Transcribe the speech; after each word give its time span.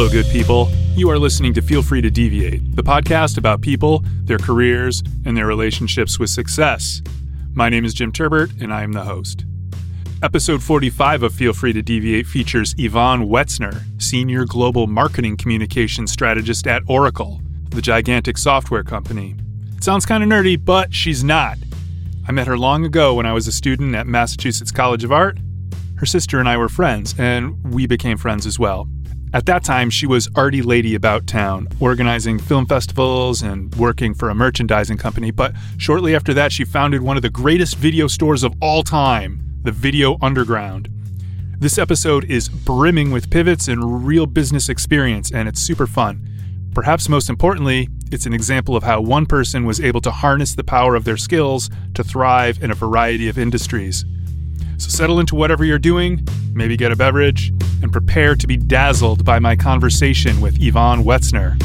Hello, 0.00 0.10
good 0.10 0.32
people. 0.32 0.70
You 0.96 1.10
are 1.10 1.18
listening 1.18 1.52
to 1.52 1.60
Feel 1.60 1.82
Free 1.82 2.00
to 2.00 2.10
Deviate, 2.10 2.74
the 2.74 2.82
podcast 2.82 3.36
about 3.36 3.60
people, 3.60 4.02
their 4.24 4.38
careers, 4.38 5.02
and 5.26 5.36
their 5.36 5.46
relationships 5.46 6.18
with 6.18 6.30
success. 6.30 7.02
My 7.52 7.68
name 7.68 7.84
is 7.84 7.92
Jim 7.92 8.10
Turbert, 8.10 8.50
and 8.62 8.72
I 8.72 8.82
am 8.82 8.94
the 8.94 9.04
host. 9.04 9.44
Episode 10.22 10.62
45 10.62 11.24
of 11.24 11.34
Feel 11.34 11.52
Free 11.52 11.74
to 11.74 11.82
Deviate 11.82 12.26
features 12.26 12.74
Evonne 12.78 13.28
Wetzner, 13.28 13.82
Senior 14.00 14.46
Global 14.46 14.86
Marketing 14.86 15.36
Communications 15.36 16.10
Strategist 16.10 16.66
at 16.66 16.80
Oracle, 16.86 17.42
the 17.68 17.82
gigantic 17.82 18.38
software 18.38 18.82
company. 18.82 19.36
It 19.76 19.84
sounds 19.84 20.06
kind 20.06 20.22
of 20.22 20.30
nerdy, 20.30 20.58
but 20.58 20.94
she's 20.94 21.22
not. 21.22 21.58
I 22.26 22.32
met 22.32 22.46
her 22.46 22.56
long 22.56 22.86
ago 22.86 23.12
when 23.12 23.26
I 23.26 23.34
was 23.34 23.46
a 23.46 23.52
student 23.52 23.94
at 23.94 24.06
Massachusetts 24.06 24.72
College 24.72 25.04
of 25.04 25.12
Art. 25.12 25.36
Her 25.96 26.06
sister 26.06 26.40
and 26.40 26.48
I 26.48 26.56
were 26.56 26.70
friends, 26.70 27.14
and 27.18 27.62
we 27.62 27.86
became 27.86 28.16
friends 28.16 28.46
as 28.46 28.58
well. 28.58 28.88
At 29.32 29.46
that 29.46 29.62
time, 29.62 29.90
she 29.90 30.08
was 30.08 30.28
arty 30.34 30.60
lady 30.60 30.96
about 30.96 31.28
town, 31.28 31.68
organizing 31.78 32.40
film 32.40 32.66
festivals 32.66 33.42
and 33.42 33.72
working 33.76 34.12
for 34.12 34.28
a 34.28 34.34
merchandising 34.34 34.96
company. 34.96 35.30
But 35.30 35.54
shortly 35.78 36.16
after 36.16 36.34
that, 36.34 36.50
she 36.50 36.64
founded 36.64 37.00
one 37.00 37.16
of 37.16 37.22
the 37.22 37.30
greatest 37.30 37.76
video 37.76 38.08
stores 38.08 38.42
of 38.42 38.52
all 38.60 38.82
time, 38.82 39.40
the 39.62 39.70
Video 39.70 40.18
Underground. 40.20 40.88
This 41.60 41.78
episode 41.78 42.24
is 42.24 42.48
brimming 42.48 43.12
with 43.12 43.30
pivots 43.30 43.68
and 43.68 44.04
real 44.04 44.26
business 44.26 44.68
experience, 44.68 45.30
and 45.30 45.48
it's 45.48 45.60
super 45.60 45.86
fun. 45.86 46.26
Perhaps 46.74 47.08
most 47.08 47.30
importantly, 47.30 47.88
it's 48.10 48.26
an 48.26 48.32
example 48.32 48.74
of 48.74 48.82
how 48.82 49.00
one 49.00 49.26
person 49.26 49.64
was 49.64 49.80
able 49.80 50.00
to 50.00 50.10
harness 50.10 50.56
the 50.56 50.64
power 50.64 50.96
of 50.96 51.04
their 51.04 51.16
skills 51.16 51.70
to 51.94 52.02
thrive 52.02 52.60
in 52.64 52.72
a 52.72 52.74
variety 52.74 53.28
of 53.28 53.38
industries. 53.38 54.04
So 54.80 54.88
settle 54.88 55.20
into 55.20 55.34
whatever 55.34 55.62
you're 55.62 55.78
doing, 55.78 56.26
maybe 56.54 56.74
get 56.74 56.90
a 56.90 56.96
beverage, 56.96 57.52
and 57.82 57.92
prepare 57.92 58.34
to 58.34 58.46
be 58.46 58.56
dazzled 58.56 59.26
by 59.26 59.38
my 59.38 59.54
conversation 59.54 60.40
with 60.40 60.58
Evonne 60.58 61.04
Wetzner. 61.04 61.60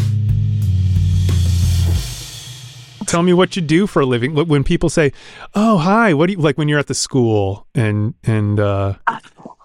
Tell 3.08 3.24
me 3.24 3.32
what 3.32 3.56
you 3.56 3.62
do 3.62 3.88
for 3.88 4.02
a 4.02 4.06
living. 4.06 4.36
When 4.36 4.66
people 4.66 4.90
say, 4.90 5.14
"Oh, 5.54 5.78
hi," 5.78 6.14
what 6.14 6.28
do 6.28 6.34
you 6.34 6.40
like 6.40 6.58
when 6.58 6.68
you're 6.68 6.78
at 6.78 6.88
the 6.88 6.94
school 6.94 7.68
and 7.74 8.16
and 8.26 8.60
uh, 8.60 8.96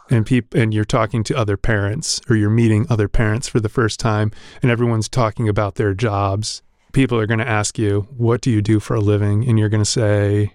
and 0.09 0.25
people 0.25 0.61
and 0.61 0.73
you're 0.73 0.85
talking 0.85 1.25
to 1.25 1.37
other 1.37 1.57
parents 1.57 2.21
or 2.31 2.37
you're 2.37 2.51
meeting 2.51 2.87
other 2.89 3.09
parents 3.09 3.49
for 3.49 3.59
the 3.59 3.69
first 3.69 3.99
time 3.99 4.31
and 4.63 4.71
everyone's 4.71 5.09
talking 5.09 5.49
about 5.49 5.75
their 5.75 5.93
jobs. 5.93 6.63
People 6.93 7.19
are 7.19 7.27
going 7.27 7.41
to 7.41 7.49
ask 7.49 7.81
you, 7.81 8.07
"What 8.17 8.43
do 8.43 8.51
you 8.53 8.63
do 8.63 8.79
for 8.79 8.95
a 8.95 9.01
living?" 9.01 9.45
and 9.49 9.59
you're 9.59 9.69
going 9.69 9.83
to 9.83 9.91
say, 9.91 10.55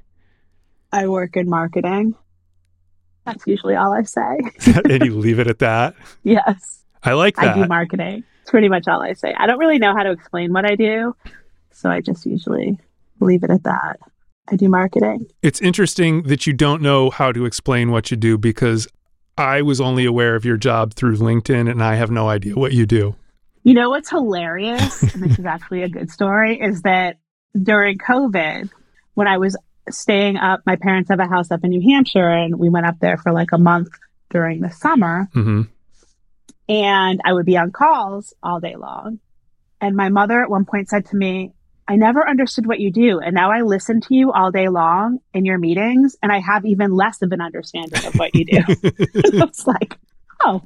I 0.94 1.08
work 1.08 1.36
in 1.36 1.50
marketing. 1.50 2.16
That's 3.26 3.46
usually 3.48 3.76
all 3.76 3.94
I 3.94 4.04
say. 4.04 4.40
and 4.90 5.04
you 5.04 5.16
leave 5.16 5.40
it 5.40 5.48
at 5.48 5.60
that. 5.60 5.96
yes, 6.24 6.84
I 7.04 7.14
like 7.14 7.36
that. 7.38 7.58
I 7.58 7.62
do 7.62 7.68
marketing. 7.68 8.24
It's 8.42 8.52
pretty 8.52 8.70
much 8.70 8.88
all 8.88 9.02
I 9.02 9.14
say. 9.14 9.34
I 9.38 9.48
don't 9.48 9.60
really 9.60 9.80
know 9.80 9.96
how 9.96 10.04
to 10.04 10.12
explain 10.12 10.54
what 10.54 10.66
I 10.66 10.76
do, 10.76 11.16
so 11.72 11.90
I 11.90 12.02
just 12.02 12.26
usually 12.26 12.80
leave 13.20 13.44
it 13.44 13.50
at 13.50 13.64
that. 13.64 14.00
I 14.48 14.56
do 14.56 14.70
marketing. 14.70 15.26
It's 15.42 15.60
interesting 15.60 16.24
that 16.24 16.46
you 16.46 16.54
don't 16.54 16.82
know 16.82 17.10
how 17.10 17.32
to 17.32 17.46
explain 17.46 17.92
what 17.92 18.12
you 18.12 18.18
do 18.18 18.38
because 18.38 18.88
I 19.38 19.64
was 19.64 19.82
only 19.82 20.06
aware 20.06 20.36
of 20.36 20.46
your 20.46 20.58
job 20.58 20.94
through 20.94 21.18
LinkedIn 21.18 21.70
and 21.70 21.84
I 21.84 21.96
have 21.96 22.12
no 22.12 22.30
idea 22.30 22.56
what 22.56 22.74
you 22.74 22.86
do. 22.86 23.16
You 23.64 23.74
know 23.74 23.90
what's 23.90 24.12
hilarious, 24.12 25.02
and 25.02 25.24
this 25.24 25.40
is 25.40 25.46
actually 25.46 25.82
a 25.82 25.90
good 25.90 26.12
story, 26.12 26.62
is 26.62 26.84
that 26.84 27.18
during 27.60 27.98
COVID, 27.98 28.70
when 29.16 29.28
I 29.28 29.40
was 29.40 29.58
staying 29.90 30.38
up, 30.38 30.62
my 30.66 30.76
parents 30.76 31.10
have 31.10 31.20
a 31.20 31.28
house 31.28 31.52
up 31.52 31.64
in 31.64 31.70
New 31.70 31.82
Hampshire, 31.82 32.30
and 32.30 32.58
we 32.58 32.70
went 32.70 32.86
up 32.86 33.00
there 33.00 33.18
for 33.18 33.32
like 33.32 33.52
a 33.52 33.58
month 33.58 33.90
during 34.30 34.62
the 34.62 34.70
summer. 34.70 35.30
hmm 35.34 35.64
and 36.68 37.22
I 37.24 37.34
would 37.34 37.46
be 37.46 37.58
on 37.58 37.72
calls 37.72 38.34
all 38.42 38.60
day 38.60 38.76
long. 38.76 39.20
And 39.82 39.96
my 39.96 40.10
mother 40.10 40.42
at 40.42 40.50
one 40.50 40.66
point 40.66 40.90
said 40.90 41.06
to 41.08 41.16
me, 41.16 41.52
I 41.88 41.96
never 41.96 42.28
understood 42.28 42.66
what 42.66 42.80
you 42.80 42.92
do. 42.92 43.20
And 43.20 43.36
now 43.36 43.52
I 43.52 43.62
listen 43.62 44.02
to 44.02 44.16
you 44.16 44.32
all 44.32 44.52
day 44.52 44.70
long 44.70 45.20
in 45.34 45.46
your 45.46 45.60
meetings, 45.60 46.16
and 46.24 46.32
I 46.32 46.40
have 46.40 46.66
even 46.66 46.92
less 46.92 47.22
of 47.22 47.32
an 47.32 47.42
understanding 47.42 48.04
of 48.06 48.16
what 48.16 48.34
you 48.34 48.46
do. 48.46 48.62
it's 48.68 49.68
like, 49.68 49.96
oh, 50.44 50.64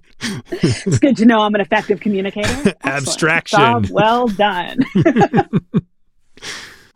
it's 0.51 0.99
good 0.99 1.17
to 1.17 1.25
know 1.25 1.39
I'm 1.39 1.53
an 1.55 1.61
effective 1.61 1.99
communicator. 1.99 2.47
Excellent. 2.49 2.85
Abstraction. 2.85 3.59
Job 3.59 3.88
well 3.89 4.27
done. 4.29 4.77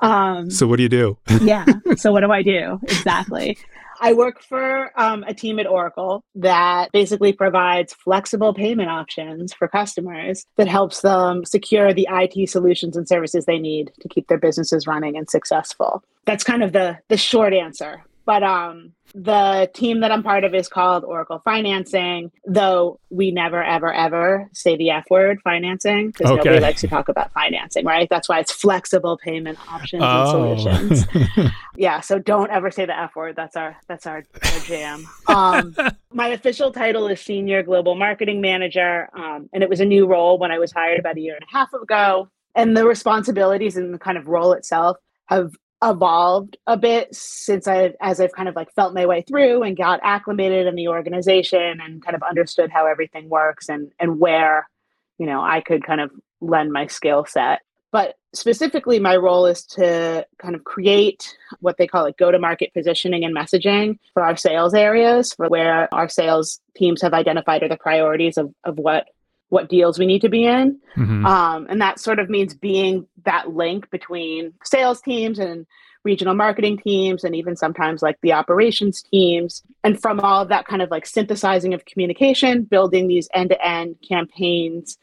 Um, 0.04 0.50
So 0.50 0.68
what 0.68 0.78
do 0.78 0.84
you 0.84 0.90
do? 0.90 1.18
yeah. 1.42 1.66
So 1.96 2.12
what 2.12 2.22
do 2.22 2.32
I 2.32 2.44
do? 2.44 2.80
Exactly. 2.84 3.58
I 4.02 4.12
work 4.12 4.42
for 4.42 4.92
um, 5.00 5.24
a 5.24 5.34
team 5.34 5.60
at 5.60 5.68
Oracle 5.68 6.26
that 6.36 6.92
basically 6.92 7.32
provides 7.32 7.94
flexible 7.94 8.54
payment 8.54 8.90
options 8.90 9.54
for 9.54 9.70
customers 9.70 10.46
that 10.58 10.68
helps 10.68 11.02
them 11.02 11.46
secure 11.46 11.94
the 11.94 12.08
IT 12.12 12.50
solutions 12.50 12.98
and 12.98 13.08
services 13.08 13.46
they 13.46 13.60
need 13.60 13.94
to 14.02 14.10
keep 14.10 14.28
their 14.28 14.38
businesses 14.38 14.88
running 14.88 15.16
and 15.16 15.30
successful. 15.30 16.04
That's 16.26 16.44
kind 16.44 16.64
of 16.64 16.74
the 16.74 17.00
the 17.08 17.18
short 17.18 17.54
answer. 17.54 18.04
But 18.26 18.42
um, 18.42 18.94
the 19.14 19.70
team 19.74 20.00
that 20.00 20.12
I'm 20.12 20.24
part 20.24 20.44
of 20.46 20.56
is 20.56 20.70
called 20.70 21.04
Oracle 21.04 21.42
Financing, 21.44 22.32
though 22.48 23.00
we 23.10 23.32
never, 23.32 23.62
ever, 23.62 23.92
ever 23.94 24.50
say 24.54 24.78
the 24.78 24.92
F 24.92 25.06
word, 25.10 25.40
financing, 25.44 26.08
because 26.08 26.32
Okay. 26.32 26.38
nobody 26.38 26.60
likes 26.62 26.82
to 26.82 26.88
talk 26.88 27.10
about 27.10 27.32
financing, 27.34 27.86
right? 27.86 28.08
That's 28.10 28.30
why 28.30 28.40
it's 28.40 28.52
flexible 28.52 29.18
payment 29.18 29.60
options 29.70 30.04
Oh. 30.06 30.52
and 30.54 30.60
solutions. 30.62 31.06
Yeah, 31.76 32.02
so 32.02 32.20
don't 32.20 32.52
ever 32.52 32.70
say 32.70 32.86
the 32.86 32.98
F 32.98 33.16
word. 33.16 33.36
That's 33.36 33.56
our 33.56 33.76
that's 33.88 34.06
our, 34.06 34.18
our 34.18 34.60
jam. 34.68 35.08
Um, 35.28 35.76
my 36.14 36.28
official 36.28 36.72
title 36.72 37.08
is 37.08 37.20
Senior 37.20 37.64
Global 37.64 37.96
Marketing 37.96 38.42
Manager, 38.42 39.10
um, 39.18 39.50
and 39.52 39.64
it 39.64 39.70
was 39.70 39.80
a 39.80 39.86
new 39.86 40.06
role 40.06 40.38
when 40.38 40.52
I 40.52 40.60
was 40.60 40.72
hired 40.72 41.00
about 41.00 41.18
a 41.18 41.20
year 41.20 41.34
and 41.34 41.44
a 41.44 41.52
half 41.52 41.74
ago. 41.74 42.30
And 42.56 42.78
the 42.78 42.86
responsibilities 42.86 43.76
and 43.76 43.92
the 43.92 43.98
kind 43.98 44.20
of 44.20 44.28
role 44.28 44.54
itself 44.54 44.98
have 45.26 45.54
evolved 45.84 46.58
a 46.66 46.78
bit 46.78 47.14
since 47.14 47.68
I, 47.68 47.94
as 48.00 48.22
I've 48.22 48.32
kind 48.32 48.48
of 48.48 48.56
like 48.56 48.74
felt 48.74 48.94
my 48.94 49.06
way 49.06 49.22
through 49.22 49.64
and 49.64 49.76
got 49.76 50.00
acclimated 50.02 50.66
in 50.66 50.76
the 50.76 50.88
organization 50.88 51.82
and 51.82 52.04
kind 52.04 52.16
of 52.16 52.24
understood 52.24 52.72
how 52.72 52.86
everything 52.86 53.30
works 53.30 53.70
and 53.70 53.92
and 54.00 54.20
where, 54.20 54.70
you 55.18 55.26
know, 55.26 55.42
I 55.42 55.62
could 55.62 55.84
kind 55.84 56.02
of 56.02 56.12
lend 56.42 56.72
my 56.72 56.88
skill 56.88 57.26
set. 57.26 57.62
But 57.92 58.16
specifically, 58.34 59.00
my 59.00 59.16
role 59.18 59.46
is 59.46 59.64
to 59.66 60.26
kind 60.40 60.56
of 60.56 60.64
create 60.64 61.38
what 61.60 61.78
they 61.78 61.86
call 61.86 62.04
like 62.04 62.18
go 62.18 62.32
to 62.32 62.40
market 62.40 62.74
positioning 62.74 63.24
and 63.24 63.36
messaging 63.36 64.00
for 64.14 64.24
our 64.24 64.36
sales 64.36 64.74
areas, 64.74 65.34
for 65.34 65.48
where 65.48 65.94
our 65.94 66.10
sales 66.10 66.60
teams 66.76 67.02
have 67.04 67.14
identified 67.14 67.62
are 67.62 67.70
the 67.70 67.78
priorities 67.78 68.38
of, 68.38 68.54
of 68.64 68.78
what 68.78 69.06
what 69.54 69.70
deals 69.70 70.00
we 70.00 70.06
need 70.06 70.22
to 70.22 70.30
be 70.30 70.46
in. 70.46 70.78
Mhm. 70.98 71.26
Um, 71.26 71.68
and 71.70 71.80
that 71.82 72.00
sort 72.00 72.20
of 72.20 72.30
means 72.30 72.54
being 72.54 73.06
that 73.24 73.54
link 73.54 73.90
between 73.92 74.52
sales 74.64 75.00
teams 75.02 75.38
and 75.40 75.66
regional 76.04 76.34
marketing 76.36 76.78
teams, 76.78 77.24
and 77.24 77.34
even 77.36 77.56
sometimes 77.56 78.02
like 78.02 78.18
the 78.22 78.34
operations 78.34 79.02
teams. 79.04 79.64
And 79.86 80.02
from 80.02 80.20
all 80.20 80.42
of 80.42 80.50
that 80.50 80.66
kind 80.66 80.82
of 80.82 80.92
like 80.92 81.06
synthesizing 81.06 81.74
of 81.74 81.86
communication, 81.86 82.64
building 82.64 83.08
these 83.08 83.30
end 83.34 83.52
to 83.52 83.66
end 83.66 83.96
campaigns 84.06 84.98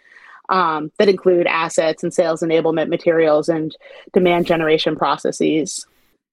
um, 0.50 0.90
that 0.98 1.08
include 1.08 1.46
assets 1.46 2.02
and 2.02 2.12
sales 2.12 2.42
enablement 2.42 2.88
materials 2.88 3.48
and 3.48 3.74
demand 4.12 4.46
generation 4.46 4.96
processes. 4.96 5.86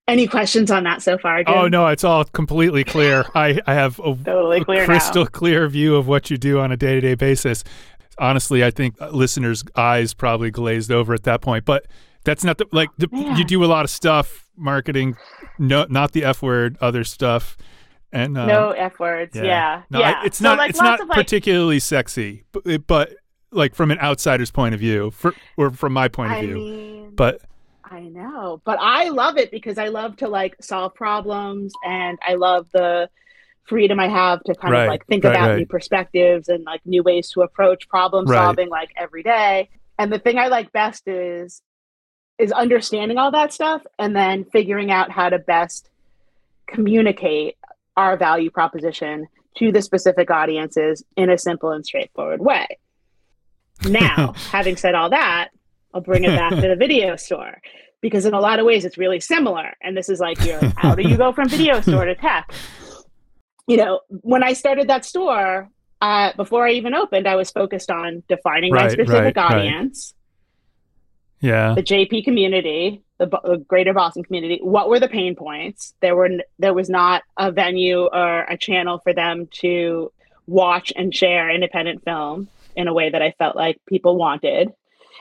Any 0.07 0.25
questions 0.25 0.71
on 0.71 0.83
that 0.85 1.01
so 1.01 1.17
far? 1.17 1.43
Jim? 1.43 1.53
Oh 1.53 1.67
no, 1.67 1.87
it's 1.87 2.03
all 2.03 2.23
completely 2.23 2.83
clear. 2.83 3.25
I, 3.35 3.59
I 3.67 3.73
have 3.73 3.99
a, 3.99 4.15
Totally 4.15 4.61
a 4.61 4.65
clear 4.65 4.79
now. 4.81 4.85
crystal 4.85 5.25
clear 5.27 5.67
view 5.67 5.95
of 5.95 6.07
what 6.07 6.29
you 6.31 6.37
do 6.37 6.59
on 6.59 6.71
a 6.71 6.77
day 6.77 6.95
to 6.95 7.01
day 7.01 7.15
basis. 7.15 7.63
Honestly, 8.19 8.63
I 8.63 8.71
think 8.71 8.95
listeners' 9.11 9.63
eyes 9.75 10.13
probably 10.13 10.51
glazed 10.51 10.91
over 10.91 11.13
at 11.13 11.23
that 11.23 11.41
point. 11.41 11.65
But 11.65 11.85
that's 12.23 12.43
not 12.43 12.57
the 12.57 12.65
like 12.71 12.89
the, 12.97 13.07
you 13.37 13.45
do 13.45 13.63
a 13.63 13.67
lot 13.67 13.85
of 13.85 13.89
stuff, 13.91 14.45
marketing, 14.55 15.15
no, 15.59 15.85
not 15.89 16.11
the 16.11 16.23
f 16.23 16.41
word, 16.41 16.77
other 16.81 17.03
stuff, 17.03 17.55
and 18.11 18.37
uh, 18.37 18.45
no 18.45 18.71
F 18.71 18.99
words. 18.99 19.35
yeah. 19.35 19.43
Yeah. 19.43 19.81
No, 19.89 19.99
yeah. 19.99 20.19
I, 20.21 20.25
it's 20.25 20.37
So, 20.39 20.43
not. 20.45 20.57
like, 20.57 20.69
it's 20.71 20.79
not 20.81 20.99
of, 20.99 21.07
like, 21.07 21.15
particularly 21.15 21.79
sexy, 21.79 22.43
but, 22.51 22.87
but 22.87 23.13
like 23.51 23.75
from 23.75 23.91
an 23.91 23.99
outsider's 23.99 24.51
point 24.51 24.73
of 24.73 24.79
view, 24.79 25.11
for, 25.11 25.33
or 25.55 25.69
from 25.71 25.93
my 25.93 26.07
point 26.07 26.31
of 26.31 26.37
I 26.39 26.45
view. 26.45 26.55
mean, 26.55 27.11
but 27.15 27.41
I 27.85 28.01
know, 28.01 28.61
but 28.65 28.77
I 28.81 29.09
love 29.09 29.37
it 29.37 29.49
because 29.51 29.77
I 29.77 29.87
love 29.87 30.17
to 30.17 30.27
like 30.27 30.55
solve 30.59 30.93
problems 30.95 31.71
and 31.85 32.19
I 32.27 32.33
love 32.33 32.67
the 32.73 33.09
freedom 33.67 33.99
I 33.99 34.07
have 34.07 34.43
to 34.45 34.55
kind 34.55 34.71
Right, 34.73 34.83
of 34.83 34.89
like 34.89 35.05
think 35.07 35.23
right, 35.23 35.31
about 35.31 35.49
right. 35.49 35.57
new 35.59 35.65
perspectives 35.65 36.47
and 36.49 36.63
like 36.63 36.81
new 36.85 37.03
ways 37.03 37.29
to 37.31 37.41
approach 37.41 37.87
problem 37.89 38.25
solving 38.27 38.69
like 38.69 38.89
every 38.97 39.23
day. 39.23 39.69
And 39.99 40.11
the 40.11 40.19
thing 40.19 40.37
I 40.39 40.47
like 40.47 40.71
best 40.71 41.07
is 41.07 41.61
is 42.39 42.51
understanding 42.51 43.17
all 43.17 43.31
that 43.31 43.51
stuff 43.51 43.81
and 43.97 44.15
then 44.15 44.45
figuring 44.45 44.91
out 44.91 45.11
how 45.11 45.27
to 45.27 45.39
best 45.39 45.89
communicate 46.67 47.55
our 47.95 48.15
value 48.15 48.51
proposition 48.51 49.27
to 49.57 49.71
the 49.71 49.81
specific 49.81 50.29
audiences 50.29 51.03
in 51.15 51.31
a 51.31 51.37
simple 51.37 51.71
and 51.71 51.83
straightforward 51.83 52.39
way. 52.39 52.67
Now, 53.89 54.33
having 54.51 54.77
said 54.77 54.93
all 54.93 55.09
that, 55.09 55.49
I'll 55.93 56.01
bring 56.01 56.25
it 56.25 56.35
back 56.35 56.51
to 56.51 56.67
the 56.67 56.75
video 56.79 57.15
store 57.15 57.59
because 58.01 58.25
in 58.25 58.35
a 58.35 58.39
lot 58.39 58.59
of 58.59 58.65
ways 58.67 58.85
it's 58.85 58.99
really 58.99 59.19
similar. 59.19 59.73
And 59.81 59.97
this 59.97 60.09
is 60.09 60.19
like 60.19 60.43
your 60.45 60.59
how 60.77 60.93
do 60.93 61.07
you 61.07 61.17
go 61.17 61.31
from 61.31 61.49
video 61.49 61.81
store 61.81 62.05
to 62.05 62.13
tech? 62.15 62.53
You 63.67 63.77
know, 63.77 63.99
when 64.09 64.43
I 64.43 64.53
started 64.53 64.87
that 64.87 65.03
store, 65.03 65.69
uh, 66.01 66.31
before 66.35 66.65
I 66.65 66.71
even 66.71 66.93
opened, 66.93 67.27
I 67.27 67.35
was 67.35 67.51
focused 67.51 67.91
on 67.91 68.23
defining 68.29 68.71
right, 68.71 68.83
my 68.83 68.89
specific 68.89 69.35
right, 69.35 69.37
audience, 69.37 70.13
right. 71.41 71.49
yeah, 71.49 71.73
the 71.75 71.83
JP 71.83 72.23
community, 72.23 73.01
the, 73.17 73.27
the, 73.27 73.57
Greater 73.67 73.93
Boston 73.93 74.23
community. 74.23 74.59
What 74.61 74.89
were 74.89 74.99
the 74.99 75.09
pain 75.09 75.35
points? 75.35 75.93
There 76.01 76.15
were 76.15 76.29
there 76.59 76.73
was 76.73 76.89
not 76.89 77.23
a 77.35 77.51
venue 77.51 78.05
or 78.05 78.43
a 78.43 78.57
channel 78.57 78.99
for 78.99 79.13
them 79.13 79.47
to 79.59 80.11
watch 80.45 80.93
and 80.95 81.13
share 81.13 81.49
independent 81.49 82.03
film 82.05 82.47
in 82.75 82.87
a 82.87 82.93
way 82.93 83.09
that 83.09 83.21
I 83.21 83.31
felt 83.31 83.55
like 83.55 83.81
people 83.87 84.15
wanted, 84.15 84.71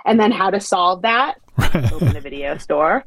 and 0.05 0.21
then 0.21 0.31
how 0.31 0.51
to 0.51 0.61
solve 0.61 1.03
that. 1.03 1.41
Open 1.75 2.15
a 2.17 2.21
video 2.21 2.59
store 2.59 3.07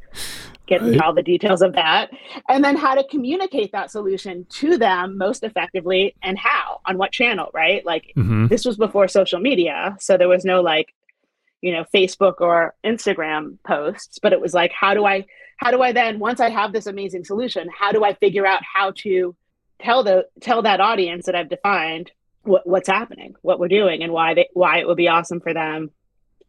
get 0.70 0.82
right. 0.82 1.02
all 1.02 1.14
the 1.14 1.24
details 1.24 1.62
of 1.62 1.74
that 1.74 2.12
and 2.48 2.64
then 2.64 2.78
how 2.78 2.94
to 2.96 3.04
communicate 3.10 3.72
that 3.72 3.92
solution 3.92 4.46
to 4.50 4.78
them 4.78 5.18
most 5.18 5.44
effectively 5.44 6.16
and 6.22 6.38
how 6.38 6.80
on 6.86 6.98
what 6.98 7.12
channel 7.12 7.50
right 7.54 7.86
like 7.86 8.14
mm-hmm. 8.16 8.48
this 8.48 8.64
was 8.64 8.78
before 8.78 9.08
social 9.08 9.40
media 9.40 9.98
so 10.00 10.16
there 10.16 10.30
was 10.30 10.46
no 10.46 10.62
like 10.62 10.94
you 11.62 11.74
know 11.74 11.84
facebook 11.94 12.36
or 12.40 12.76
instagram 12.86 13.58
posts 13.66 14.20
but 14.20 14.32
it 14.32 14.40
was 14.40 14.54
like 14.54 14.72
how 14.72 14.94
do 14.94 15.06
i 15.06 15.26
how 15.58 15.72
do 15.72 15.82
i 15.82 15.92
then 15.92 16.20
once 16.20 16.40
i 16.40 16.50
have 16.50 16.72
this 16.72 16.86
amazing 16.86 17.26
solution 17.26 17.68
how 17.78 17.92
do 17.92 18.04
i 18.04 18.14
figure 18.14 18.46
out 18.46 18.62
how 18.64 18.92
to 18.92 19.36
tell 19.82 20.04
the 20.04 20.26
tell 20.40 20.62
that 20.62 20.80
audience 20.80 21.26
that 21.26 21.36
i've 21.36 21.50
defined 21.50 22.12
what, 22.44 22.66
what's 22.66 22.88
happening 22.88 23.36
what 23.42 23.60
we're 23.60 23.68
doing 23.68 24.04
and 24.04 24.14
why 24.14 24.34
they 24.34 24.48
why 24.54 24.78
it 24.80 24.88
would 24.88 24.98
be 24.98 25.08
awesome 25.08 25.42
for 25.42 25.54
them 25.54 25.90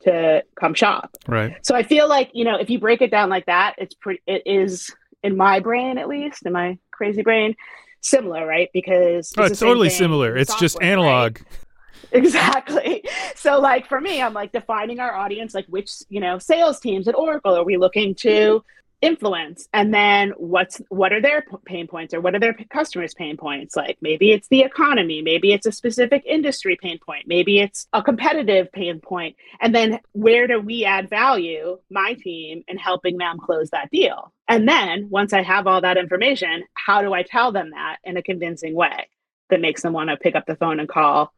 to 0.02 0.43
come 0.58 0.75
shop. 0.75 1.17
Right. 1.26 1.55
So 1.64 1.75
I 1.75 1.82
feel 1.82 2.08
like, 2.08 2.31
you 2.32 2.44
know, 2.44 2.56
if 2.56 2.70
you 2.70 2.79
break 2.79 3.02
it 3.02 3.11
down 3.11 3.29
like 3.29 3.47
that, 3.47 3.75
it's 3.79 3.94
pretty, 3.94 4.23
it 4.26 4.43
is 4.47 4.91
in 5.23 5.37
my 5.37 5.61
brain, 5.61 5.99
at 5.99 6.08
least 6.08 6.47
in 6.47 6.52
my 6.52 6.79
crazy 6.91 7.23
brain, 7.23 7.55
similar, 8.00 8.47
right? 8.47 8.69
Because 8.73 9.32
oh, 9.37 9.44
it's, 9.44 9.61
totally 9.61 9.91
similar. 9.91 10.37
It's 10.37 10.50
software, 10.50 10.69
just 10.69 10.82
analog. 10.82 11.38
Right? 11.38 11.47
Exactly. 12.12 13.05
So 13.37 13.61
like 13.61 13.87
for 13.87 14.00
me, 14.00 14.20
I'm 14.20 14.32
like 14.32 14.50
defining 14.50 14.99
our 14.99 15.14
audience, 15.14 15.55
like 15.55 15.67
which, 15.67 15.93
you 16.08 16.19
know, 16.19 16.41
sales 16.41 16.81
teams 16.81 17.06
at 17.06 17.14
Oracle 17.14 17.55
are 17.55 17.62
we 17.62 17.76
looking 17.76 18.17
to 18.17 18.64
influence 19.02 19.69
and 19.73 19.94
then 19.94 20.31
what's 20.37 20.81
what 20.88 21.12
are 21.12 21.23
their 21.23 21.44
pain 21.64 21.87
points 21.87 22.12
or 22.12 22.20
what 22.20 22.35
are 22.35 22.38
their 22.38 22.55
customers 22.70 23.14
pain 23.14 23.37
points? 23.37 23.75
Like 23.75 23.99
maybe 24.00 24.32
it's 24.32 24.49
the 24.49 24.61
economy 24.61 25.23
maybe 25.23 25.52
it's 25.52 25.67
a 25.67 25.73
specific 25.73 26.23
industry 26.26 26.76
pain 26.81 26.99
point 26.99 27.26
maybe 27.26 27.61
it's 27.61 27.87
a 27.93 28.02
competitive 28.02 28.70
pain 28.73 29.00
point 29.00 29.37
and 29.61 29.75
then 29.75 30.00
where 30.12 30.47
do 30.47 30.61
we 30.61 30.85
add 30.85 31.08
value 31.08 31.79
my 31.91 32.14
team 32.14 32.62
in 32.69 32.76
helping 32.76 33.17
them 33.17 33.38
close 33.38 33.70
that 33.70 33.91
deal? 33.91 34.32
And 34.49 34.69
then 34.69 35.08
once 35.11 35.32
i 35.32 35.43
have 35.43 35.67
all 35.67 35.81
that 35.81 35.96
information 35.96 36.64
how 36.75 37.03
do 37.03 37.14
i 37.14 37.23
tell 37.23 37.53
them 37.53 37.70
that 37.70 37.99
in 38.05 38.17
a 38.17 38.23
convincing 38.23 38.75
way 38.75 39.08
that 39.49 39.61
makes 39.61 39.82
them 39.82 39.93
want 39.93 40.11
to 40.11 40.17
pick 40.17 40.35
up 40.35 40.44
the 40.46 40.56
phone 40.56 40.79
and 40.79 40.88
call 40.88 41.32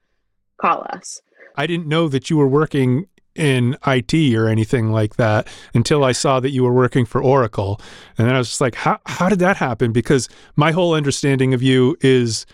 call 0.60 0.86
us? 0.90 1.20
I 1.56 1.66
didn't 1.66 1.86
know 1.86 2.08
that 2.08 2.30
you 2.30 2.36
were 2.38 2.48
working 2.48 3.06
in 3.34 3.76
IT 3.86 4.34
or 4.34 4.48
anything 4.48 4.92
like 4.92 5.16
that 5.16 5.48
until 5.74 6.04
I 6.04 6.12
saw 6.12 6.40
that 6.40 6.50
you 6.50 6.62
were 6.64 6.72
working 6.72 7.06
for 7.06 7.22
Oracle. 7.22 7.80
And 8.18 8.26
then 8.26 8.34
I 8.34 8.38
was 8.38 8.48
just 8.48 8.60
like, 8.60 8.74
how, 8.74 8.98
how 9.06 9.28
did 9.28 9.38
that 9.38 9.56
happen? 9.56 9.92
Because 9.92 10.28
my 10.56 10.72
whole 10.72 10.94
understanding 10.94 11.54
of 11.54 11.62
you 11.62 11.96
is 12.00 12.46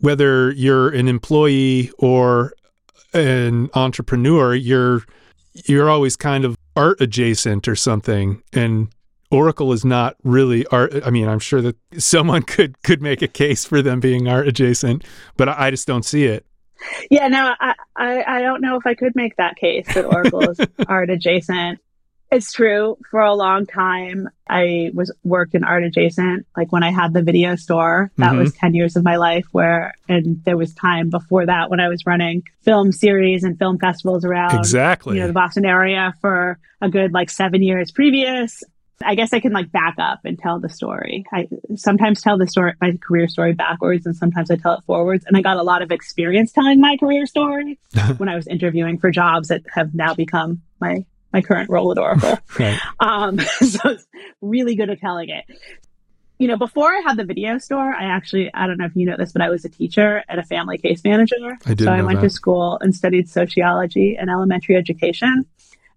whether 0.00 0.52
you're 0.52 0.90
an 0.90 1.08
employee 1.08 1.90
or 1.98 2.52
an 3.14 3.70
entrepreneur, 3.74 4.54
you're 4.54 5.02
you're 5.64 5.88
always 5.88 6.16
kind 6.16 6.44
of 6.44 6.56
art 6.76 7.00
adjacent 7.00 7.66
or 7.66 7.74
something. 7.74 8.42
And 8.52 8.88
Oracle 9.30 9.72
is 9.72 9.84
not 9.84 10.16
really 10.22 10.66
art. 10.66 10.92
I 11.04 11.10
mean, 11.10 11.28
I'm 11.28 11.38
sure 11.38 11.62
that 11.62 11.76
someone 11.98 12.42
could 12.42 12.80
could 12.82 13.02
make 13.02 13.22
a 13.22 13.28
case 13.28 13.64
for 13.64 13.82
them 13.82 14.00
being 14.00 14.28
art 14.28 14.48
adjacent, 14.48 15.04
but 15.36 15.48
I, 15.48 15.66
I 15.66 15.70
just 15.70 15.86
don't 15.86 16.04
see 16.04 16.24
it. 16.24 16.45
Yeah, 17.10 17.28
no, 17.28 17.54
I, 17.58 17.74
I, 17.94 18.24
I 18.26 18.42
don't 18.42 18.60
know 18.60 18.76
if 18.76 18.86
I 18.86 18.94
could 18.94 19.14
make 19.14 19.36
that 19.36 19.56
case 19.56 19.86
that 19.94 20.04
Oracle 20.04 20.50
is 20.50 20.60
art 20.88 21.10
adjacent. 21.10 21.80
It's 22.30 22.52
true. 22.52 22.98
For 23.10 23.20
a 23.20 23.34
long 23.34 23.66
time, 23.66 24.28
I 24.48 24.90
was 24.92 25.12
worked 25.22 25.54
in 25.54 25.62
art 25.62 25.84
adjacent. 25.84 26.44
Like 26.56 26.72
when 26.72 26.82
I 26.82 26.90
had 26.90 27.12
the 27.12 27.22
video 27.22 27.54
store, 27.54 28.10
that 28.16 28.30
mm-hmm. 28.30 28.38
was 28.38 28.52
10 28.54 28.74
years 28.74 28.96
of 28.96 29.04
my 29.04 29.16
life 29.16 29.46
where, 29.52 29.94
and 30.08 30.42
there 30.44 30.56
was 30.56 30.74
time 30.74 31.08
before 31.08 31.46
that 31.46 31.70
when 31.70 31.78
I 31.78 31.88
was 31.88 32.04
running 32.04 32.42
film 32.62 32.90
series 32.90 33.44
and 33.44 33.56
film 33.56 33.78
festivals 33.78 34.24
around 34.24 34.58
exactly, 34.58 35.14
you 35.14 35.20
know, 35.20 35.28
the 35.28 35.32
Boston 35.32 35.64
area 35.64 36.14
for 36.20 36.58
a 36.80 36.90
good 36.90 37.12
like 37.12 37.30
seven 37.30 37.62
years 37.62 37.92
previous. 37.92 38.64
I 39.04 39.14
guess 39.14 39.32
I 39.32 39.40
can 39.40 39.52
like 39.52 39.70
back 39.70 39.96
up 39.98 40.20
and 40.24 40.38
tell 40.38 40.58
the 40.58 40.68
story. 40.68 41.26
I 41.32 41.48
sometimes 41.74 42.22
tell 42.22 42.38
the 42.38 42.46
story, 42.46 42.72
my 42.80 42.96
career 42.96 43.28
story 43.28 43.52
backwards, 43.52 44.06
and 44.06 44.16
sometimes 44.16 44.50
I 44.50 44.56
tell 44.56 44.72
it 44.72 44.84
forwards. 44.86 45.24
And 45.26 45.36
I 45.36 45.42
got 45.42 45.58
a 45.58 45.62
lot 45.62 45.82
of 45.82 45.90
experience 45.90 46.52
telling 46.52 46.80
my 46.80 46.96
career 46.96 47.26
story 47.26 47.78
when 48.16 48.28
I 48.28 48.36
was 48.36 48.46
interviewing 48.46 48.98
for 48.98 49.10
jobs 49.10 49.48
that 49.48 49.62
have 49.74 49.94
now 49.94 50.14
become 50.14 50.62
my 50.80 51.04
my 51.32 51.42
current 51.42 51.68
role 51.68 51.92
at 51.92 51.98
Oracle. 51.98 52.38
right. 52.58 52.78
um, 53.00 53.38
so 53.60 53.98
really 54.40 54.74
good 54.74 54.88
at 54.88 55.00
telling 55.00 55.28
it. 55.28 55.44
You 56.38 56.48
know, 56.48 56.56
before 56.56 56.90
I 56.90 57.02
had 57.04 57.16
the 57.16 57.24
video 57.24 57.58
store, 57.58 57.92
I 57.92 58.04
actually 58.04 58.50
I 58.54 58.66
don't 58.66 58.78
know 58.78 58.86
if 58.86 58.96
you 58.96 59.04
know 59.04 59.16
this, 59.18 59.32
but 59.32 59.42
I 59.42 59.50
was 59.50 59.64
a 59.66 59.68
teacher 59.68 60.24
and 60.28 60.40
a 60.40 60.44
family 60.44 60.78
case 60.78 61.04
manager. 61.04 61.58
I 61.66 61.74
did. 61.74 61.84
So 61.84 61.92
I 61.92 62.00
went 62.02 62.20
that. 62.20 62.28
to 62.28 62.30
school 62.30 62.78
and 62.80 62.94
studied 62.94 63.28
sociology 63.28 64.16
and 64.18 64.30
elementary 64.30 64.76
education. 64.76 65.44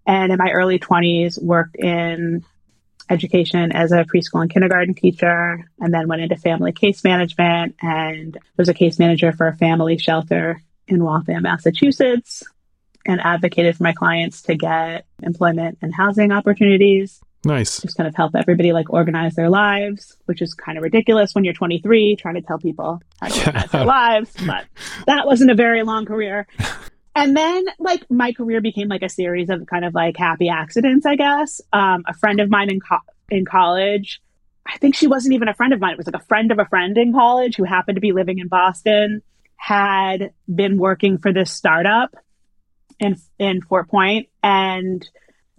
And 0.06 0.32
in 0.32 0.38
my 0.38 0.50
early 0.50 0.80
20s, 0.80 1.42
worked 1.42 1.76
in 1.76 2.44
education 3.10 3.72
as 3.72 3.92
a 3.92 4.06
preschool 4.06 4.42
and 4.42 4.52
kindergarten 4.52 4.94
teacher, 4.94 5.70
and 5.80 5.94
then 5.94 6.08
went 6.08 6.22
into 6.22 6.36
family 6.36 6.72
case 6.72 7.04
management 7.04 7.76
and 7.82 8.38
was 8.58 8.70
a 8.70 8.74
case 8.74 9.00
manager 9.00 9.32
for 9.32 9.48
a 9.48 9.56
family 9.56 9.98
shelter 9.98 10.62
in 10.88 11.04
Waltham, 11.04 11.44
Massachusetts, 11.44 12.44
and 13.06 13.22
advocated 13.22 13.78
for 13.78 13.84
my 13.84 13.94
clients 13.94 14.42
to 14.44 14.56
get 14.56 15.06
employment 15.24 15.78
and 15.82 15.94
housing 15.94 16.32
opportunities. 16.32 17.20
Nice. 17.46 17.82
Just 17.82 17.96
kind 17.96 18.08
of 18.08 18.16
help 18.16 18.36
everybody 18.36 18.74
like 18.74 18.90
organize 18.90 19.36
their 19.36 19.50
lives, 19.50 20.18
which 20.26 20.42
is 20.42 20.54
kind 20.54 20.78
of 20.78 20.84
ridiculous 20.84 21.34
when 21.34 21.46
you're 21.46 21.54
23 21.54 22.18
trying 22.18 22.36
to 22.36 22.42
tell 22.42 22.60
people 22.60 23.02
how 23.22 23.28
to 23.28 23.40
organize 23.40 23.72
their 23.72 23.86
lives. 23.86 24.36
But 24.46 24.66
that 25.08 25.26
wasn't 25.26 25.52
a 25.52 25.56
very 25.56 25.84
long 25.84 26.06
career. 26.06 26.48
And 27.20 27.36
then 27.36 27.66
like 27.80 28.10
my 28.10 28.32
career 28.32 28.62
became 28.62 28.88
like 28.88 29.04
a 29.04 29.10
series 29.10 29.50
of 29.50 29.66
kind 29.66 29.84
of 29.84 29.94
like 29.94 30.16
happy 30.16 30.48
accidents, 30.48 31.06
I 31.06 31.16
guess. 31.16 31.60
Um, 31.74 32.04
a 32.08 32.14
friend 32.14 32.40
of 32.40 32.50
mine 32.50 32.70
in 32.70 32.80
co- 32.80 32.98
in 33.30 33.44
college, 33.44 34.22
I 34.66 34.78
think 34.78 34.96
she 34.96 35.08
wasn't 35.08 35.34
even 35.34 35.50
a 35.50 35.54
friend 35.54 35.74
of 35.74 35.82
mine. 35.82 35.92
It 35.92 35.98
was 35.98 36.08
like 36.08 36.22
a 36.22 36.26
friend 36.26 36.50
of 36.52 36.60
a 36.60 36.66
friend 36.66 36.98
in 36.98 37.12
college 37.12 37.58
who 37.58 37.66
happened 37.66 37.98
to 37.98 38.02
be 38.02 38.14
living 38.14 38.40
in 38.40 38.48
Boston, 38.48 39.22
had 39.58 40.32
been 40.54 40.78
working 40.78 41.18
for 41.18 41.34
this 41.34 41.52
startup 41.52 42.16
in 43.00 43.18
in 43.38 43.62
Fort 43.62 43.90
Point, 43.90 44.30
and 44.42 45.06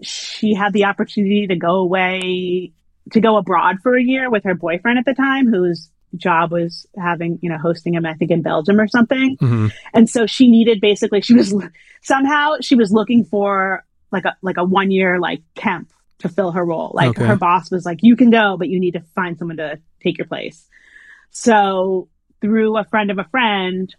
she 0.02 0.54
had 0.54 0.72
the 0.72 0.86
opportunity 0.86 1.46
to 1.46 1.56
go 1.56 1.76
away 1.76 2.72
to 3.12 3.20
go 3.20 3.36
abroad 3.36 3.80
for 3.82 3.94
a 3.96 4.02
year 4.02 4.30
with 4.30 4.44
her 4.44 4.54
boyfriend 4.54 4.98
at 4.98 5.04
the 5.04 5.14
time, 5.14 5.46
who's 5.46 5.90
job 6.16 6.52
was 6.52 6.86
having, 6.96 7.38
you 7.42 7.50
know, 7.50 7.58
hosting 7.58 7.94
him, 7.94 8.06
I 8.06 8.14
think 8.14 8.30
in 8.30 8.42
Belgium 8.42 8.80
or 8.80 8.88
something. 8.88 9.36
Mm-hmm. 9.36 9.68
And 9.94 10.08
so 10.08 10.26
she 10.26 10.50
needed 10.50 10.80
basically, 10.80 11.20
she 11.20 11.34
was 11.34 11.54
somehow 12.02 12.54
she 12.60 12.74
was 12.74 12.92
looking 12.92 13.24
for 13.24 13.84
like 14.12 14.24
a, 14.24 14.36
like 14.42 14.56
a 14.56 14.64
one 14.64 14.90
year 14.90 15.18
like 15.18 15.42
temp 15.54 15.92
to 16.18 16.28
fill 16.28 16.52
her 16.52 16.64
role. 16.64 16.92
Like 16.94 17.10
okay. 17.10 17.26
her 17.26 17.36
boss 17.36 17.70
was 17.70 17.84
like, 17.84 18.00
you 18.02 18.16
can 18.16 18.30
go, 18.30 18.56
but 18.56 18.68
you 18.68 18.80
need 18.80 18.92
to 18.92 19.04
find 19.14 19.38
someone 19.38 19.58
to 19.58 19.78
take 20.02 20.18
your 20.18 20.26
place. 20.26 20.66
So 21.30 22.08
through 22.40 22.76
a 22.76 22.84
friend 22.84 23.10
of 23.10 23.18
a 23.18 23.24
friend, 23.24 23.94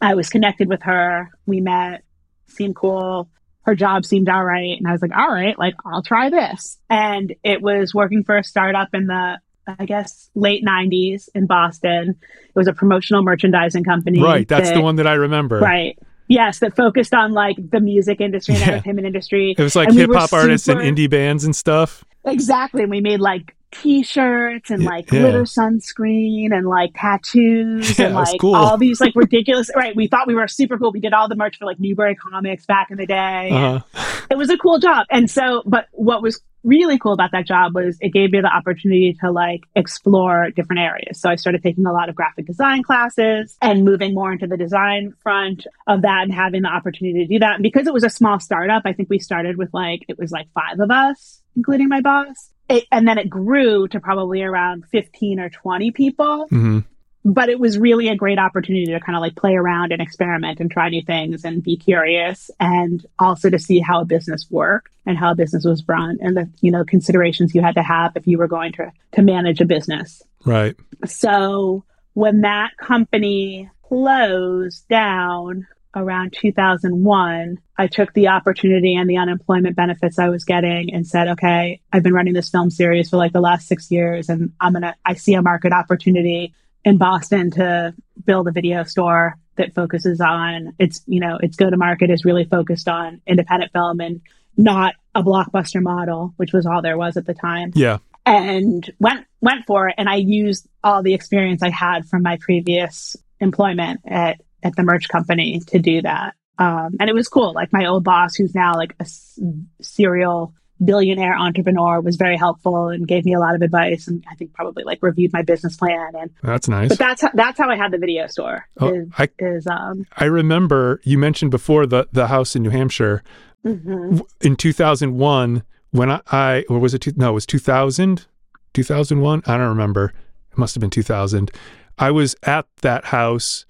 I 0.00 0.14
was 0.14 0.28
connected 0.28 0.68
with 0.68 0.82
her. 0.82 1.30
We 1.46 1.60
met, 1.60 2.02
seemed 2.48 2.76
cool. 2.76 3.28
Her 3.62 3.74
job 3.74 4.04
seemed 4.04 4.28
all 4.28 4.44
right. 4.44 4.76
And 4.78 4.86
I 4.86 4.92
was 4.92 5.02
like, 5.02 5.16
all 5.16 5.32
right, 5.32 5.58
like 5.58 5.74
I'll 5.84 6.02
try 6.02 6.30
this. 6.30 6.78
And 6.88 7.34
it 7.42 7.62
was 7.62 7.94
working 7.94 8.22
for 8.24 8.36
a 8.36 8.44
startup 8.44 8.88
in 8.92 9.06
the 9.06 9.38
I 9.66 9.84
guess 9.84 10.30
late 10.34 10.64
'90s 10.64 11.28
in 11.34 11.46
Boston. 11.46 12.10
It 12.10 12.54
was 12.54 12.68
a 12.68 12.72
promotional 12.72 13.22
merchandising 13.22 13.84
company. 13.84 14.22
Right, 14.22 14.46
that's 14.46 14.68
that, 14.68 14.74
the 14.74 14.82
one 14.82 14.96
that 14.96 15.06
I 15.06 15.14
remember. 15.14 15.58
Right. 15.58 15.98
Yes, 16.28 16.58
that 16.58 16.74
focused 16.74 17.14
on 17.14 17.32
like 17.32 17.56
the 17.70 17.80
music 17.80 18.20
industry 18.20 18.54
and 18.54 18.60
yeah. 18.62 18.72
entertainment 18.72 19.06
industry. 19.06 19.54
It 19.56 19.62
was 19.62 19.76
like 19.76 19.92
hip 19.92 20.10
hop 20.12 20.32
we 20.32 20.38
artists 20.38 20.66
and 20.66 20.80
indie 20.80 21.08
bands 21.08 21.44
and 21.44 21.54
stuff. 21.54 22.04
Exactly. 22.24 22.82
And 22.82 22.90
we 22.90 23.00
made 23.00 23.20
like 23.20 23.54
t-shirts 23.72 24.70
and 24.70 24.84
like 24.84 25.10
yeah. 25.10 25.20
glitter 25.20 25.42
sunscreen 25.42 26.52
and 26.52 26.66
like 26.66 26.92
tattoos 26.94 27.98
yeah, 27.98 28.06
and 28.06 28.14
like 28.14 28.40
cool. 28.40 28.54
all 28.54 28.78
these 28.78 29.00
like 29.00 29.12
ridiculous 29.14 29.70
right 29.74 29.94
we 29.96 30.06
thought 30.06 30.26
we 30.26 30.34
were 30.34 30.46
super 30.46 30.78
cool 30.78 30.92
we 30.92 31.00
did 31.00 31.12
all 31.12 31.28
the 31.28 31.34
merch 31.34 31.58
for 31.58 31.66
like 31.66 31.78
newbury 31.78 32.14
comics 32.14 32.64
back 32.64 32.90
in 32.90 32.96
the 32.96 33.06
day 33.06 33.50
uh-huh. 33.50 34.20
it 34.30 34.38
was 34.38 34.50
a 34.50 34.56
cool 34.56 34.78
job 34.78 35.04
and 35.10 35.30
so 35.30 35.62
but 35.66 35.88
what 35.92 36.22
was 36.22 36.40
really 36.66 36.98
cool 36.98 37.12
about 37.12 37.30
that 37.32 37.46
job 37.46 37.74
was 37.74 37.96
it 38.00 38.12
gave 38.12 38.32
me 38.32 38.40
the 38.40 38.54
opportunity 38.54 39.16
to 39.20 39.30
like 39.30 39.62
explore 39.74 40.50
different 40.50 40.80
areas. 40.80 41.20
So 41.20 41.30
I 41.30 41.36
started 41.36 41.62
taking 41.62 41.86
a 41.86 41.92
lot 41.92 42.08
of 42.08 42.14
graphic 42.14 42.46
design 42.46 42.82
classes 42.82 43.56
and 43.62 43.84
moving 43.84 44.14
more 44.14 44.32
into 44.32 44.46
the 44.46 44.56
design 44.56 45.14
front 45.22 45.66
of 45.86 46.02
that 46.02 46.24
and 46.24 46.34
having 46.34 46.62
the 46.62 46.68
opportunity 46.68 47.24
to 47.24 47.26
do 47.26 47.38
that. 47.38 47.54
And 47.54 47.62
because 47.62 47.86
it 47.86 47.94
was 47.94 48.04
a 48.04 48.10
small 48.10 48.40
startup, 48.40 48.82
I 48.84 48.92
think 48.92 49.08
we 49.08 49.20
started 49.20 49.56
with 49.56 49.72
like, 49.72 50.04
it 50.08 50.18
was 50.18 50.32
like 50.32 50.48
five 50.52 50.80
of 50.80 50.90
us, 50.90 51.40
including 51.54 51.88
my 51.88 52.00
boss. 52.00 52.50
It, 52.68 52.84
and 52.90 53.06
then 53.06 53.16
it 53.16 53.30
grew 53.30 53.86
to 53.88 54.00
probably 54.00 54.42
around 54.42 54.86
15 54.90 55.38
or 55.38 55.48
20 55.48 55.92
people. 55.92 56.46
Mm-hmm 56.50 56.80
but 57.26 57.48
it 57.48 57.58
was 57.58 57.76
really 57.76 58.06
a 58.06 58.14
great 58.14 58.38
opportunity 58.38 58.86
to 58.86 59.00
kind 59.00 59.16
of 59.16 59.20
like 59.20 59.34
play 59.34 59.56
around 59.56 59.90
and 59.90 60.00
experiment 60.00 60.60
and 60.60 60.70
try 60.70 60.88
new 60.88 61.02
things 61.02 61.44
and 61.44 61.60
be 61.60 61.76
curious 61.76 62.52
and 62.60 63.04
also 63.18 63.50
to 63.50 63.58
see 63.58 63.80
how 63.80 64.00
a 64.00 64.04
business 64.04 64.46
worked 64.48 64.92
and 65.06 65.18
how 65.18 65.32
a 65.32 65.34
business 65.34 65.64
was 65.64 65.82
run 65.88 66.18
and 66.20 66.36
the 66.36 66.48
you 66.60 66.70
know 66.70 66.84
considerations 66.84 67.52
you 67.52 67.60
had 67.60 67.74
to 67.74 67.82
have 67.82 68.12
if 68.14 68.28
you 68.28 68.38
were 68.38 68.46
going 68.46 68.72
to 68.72 68.92
to 69.10 69.22
manage 69.22 69.60
a 69.60 69.64
business. 69.64 70.22
Right. 70.44 70.76
So 71.04 71.84
when 72.14 72.42
that 72.42 72.76
company 72.76 73.70
closed 73.82 74.86
down 74.88 75.66
around 75.96 76.32
2001, 76.32 77.58
I 77.76 77.86
took 77.88 78.12
the 78.12 78.28
opportunity 78.28 78.94
and 78.94 79.10
the 79.10 79.16
unemployment 79.16 79.74
benefits 79.74 80.18
I 80.18 80.28
was 80.28 80.44
getting 80.44 80.94
and 80.94 81.04
said, 81.04 81.26
okay, 81.28 81.80
I've 81.92 82.04
been 82.04 82.12
running 82.12 82.34
this 82.34 82.50
film 82.50 82.70
series 82.70 83.10
for 83.10 83.16
like 83.16 83.32
the 83.32 83.40
last 83.40 83.66
six 83.66 83.90
years 83.90 84.28
and 84.28 84.52
I'm 84.60 84.74
going 84.74 84.82
to, 84.82 84.94
I 85.04 85.14
see 85.14 85.34
a 85.34 85.42
market 85.42 85.72
opportunity 85.72 86.54
in 86.86 86.96
Boston 86.98 87.50
to 87.50 87.92
build 88.24 88.46
a 88.46 88.52
video 88.52 88.84
store 88.84 89.36
that 89.56 89.74
focuses 89.74 90.20
on 90.20 90.74
its, 90.78 91.02
you 91.06 91.20
know, 91.20 91.36
its 91.42 91.56
go 91.56 91.68
to 91.68 91.76
market 91.76 92.10
is 92.10 92.24
really 92.24 92.44
focused 92.44 92.88
on 92.88 93.20
independent 93.26 93.72
film 93.72 94.00
and 94.00 94.20
not 94.56 94.94
a 95.14 95.22
blockbuster 95.22 95.82
model, 95.82 96.32
which 96.36 96.52
was 96.52 96.64
all 96.64 96.82
there 96.82 96.96
was 96.96 97.16
at 97.16 97.26
the 97.26 97.34
time. 97.34 97.72
Yeah. 97.74 97.98
And 98.24 98.88
went 99.00 99.26
went 99.40 99.66
for 99.66 99.88
it 99.88 99.96
and 99.98 100.08
I 100.08 100.16
used 100.16 100.66
all 100.82 101.02
the 101.02 101.14
experience 101.14 101.62
I 101.62 101.70
had 101.70 102.06
from 102.06 102.22
my 102.22 102.38
previous 102.40 103.16
employment 103.40 104.00
at 104.06 104.40
at 104.62 104.76
the 104.76 104.82
merch 104.84 105.08
company 105.08 105.60
to 105.68 105.78
do 105.80 106.02
that. 106.02 106.34
Um, 106.58 106.96
and 107.00 107.10
it 107.10 107.14
was 107.14 107.28
cool. 107.28 107.52
Like 107.52 107.72
my 107.72 107.86
old 107.86 108.04
boss, 108.04 108.36
who's 108.36 108.54
now 108.54 108.74
like 108.76 108.94
a 109.00 109.02
s- 109.02 109.38
serial 109.82 110.54
billionaire 110.84 111.36
entrepreneur, 111.36 112.00
was 112.00 112.16
very 112.16 112.36
helpful 112.36 112.88
and 112.88 113.06
gave 113.06 113.24
me 113.24 113.34
a 113.34 113.38
lot 113.38 113.54
of 113.54 113.62
advice. 113.62 114.08
And 114.08 114.24
I 114.30 114.34
think 114.34 114.52
probably 114.52 114.84
like 114.84 114.98
reviewed 115.02 115.32
my 115.32 115.42
business 115.42 115.76
plan. 115.76 116.12
And 116.14 116.30
that's 116.42 116.68
nice. 116.68 116.88
But 116.88 116.98
that's 116.98 117.22
how, 117.22 117.30
that's 117.34 117.58
how 117.58 117.70
I 117.70 117.76
had 117.76 117.92
the 117.92 117.98
video 117.98 118.26
store. 118.26 118.66
Oh, 118.78 118.94
is, 118.94 119.08
I, 119.18 119.28
is, 119.38 119.66
um, 119.66 120.06
I 120.16 120.24
remember 120.24 121.00
you 121.04 121.18
mentioned 121.18 121.50
before 121.50 121.86
the 121.86 122.08
the 122.12 122.28
house 122.28 122.54
in 122.56 122.62
New 122.62 122.70
Hampshire 122.70 123.22
mm-hmm. 123.64 124.18
in 124.40 124.56
2001 124.56 125.62
when 125.90 126.10
I, 126.10 126.20
I 126.30 126.64
or 126.68 126.78
was 126.78 126.94
it 126.94 127.00
two, 127.00 127.12
no 127.16 127.30
it 127.30 127.34
was 127.34 127.46
2000 127.46 128.26
2001 128.74 129.42
I 129.46 129.56
don't 129.56 129.68
remember 129.68 130.12
it 130.52 130.58
must 130.58 130.74
have 130.74 130.80
been 130.80 130.90
2000 130.90 131.50
I 131.98 132.10
was 132.10 132.36
at 132.42 132.66
that 132.82 133.06
house 133.06 133.64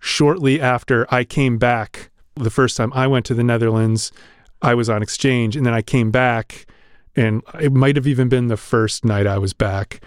shortly 0.00 0.60
after 0.60 1.06
I 1.12 1.24
came 1.24 1.58
back 1.58 2.10
the 2.36 2.50
first 2.50 2.76
time 2.76 2.92
I 2.94 3.06
went 3.06 3.26
to 3.26 3.34
the 3.34 3.44
Netherlands. 3.44 4.12
I 4.62 4.74
was 4.74 4.88
on 4.88 5.02
exchange 5.02 5.56
and 5.56 5.64
then 5.64 5.74
I 5.74 5.82
came 5.82 6.10
back, 6.10 6.66
and 7.14 7.42
it 7.60 7.72
might 7.72 7.96
have 7.96 8.06
even 8.06 8.28
been 8.28 8.48
the 8.48 8.56
first 8.56 9.04
night 9.04 9.26
I 9.26 9.38
was 9.38 9.52
back. 9.52 10.00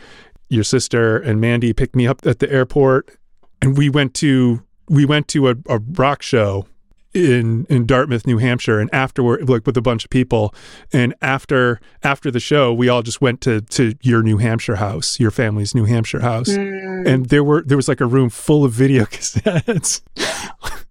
Your 0.50 0.64
sister 0.64 1.18
and 1.18 1.40
Mandy 1.40 1.74
picked 1.74 1.96
me 1.96 2.08
up 2.08 2.26
at 2.26 2.40
the 2.40 2.52
airport, 2.52 3.18
and 3.62 3.78
we 3.78 3.90
went 3.90 4.14
to 4.16 4.64
we 4.88 5.06
went 5.06 5.28
to 5.30 5.50
a, 5.50 5.56
a 5.68 5.80
rock 5.80 6.22
show 6.22 6.66
in 7.14 7.66
in 7.70 7.86
Dartmouth, 7.86 8.28
New 8.28 8.38
Hampshire, 8.38 8.80
and 8.80 8.90
afterward, 8.94 9.50
like 9.50 9.66
with 9.66 9.78
a 9.78 9.82
bunch 9.82 10.04
of 10.04 10.10
people, 10.10 10.54
and 10.94 11.14
after 11.22 11.80
after 12.04 12.30
the 12.30 12.40
show, 12.40 12.74
we 12.74 12.90
all 12.90 13.02
just 13.02 13.22
went 13.22 13.42
to 13.42 13.62
to 13.62 13.96
your 14.02 14.22
New 14.22 14.38
Hampshire 14.38 14.76
house, 14.76 15.20
your 15.20 15.32
family's 15.32 15.74
New 15.74 15.86
Hampshire 15.86 16.22
house, 16.22 16.50
mm. 16.50 17.08
and 17.08 17.28
there 17.28 17.44
were 17.44 17.64
there 17.64 17.78
was 17.78 17.88
like 17.88 18.02
a 18.02 18.06
room 18.06 18.30
full 18.30 18.64
of 18.64 18.72
video 18.72 19.04
cassettes. 19.06 20.02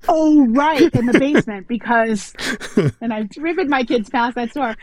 oh, 0.09 0.47
right, 0.49 0.93
in 0.95 1.07
the 1.07 1.19
basement 1.19 1.69
because, 1.69 2.33
and 3.01 3.13
I've 3.13 3.29
driven 3.31 3.69
my 3.69 3.85
kids 3.85 4.11
past 4.11 4.35
that 4.35 4.51
store 4.51 4.77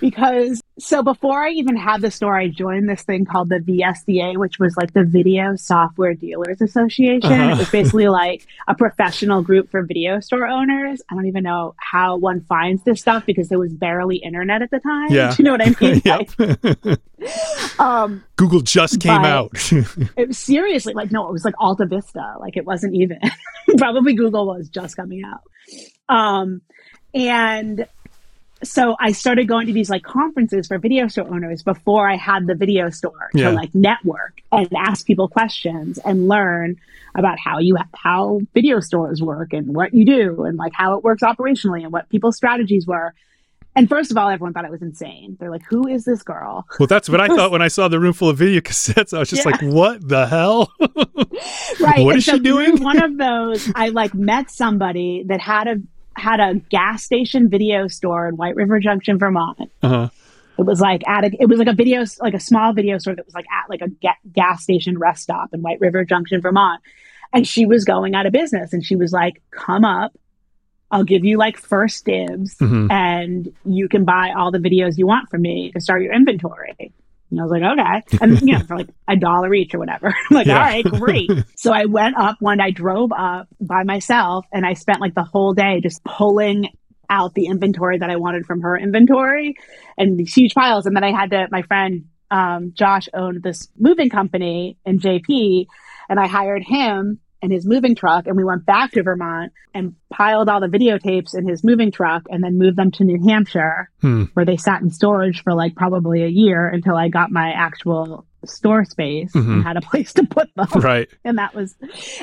because 0.00 0.62
so 0.82 1.00
before 1.02 1.44
I 1.44 1.50
even 1.50 1.76
had 1.76 2.00
the 2.00 2.10
store, 2.10 2.36
I 2.36 2.48
joined 2.48 2.88
this 2.88 3.02
thing 3.02 3.24
called 3.24 3.50
the 3.50 3.60
VSDA, 3.60 4.36
which 4.36 4.58
was 4.58 4.76
like 4.76 4.92
the 4.92 5.04
Video 5.04 5.54
Software 5.54 6.14
Dealers 6.14 6.60
Association. 6.60 7.30
Uh-huh. 7.30 7.52
It 7.52 7.58
was 7.58 7.70
basically 7.70 8.08
like 8.08 8.46
a 8.66 8.74
professional 8.74 9.42
group 9.42 9.70
for 9.70 9.82
video 9.84 10.18
store 10.18 10.46
owners. 10.48 11.00
I 11.08 11.14
don't 11.14 11.26
even 11.26 11.44
know 11.44 11.76
how 11.78 12.16
one 12.16 12.40
finds 12.40 12.82
this 12.82 13.00
stuff 13.00 13.24
because 13.24 13.48
there 13.48 13.60
was 13.60 13.72
barely 13.72 14.16
internet 14.16 14.60
at 14.60 14.72
the 14.72 14.80
time. 14.80 15.12
Yeah. 15.12 15.30
Do 15.36 15.42
you 15.42 15.44
know 15.44 15.52
what 15.52 15.62
I 15.62 15.74
mean? 15.80 16.02
like, 16.84 17.78
um, 17.78 18.24
Google 18.34 18.60
just 18.60 19.00
came 19.00 19.24
out. 19.24 19.52
it 20.16 20.26
was 20.26 20.38
seriously 20.38 20.94
like, 20.94 21.12
no, 21.12 21.28
it 21.28 21.32
was 21.32 21.44
like 21.44 21.54
Alta 21.58 21.86
Vista. 21.86 22.34
Like 22.40 22.56
it 22.56 22.64
wasn't 22.64 22.94
even, 22.94 23.20
probably 23.78 24.14
Google 24.14 24.48
was 24.48 24.68
just 24.68 24.96
coming 24.96 25.22
out. 25.24 25.42
Um, 26.08 26.60
and 27.14 27.86
so 28.64 28.96
I 29.00 29.12
started 29.12 29.48
going 29.48 29.66
to 29.66 29.72
these 29.72 29.90
like 29.90 30.02
conferences 30.02 30.68
for 30.68 30.78
video 30.78 31.08
store 31.08 31.26
owners 31.28 31.62
before 31.62 32.08
I 32.08 32.16
had 32.16 32.46
the 32.46 32.54
video 32.54 32.90
store 32.90 33.30
yeah. 33.34 33.50
to 33.50 33.56
like 33.56 33.74
network 33.74 34.40
and 34.50 34.68
ask 34.76 35.06
people 35.06 35.28
questions 35.28 35.98
and 35.98 36.28
learn 36.28 36.76
about 37.14 37.38
how 37.38 37.58
you 37.58 37.76
how 37.94 38.40
video 38.54 38.80
stores 38.80 39.20
work 39.20 39.52
and 39.52 39.74
what 39.74 39.92
you 39.92 40.04
do 40.04 40.44
and 40.44 40.56
like 40.56 40.72
how 40.74 40.96
it 40.96 41.04
works 41.04 41.22
operationally 41.22 41.82
and 41.82 41.92
what 41.92 42.08
people's 42.08 42.36
strategies 42.36 42.86
were. 42.86 43.14
And 43.74 43.88
first 43.88 44.10
of 44.10 44.18
all, 44.18 44.28
everyone 44.28 44.52
thought 44.52 44.66
I 44.66 44.70
was 44.70 44.82
insane. 44.82 45.38
They're 45.40 45.50
like, 45.50 45.64
"Who 45.64 45.88
is 45.88 46.04
this 46.04 46.22
girl?" 46.22 46.66
Well, 46.78 46.86
that's 46.86 47.08
what 47.08 47.22
I 47.22 47.28
thought 47.34 47.50
when 47.50 47.62
I 47.62 47.68
saw 47.68 47.88
the 47.88 47.98
room 47.98 48.12
full 48.12 48.28
of 48.28 48.36
video 48.36 48.60
cassettes. 48.62 49.14
I 49.14 49.18
was 49.18 49.30
just 49.30 49.46
yeah. 49.46 49.52
like, 49.52 49.62
"What 49.62 50.06
the 50.06 50.26
hell?" 50.26 50.72
right. 50.78 50.90
What 52.04 52.10
and 52.10 52.18
is 52.18 52.26
so 52.26 52.34
she 52.34 52.40
doing? 52.40 52.82
one 52.82 53.02
of 53.02 53.16
those, 53.16 53.70
I 53.74 53.88
like 53.88 54.12
met 54.12 54.50
somebody 54.50 55.24
that 55.28 55.40
had 55.40 55.68
a 55.68 55.76
had 56.16 56.40
a 56.40 56.54
gas 56.54 57.02
station 57.02 57.48
video 57.48 57.88
store 57.88 58.28
in 58.28 58.36
White 58.36 58.56
River 58.56 58.80
Junction, 58.80 59.18
Vermont. 59.18 59.70
Uh-huh. 59.82 60.08
It 60.58 60.62
was 60.62 60.80
like 60.80 61.06
at 61.08 61.24
a, 61.24 61.30
it 61.40 61.46
was 61.46 61.58
like 61.58 61.68
a 61.68 61.72
video, 61.72 62.04
like 62.20 62.34
a 62.34 62.40
small 62.40 62.72
video 62.72 62.98
store 62.98 63.14
that 63.14 63.24
was 63.24 63.34
like 63.34 63.46
at 63.50 63.68
like 63.70 63.80
a 63.80 63.88
ga- 63.88 64.18
gas 64.32 64.62
station 64.62 64.98
rest 64.98 65.22
stop 65.22 65.52
in 65.52 65.62
White 65.62 65.80
River 65.80 66.04
Junction, 66.04 66.40
Vermont. 66.40 66.80
And 67.32 67.46
she 67.46 67.64
was 67.64 67.84
going 67.84 68.14
out 68.14 68.26
of 68.26 68.32
business 68.32 68.72
and 68.72 68.84
she 68.84 68.94
was 68.94 69.12
like, 69.12 69.40
come 69.50 69.84
up. 69.84 70.16
I'll 70.90 71.04
give 71.04 71.24
you 71.24 71.38
like 71.38 71.56
first 71.56 72.04
dibs 72.04 72.54
mm-hmm. 72.58 72.90
and 72.90 73.50
you 73.64 73.88
can 73.88 74.04
buy 74.04 74.34
all 74.36 74.50
the 74.50 74.58
videos 74.58 74.98
you 74.98 75.06
want 75.06 75.30
from 75.30 75.40
me 75.40 75.72
to 75.72 75.80
start 75.80 76.02
your 76.02 76.12
inventory. 76.12 76.92
And 77.32 77.40
I 77.40 77.44
was 77.44 77.50
like, 77.50 77.62
okay. 77.62 78.18
And 78.20 78.40
you 78.42 78.58
know, 78.58 78.64
for 78.64 78.76
like 78.76 78.90
a 79.08 79.16
dollar 79.16 79.52
each 79.54 79.74
or 79.74 79.78
whatever. 79.78 80.08
I'm 80.30 80.36
like, 80.36 80.46
yeah. 80.46 80.54
all 80.54 80.60
right, 80.60 80.84
great. 80.84 81.30
so 81.56 81.72
I 81.72 81.86
went 81.86 82.16
up 82.18 82.36
one, 82.40 82.60
I 82.60 82.70
drove 82.70 83.10
up 83.10 83.48
by 83.58 83.84
myself 83.84 84.44
and 84.52 84.66
I 84.66 84.74
spent 84.74 85.00
like 85.00 85.14
the 85.14 85.24
whole 85.24 85.54
day 85.54 85.80
just 85.80 86.04
pulling 86.04 86.68
out 87.08 87.34
the 87.34 87.46
inventory 87.46 87.98
that 87.98 88.10
I 88.10 88.16
wanted 88.16 88.44
from 88.44 88.60
her 88.60 88.76
inventory 88.76 89.56
and 89.96 90.18
these 90.18 90.34
huge 90.34 90.54
piles. 90.54 90.84
And 90.84 90.94
then 90.94 91.04
I 91.04 91.10
had 91.10 91.30
to, 91.30 91.48
my 91.50 91.62
friend 91.62 92.04
um, 92.30 92.72
Josh 92.74 93.08
owned 93.14 93.42
this 93.42 93.68
moving 93.78 94.10
company 94.10 94.76
in 94.84 94.98
JP 94.98 95.66
and 96.10 96.20
I 96.20 96.26
hired 96.26 96.62
him 96.62 97.18
and 97.42 97.52
his 97.52 97.66
moving 97.66 97.94
truck 97.94 98.26
and 98.26 98.36
we 98.36 98.44
went 98.44 98.64
back 98.64 98.92
to 98.92 99.02
Vermont 99.02 99.52
and 99.74 99.94
piled 100.10 100.48
all 100.48 100.60
the 100.60 100.68
videotapes 100.68 101.36
in 101.36 101.46
his 101.46 101.64
moving 101.64 101.90
truck 101.90 102.22
and 102.30 102.42
then 102.42 102.56
moved 102.56 102.76
them 102.76 102.90
to 102.92 103.04
New 103.04 103.20
Hampshire 103.28 103.90
hmm. 104.00 104.24
where 104.34 104.44
they 104.46 104.56
sat 104.56 104.80
in 104.80 104.90
storage 104.90 105.42
for 105.42 105.52
like 105.54 105.74
probably 105.74 106.22
a 106.22 106.28
year 106.28 106.68
until 106.68 106.96
I 106.96 107.08
got 107.08 107.30
my 107.32 107.50
actual 107.50 108.24
store 108.44 108.84
space 108.84 109.32
Mhm. 109.32 109.46
and 109.46 109.64
had 109.64 109.76
a 109.76 109.80
place 109.80 110.12
to 110.14 110.24
put 110.24 110.48
them. 110.54 110.68
Right. 110.80 111.08
And 111.24 111.38
that 111.38 111.54
was 111.54 111.74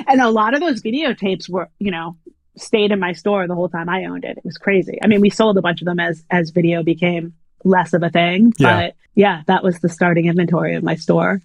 and 0.06 0.20
a 0.20 0.30
lot 0.30 0.54
of 0.54 0.60
those 0.60 0.82
videotapes 0.82 1.48
were, 1.48 1.68
you 1.78 1.90
know, 1.90 2.16
stayed 2.56 2.90
in 2.90 2.98
my 2.98 3.12
store 3.12 3.46
the 3.46 3.54
whole 3.54 3.68
time 3.68 3.88
I 3.88 4.04
owned 4.04 4.24
it. 4.24 4.36
It 4.38 4.44
was 4.44 4.58
crazy. 4.58 4.98
I 5.02 5.06
mean, 5.06 5.20
we 5.20 5.30
sold 5.30 5.56
a 5.58 5.62
bunch 5.62 5.80
of 5.82 5.86
them 5.86 6.00
as 6.00 6.24
as 6.30 6.50
video 6.50 6.82
became 6.82 7.34
less 7.64 7.92
of 7.92 8.02
a 8.02 8.10
thing, 8.10 8.52
Yeah. 8.58 8.80
but 8.86 8.94
yeah, 9.14 9.42
that 9.46 9.62
was 9.62 9.80
the 9.80 9.88
starting 9.88 10.26
inventory 10.26 10.74
of 10.76 10.82
my 10.82 10.94
store. 10.94 11.40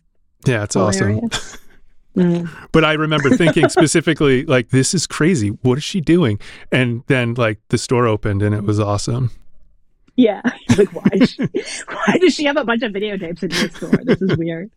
Yeah, 0.46 0.64
it's 0.64 0.76
awesome. 0.76 1.22
Mm. 2.16 2.50
But 2.72 2.86
I 2.86 2.94
remember 2.94 3.30
thinking 3.32 3.70
specifically, 3.70 4.46
like, 4.46 4.70
this 4.70 4.94
is 4.94 5.06
crazy. 5.06 5.50
What 5.50 5.78
is 5.78 5.84
she 5.84 6.02
doing? 6.02 6.40
And 6.72 7.04
then, 7.08 7.34
like, 7.34 7.60
the 7.70 7.78
store 7.78 8.08
opened 8.08 8.42
and 8.42 8.56
it 8.56 8.64
was 8.64 8.80
awesome. 8.80 9.32
Yeah. 10.16 10.42
Like, 10.78 10.94
why, 10.94 11.26
she, 11.26 11.38
why 11.88 12.18
does 12.20 12.34
she 12.34 12.44
have 12.44 12.58
a 12.58 12.66
bunch 12.66 12.84
of 12.84 12.92
videotapes 12.92 13.44
in 13.44 13.52
her 13.52 13.70
store? 13.70 13.98
This 14.04 14.22
is 14.22 14.36
weird. 14.36 14.72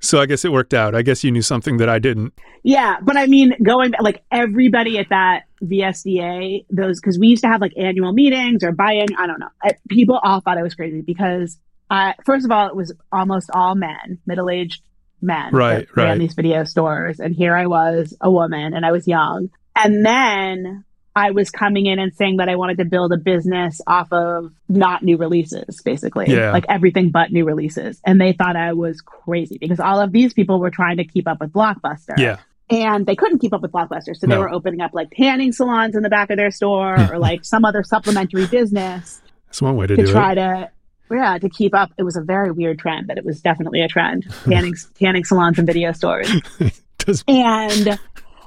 So 0.00 0.18
I 0.18 0.24
guess 0.24 0.46
it 0.46 0.50
worked 0.50 0.72
out. 0.72 0.94
I 0.94 1.02
guess 1.02 1.22
you 1.22 1.30
knew 1.30 1.42
something 1.42 1.76
that 1.76 1.90
I 1.90 1.98
didn't. 1.98 2.32
Yeah. 2.62 2.96
But 3.02 3.18
I 3.18 3.26
mean, 3.26 3.52
going 3.62 3.92
like 4.00 4.24
everybody 4.32 4.98
at 4.98 5.10
that 5.10 5.42
VSDA, 5.62 6.64
those, 6.70 7.00
because 7.00 7.18
we 7.18 7.28
used 7.28 7.42
to 7.42 7.48
have 7.48 7.60
like 7.60 7.74
annual 7.76 8.14
meetings 8.14 8.64
or 8.64 8.72
buy 8.72 8.92
in, 8.92 9.14
I 9.18 9.26
don't 9.26 9.40
know. 9.40 9.50
I, 9.62 9.72
people 9.90 10.18
all 10.22 10.40
thought 10.40 10.56
I 10.56 10.62
was 10.62 10.74
crazy 10.74 11.02
because, 11.02 11.58
uh, 11.90 12.14
first 12.24 12.46
of 12.46 12.50
all, 12.50 12.66
it 12.68 12.74
was 12.74 12.94
almost 13.12 13.50
all 13.52 13.74
men, 13.74 14.18
middle 14.24 14.48
aged 14.48 14.82
men. 15.22 15.54
Right, 15.54 15.86
that 15.86 15.96
ran 15.96 16.08
right. 16.08 16.18
these 16.18 16.34
video 16.34 16.64
stores. 16.64 17.20
And 17.20 17.34
here 17.34 17.56
I 17.56 17.66
was, 17.66 18.14
a 18.20 18.30
woman, 18.30 18.74
and 18.74 18.84
I 18.84 18.92
was 18.92 19.06
young. 19.06 19.50
And 19.76 20.04
then 20.04 20.84
I 21.14 21.30
was 21.32 21.50
coming 21.50 21.86
in 21.86 21.98
and 21.98 22.14
saying 22.14 22.38
that 22.38 22.48
I 22.48 22.56
wanted 22.56 22.78
to 22.78 22.84
build 22.86 23.12
a 23.12 23.16
business 23.18 23.80
off 23.86 24.12
of 24.12 24.52
not 24.68 25.02
new 25.02 25.16
releases, 25.18 25.80
basically. 25.82 26.26
Yeah. 26.28 26.52
Like 26.52 26.64
everything 26.68 27.10
but 27.10 27.30
new 27.32 27.44
releases. 27.44 28.00
And 28.06 28.20
they 28.20 28.32
thought 28.32 28.56
I 28.56 28.72
was 28.72 29.00
crazy 29.02 29.58
because 29.58 29.78
all 29.80 30.00
of 30.00 30.10
these 30.12 30.32
people 30.32 30.58
were 30.58 30.70
trying 30.70 30.96
to 30.98 31.04
keep 31.04 31.28
up 31.28 31.40
with 31.40 31.52
Blockbuster. 31.52 32.16
Yeah. 32.16 32.38
And 32.70 33.04
they 33.04 33.16
couldn't 33.16 33.40
keep 33.40 33.52
up 33.52 33.60
with 33.60 33.72
Blockbuster. 33.72 34.16
So 34.16 34.26
they 34.26 34.34
No. 34.34 34.40
were 34.40 34.50
opening 34.50 34.80
up 34.80 34.92
like 34.94 35.10
tanning 35.14 35.52
salons 35.52 35.94
in 35.94 36.02
the 36.02 36.08
back 36.08 36.30
of 36.30 36.38
their 36.38 36.50
store 36.50 36.98
or 37.12 37.18
like 37.18 37.44
some 37.44 37.66
other 37.66 37.82
supplementary 37.82 38.46
business 38.46 39.20
That's 39.46 39.60
one 39.60 39.76
way 39.76 39.86
to, 39.88 39.96
to 39.96 40.04
do 40.06 40.10
try 40.10 40.32
it. 40.32 40.36
to 40.36 40.70
yeah, 41.12 41.38
to 41.38 41.48
keep 41.48 41.74
up. 41.74 41.92
It 41.98 42.02
was 42.02 42.16
a 42.16 42.22
very 42.22 42.50
weird 42.50 42.78
trend, 42.78 43.06
but 43.06 43.18
it 43.18 43.24
was 43.24 43.40
definitely 43.40 43.82
a 43.82 43.88
trend. 43.88 44.26
Tanning 44.44 44.74
tanning 44.98 45.24
salons 45.24 45.58
and 45.58 45.66
video 45.66 45.92
stores. 45.92 46.30
Does- 46.98 47.24
and 47.26 47.98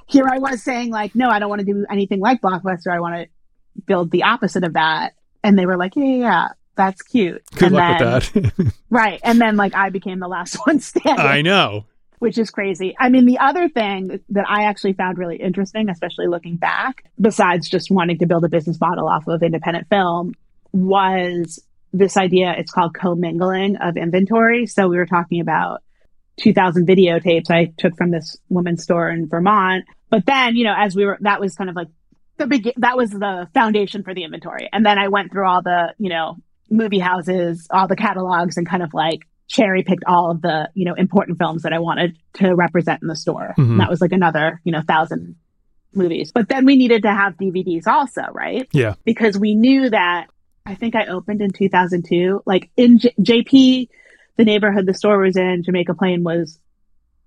here 0.08 0.28
I 0.32 0.40
was 0.40 0.64
saying 0.64 0.92
like, 0.92 1.16
no, 1.16 1.30
I 1.30 1.40
don't 1.40 1.50
want 1.50 1.60
to 1.60 1.66
do 1.66 1.86
anything 1.90 2.20
like 2.20 2.42
Blockbuster. 2.42 2.94
I 2.94 3.00
want 3.00 3.16
to 3.16 3.82
build 3.86 4.12
the 4.12 4.24
opposite 4.24 4.64
of 4.64 4.74
that. 4.74 5.14
And 5.44 5.58
they 5.58 5.66
were 5.66 5.78
like, 5.78 5.96
yeah, 5.96 6.04
yeah, 6.04 6.18
yeah 6.18 6.48
that's 6.76 7.02
cute. 7.02 7.44
Good 7.56 7.68
and 7.68 7.76
luck 7.76 8.00
then, 8.00 8.14
with 8.14 8.56
that. 8.58 8.74
right. 8.90 9.20
And 9.24 9.40
then 9.40 9.56
like 9.56 9.74
I 9.76 9.90
became 9.90 10.20
the 10.20 10.28
last 10.28 10.56
one 10.66 10.80
standing. 10.80 11.26
I 11.26 11.42
know. 11.42 11.86
Which 12.20 12.38
is 12.38 12.50
crazy. 12.50 12.96
I 12.98 13.10
mean, 13.10 13.26
the 13.26 13.40
other 13.40 13.68
thing 13.68 14.22
that 14.30 14.46
I 14.48 14.64
actually 14.64 14.94
found 14.94 15.18
really 15.18 15.36
interesting, 15.36 15.90
especially 15.90 16.28
looking 16.28 16.56
back, 16.56 17.04
besides 17.20 17.70
just 17.70 17.92
wanting 17.92 18.18
to 18.20 18.26
build 18.26 18.46
a 18.46 18.50
business 18.50 18.80
model 18.80 19.08
off 19.08 19.28
of 19.28 19.44
independent 19.44 19.90
film, 19.90 20.34
was 20.72 21.62
this 21.98 22.18
idea. 22.18 22.54
It's 22.58 22.72
called 22.72 22.94
commingling 22.94 23.78
of 23.78 23.98
inventory. 23.98 24.66
So 24.68 24.88
we 24.88 24.98
were 24.98 25.06
talking 25.06 25.42
about 25.42 25.82
2000 26.38 26.88
videotapes 26.88 27.50
I 27.50 27.74
took 27.78 27.96
from 27.98 28.12
this 28.12 28.38
woman's 28.50 28.84
store 28.84 29.10
in 29.10 29.28
Vermont. 29.28 29.86
But 30.10 30.26
then, 30.26 30.56
you 30.56 30.66
know, 30.66 30.74
as 30.78 30.96
we 30.96 31.06
were, 31.06 31.18
that 31.22 31.40
was 31.40 31.56
kind 31.56 31.70
of 31.70 31.76
like 31.76 31.88
the 32.38 32.48
big, 32.48 32.74
that 32.78 32.98
was 32.98 33.12
the 33.12 33.48
foundation 33.54 34.04
for 34.04 34.14
the 34.14 34.24
inventory. 34.24 34.70
And 34.72 34.86
then 34.86 34.98
I 34.98 35.08
went 35.08 35.32
through 35.32 35.48
all 35.48 35.62
the, 35.62 35.94
you 35.98 36.10
know, 36.10 36.38
movie 36.70 37.00
houses, 37.00 37.68
all 37.72 37.88
the 37.88 37.96
catalogs 37.96 38.58
and 38.58 38.68
kind 38.68 38.84
of 38.84 38.94
like 38.94 39.22
cherry 39.48 39.84
picked 39.84 40.04
all 40.06 40.32
of 40.32 40.42
the, 40.42 40.70
you 40.74 40.86
know, 40.86 40.96
important 40.96 41.38
films 41.38 41.64
that 41.64 41.74
I 41.74 41.80
wanted 41.80 42.18
to 42.34 42.54
represent 42.56 43.02
in 43.02 43.08
the 43.08 43.16
store. 43.16 43.54
Mhm. 43.58 43.78
That 43.78 43.90
was 43.90 44.02
like 44.02 44.12
another, 44.12 44.60
you 44.64 44.72
know, 44.72 44.82
thousand 44.82 45.36
movies. 45.94 46.32
But 46.34 46.50
then 46.50 46.66
we 46.66 46.76
needed 46.76 47.04
to 47.04 47.12
have 47.12 47.38
DVDs 47.38 47.88
also, 47.88 48.24
right? 48.34 48.68
Yeah. 48.74 48.96
Because 49.06 49.38
we 49.38 49.56
knew 49.56 49.90
that 49.90 50.28
I 50.66 50.76
think 50.76 50.96
I 50.96 51.06
opened 51.08 51.42
in 51.42 51.52
2002, 51.52 52.42
like 52.46 52.70
in 52.76 52.98
J- 52.98 53.14
JP, 53.22 53.88
the 54.38 54.46
neighborhood 54.46 54.86
the 54.86 54.94
store 54.94 55.20
was 55.20 55.38
in, 55.38 55.64
Jamaica 55.64 55.94
Plain 55.94 56.24
was 56.24 56.60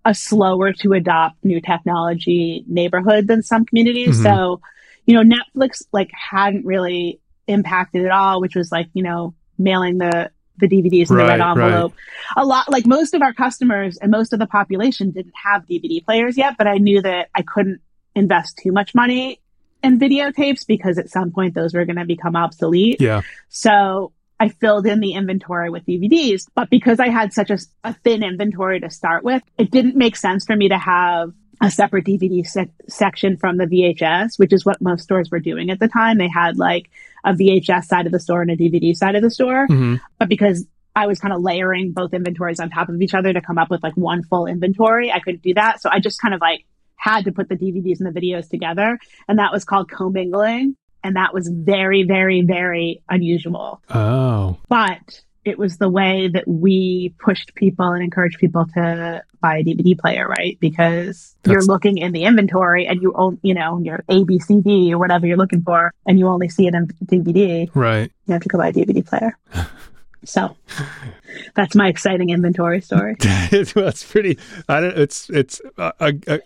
a 0.04 0.14
slower 0.14 0.72
to 0.72 0.92
adopt 0.92 1.44
new 1.44 1.60
technology 1.60 2.64
neighborhood 2.66 3.26
than 3.28 3.42
some 3.42 3.64
communities. 3.64 4.18
Mhm. 4.18 4.22
So, 4.22 4.60
you 5.06 5.14
know, 5.14 5.22
Netflix 5.22 5.82
like 5.92 6.10
hadn't 6.12 6.64
really 6.66 7.20
impacted 7.46 8.04
at 8.04 8.10
all, 8.10 8.40
which 8.40 8.56
was 8.56 8.72
like, 8.72 8.88
you 8.92 9.02
know, 9.02 9.34
mailing 9.58 9.98
the 9.98 10.30
the 10.58 10.66
DVDs 10.66 11.08
in 11.08 11.16
the 11.16 11.24
red 11.24 11.38
Right, 11.38 11.50
envelope. 11.50 11.94
A 12.36 12.44
lot 12.44 12.68
like 12.68 12.84
most 12.84 13.14
of 13.14 13.22
our 13.22 13.32
customers 13.32 13.96
and 13.98 14.10
most 14.10 14.32
of 14.32 14.40
the 14.40 14.46
population 14.46 15.12
didn't 15.12 15.34
have 15.44 15.64
DVD 15.66 16.04
players 16.04 16.36
yet, 16.36 16.56
but 16.58 16.66
I 16.66 16.78
knew 16.78 17.00
that 17.00 17.28
I 17.32 17.42
couldn't 17.42 17.80
invest 18.16 18.58
too 18.60 18.72
much 18.72 18.92
money 18.92 19.40
in 19.82 19.98
videotapes 19.98 20.66
because 20.66 20.98
at 20.98 21.08
some 21.08 21.30
point 21.30 21.54
those 21.54 21.74
were 21.74 21.84
going 21.84 21.96
to 21.96 22.04
become 22.04 22.36
obsolete. 22.36 23.00
Yeah. 23.00 23.22
So 23.48 24.12
I 24.40 24.48
filled 24.48 24.86
in 24.86 25.00
the 25.00 25.12
inventory 25.12 25.70
with 25.70 25.84
DVDs, 25.84 26.46
but 26.54 26.70
because 26.70 27.00
I 27.00 27.08
had 27.08 27.32
such 27.32 27.50
a, 27.50 27.58
a 27.84 27.92
thin 27.92 28.22
inventory 28.22 28.80
to 28.80 28.90
start 28.90 29.24
with, 29.24 29.42
it 29.56 29.70
didn't 29.70 29.96
make 29.96 30.16
sense 30.16 30.44
for 30.44 30.54
me 30.54 30.68
to 30.68 30.78
have 30.78 31.32
a 31.60 31.70
separate 31.70 32.04
DVD 32.04 32.46
sec- 32.46 32.70
section 32.88 33.36
from 33.36 33.56
the 33.56 33.66
VHS, 33.66 34.38
which 34.38 34.52
is 34.52 34.64
what 34.64 34.80
most 34.80 35.02
stores 35.02 35.30
were 35.30 35.40
doing 35.40 35.70
at 35.70 35.80
the 35.80 35.88
time. 35.88 36.18
They 36.18 36.28
had 36.28 36.56
like 36.56 36.88
a 37.24 37.32
VHS 37.32 37.84
side 37.84 38.06
of 38.06 38.12
the 38.12 38.20
store 38.20 38.42
and 38.42 38.50
a 38.50 38.56
DVD 38.56 38.94
side 38.94 39.16
of 39.16 39.22
the 39.22 39.30
store. 39.30 39.66
hmm 39.66 39.96
But 40.18 40.28
because 40.28 40.66
I 40.94 41.06
was 41.06 41.18
kind 41.18 41.34
of 41.34 41.42
layering 41.42 41.92
both 41.92 42.14
inventories 42.14 42.60
on 42.60 42.70
top 42.70 42.88
of 42.88 43.00
each 43.00 43.14
other 43.14 43.32
to 43.32 43.40
come 43.40 43.58
up 43.58 43.70
with 43.70 43.82
like 43.82 43.96
one 43.96 44.22
full 44.22 44.46
inventory, 44.46 45.12
I 45.12 45.20
couldn't 45.20 45.42
do 45.42 45.54
that. 45.54 45.80
So 45.80 45.90
I 45.90 46.00
just 46.00 46.20
kind 46.20 46.34
of 46.34 46.40
like 46.40 46.64
had 46.98 47.24
to 47.24 47.32
put 47.32 47.48
the 47.48 47.56
DVDs 47.56 48.00
and 48.00 48.14
the 48.14 48.20
videos 48.20 48.48
together. 48.50 48.98
And 49.26 49.38
that 49.38 49.52
was 49.52 49.64
called 49.64 49.90
commingling. 49.90 50.76
And 51.02 51.16
that 51.16 51.32
was 51.32 51.48
very, 51.48 52.02
very, 52.02 52.42
very 52.42 53.02
unusual. 53.08 53.80
Oh. 53.88 54.58
But 54.68 55.22
it 55.44 55.58
was 55.58 55.78
the 55.78 55.88
way 55.88 56.28
that 56.28 56.46
we 56.46 57.14
pushed 57.18 57.54
people 57.54 57.86
and 57.92 58.02
encouraged 58.02 58.38
people 58.38 58.66
to 58.74 59.22
buy 59.40 59.58
a 59.58 59.64
DVD 59.64 59.98
player, 59.98 60.26
right? 60.28 60.58
Because 60.60 61.36
you're 61.46 61.62
looking 61.62 61.98
in 61.98 62.12
the 62.12 62.24
inventory 62.24 62.86
and 62.86 63.00
you 63.00 63.12
own, 63.14 63.38
you 63.42 63.54
know, 63.54 63.78
your 63.78 64.04
A, 64.08 64.24
B, 64.24 64.40
C, 64.40 64.60
D 64.60 64.92
or 64.92 64.98
whatever 64.98 65.26
you're 65.26 65.36
looking 65.38 65.62
for, 65.62 65.94
and 66.06 66.18
you 66.18 66.26
only 66.26 66.48
see 66.48 66.66
it 66.66 66.74
in 66.74 66.88
DVD 67.04 67.70
Right. 67.74 68.12
you 68.26 68.32
have 68.32 68.42
to 68.42 68.48
go 68.48 68.58
buy 68.58 68.68
a 68.68 68.72
DVD 68.72 69.06
player. 69.06 69.38
so 70.24 70.56
that's 71.54 71.74
my 71.74 71.88
exciting 71.88 72.30
inventory 72.30 72.80
story. 72.80 73.16
That's 73.20 74.04
pretty. 74.04 74.38
I 74.68 74.80
don't. 74.80 74.98
It's 74.98 75.30
it's. 75.30 75.60
Uh, 75.76 75.92
uh, 76.00 76.12
uh, 76.26 76.38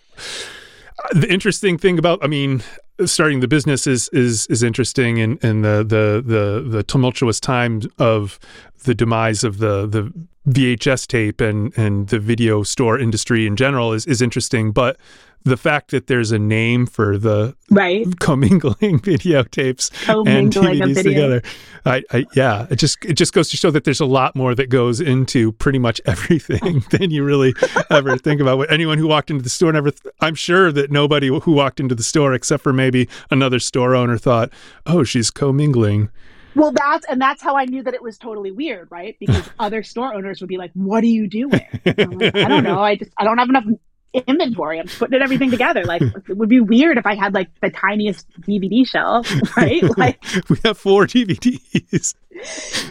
the 1.13 1.27
interesting 1.29 1.77
thing 1.77 1.97
about, 1.97 2.23
I 2.23 2.27
mean, 2.27 2.61
starting 3.05 3.39
the 3.39 3.47
business 3.47 3.87
is 3.87 4.09
is 4.09 4.47
is 4.47 4.63
interesting, 4.63 5.19
and 5.19 5.43
and 5.43 5.63
the 5.63 5.83
the 5.83 6.23
the 6.25 6.69
the 6.69 6.83
tumultuous 6.83 7.39
time 7.39 7.81
of 7.97 8.39
the 8.83 8.93
demise 8.93 9.43
of 9.43 9.57
the 9.57 9.87
the 9.87 10.13
VHS 10.47 11.07
tape 11.07 11.41
and 11.41 11.75
and 11.77 12.09
the 12.09 12.19
video 12.19 12.63
store 12.63 12.99
industry 12.99 13.47
in 13.47 13.55
general 13.55 13.93
is 13.93 14.05
is 14.05 14.21
interesting, 14.21 14.71
but 14.71 14.97
the 15.45 15.57
fact 15.57 15.91
that 15.91 16.07
there's 16.07 16.31
a 16.31 16.39
name 16.39 16.85
for 16.85 17.17
the 17.17 17.55
Right. 17.69 18.05
commingling 18.19 18.99
videotapes 18.99 19.89
and 20.07 20.53
Commingling 20.53 20.79
DVDs 20.89 20.93
video. 20.95 21.11
together. 21.13 21.41
I, 21.85 22.03
I 22.11 22.25
yeah, 22.35 22.67
it 22.69 22.75
just 22.77 23.03
it 23.03 23.13
just 23.13 23.33
goes 23.33 23.49
to 23.49 23.57
show 23.57 23.71
that 23.71 23.83
there's 23.83 23.99
a 23.99 24.05
lot 24.05 24.35
more 24.35 24.55
that 24.55 24.69
goes 24.69 25.01
into 25.01 25.51
pretty 25.53 25.79
much 25.79 25.99
everything 26.05 26.83
than 26.91 27.11
you 27.11 27.23
really 27.23 27.53
ever 27.89 28.17
think 28.17 28.39
about. 28.41 28.57
What 28.57 28.71
anyone 28.71 28.97
who 28.97 29.07
walked 29.07 29.31
into 29.31 29.43
the 29.43 29.49
store 29.49 29.71
never. 29.73 29.91
Th- 29.91 30.13
I'm 30.21 30.35
sure 30.35 30.71
that 30.71 30.91
nobody 30.91 31.27
who 31.27 31.51
walked 31.51 31.79
into 31.79 31.95
the 31.95 32.03
store, 32.03 32.33
except 32.33 32.63
for 32.63 32.71
maybe 32.73 33.09
another 33.31 33.59
store 33.59 33.95
owner, 33.95 34.17
thought, 34.17 34.49
"Oh, 34.85 35.03
she's 35.03 35.29
commingling." 35.31 36.09
Well, 36.55 36.71
that's 36.71 37.05
and 37.07 37.19
that's 37.19 37.41
how 37.41 37.57
I 37.57 37.65
knew 37.65 37.81
that 37.81 37.95
it 37.95 38.03
was 38.03 38.19
totally 38.19 38.51
weird, 38.51 38.87
right? 38.91 39.17
Because 39.19 39.49
other 39.57 39.81
store 39.81 40.13
owners 40.13 40.39
would 40.39 40.47
be 40.49 40.57
like, 40.57 40.71
"What 40.75 41.03
are 41.03 41.07
you 41.07 41.27
doing?" 41.27 41.65
Like, 41.83 41.87
I 42.35 42.47
don't 42.47 42.63
know. 42.63 42.79
I 42.79 42.95
just 42.95 43.11
I 43.17 43.23
don't 43.23 43.39
have 43.39 43.49
enough 43.49 43.63
inventory. 44.13 44.79
I'm 44.79 44.87
putting 44.87 45.21
everything 45.21 45.51
together. 45.51 45.83
Like 45.85 46.01
it 46.29 46.37
would 46.37 46.49
be 46.49 46.59
weird 46.59 46.97
if 46.97 47.05
I 47.05 47.15
had 47.15 47.33
like 47.33 47.49
the 47.61 47.69
tiniest 47.69 48.27
DVD 48.41 48.87
shelf, 48.87 49.27
right? 49.57 49.83
Like 49.97 50.23
we 50.49 50.57
have 50.63 50.77
four 50.77 51.05
DVDs. 51.05 52.15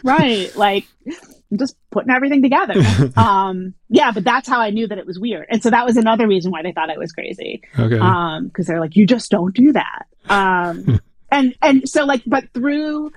right 0.05 0.55
like 0.57 0.87
I'm 1.51 1.59
just 1.59 1.77
putting 1.91 2.11
everything 2.11 2.43
together 2.43 2.75
um 3.17 3.75
yeah 3.89 4.13
but 4.13 4.23
that's 4.25 4.49
how 4.49 4.61
i 4.61 4.71
knew 4.71 4.87
that 4.87 4.99
it 4.99 5.05
was 5.05 5.19
weird 5.19 5.47
and 5.51 5.61
so 5.63 5.69
that 5.71 5.85
was 5.85 5.97
another 5.97 6.29
reason 6.29 6.53
why 6.53 6.63
they 6.63 6.71
thought 6.73 6.91
i 6.91 6.97
was 6.97 7.11
crazy 7.13 7.61
Okay. 7.79 7.99
um 7.99 8.47
because 8.47 8.67
they're 8.69 8.81
like 8.81 8.95
you 8.97 9.05
just 9.07 9.31
don't 9.33 9.53
do 9.55 9.73
that 9.73 10.07
um 10.31 11.01
and 11.31 11.55
and 11.61 11.89
so 11.89 12.05
like 12.05 12.23
but 12.25 12.45
through 12.55 13.11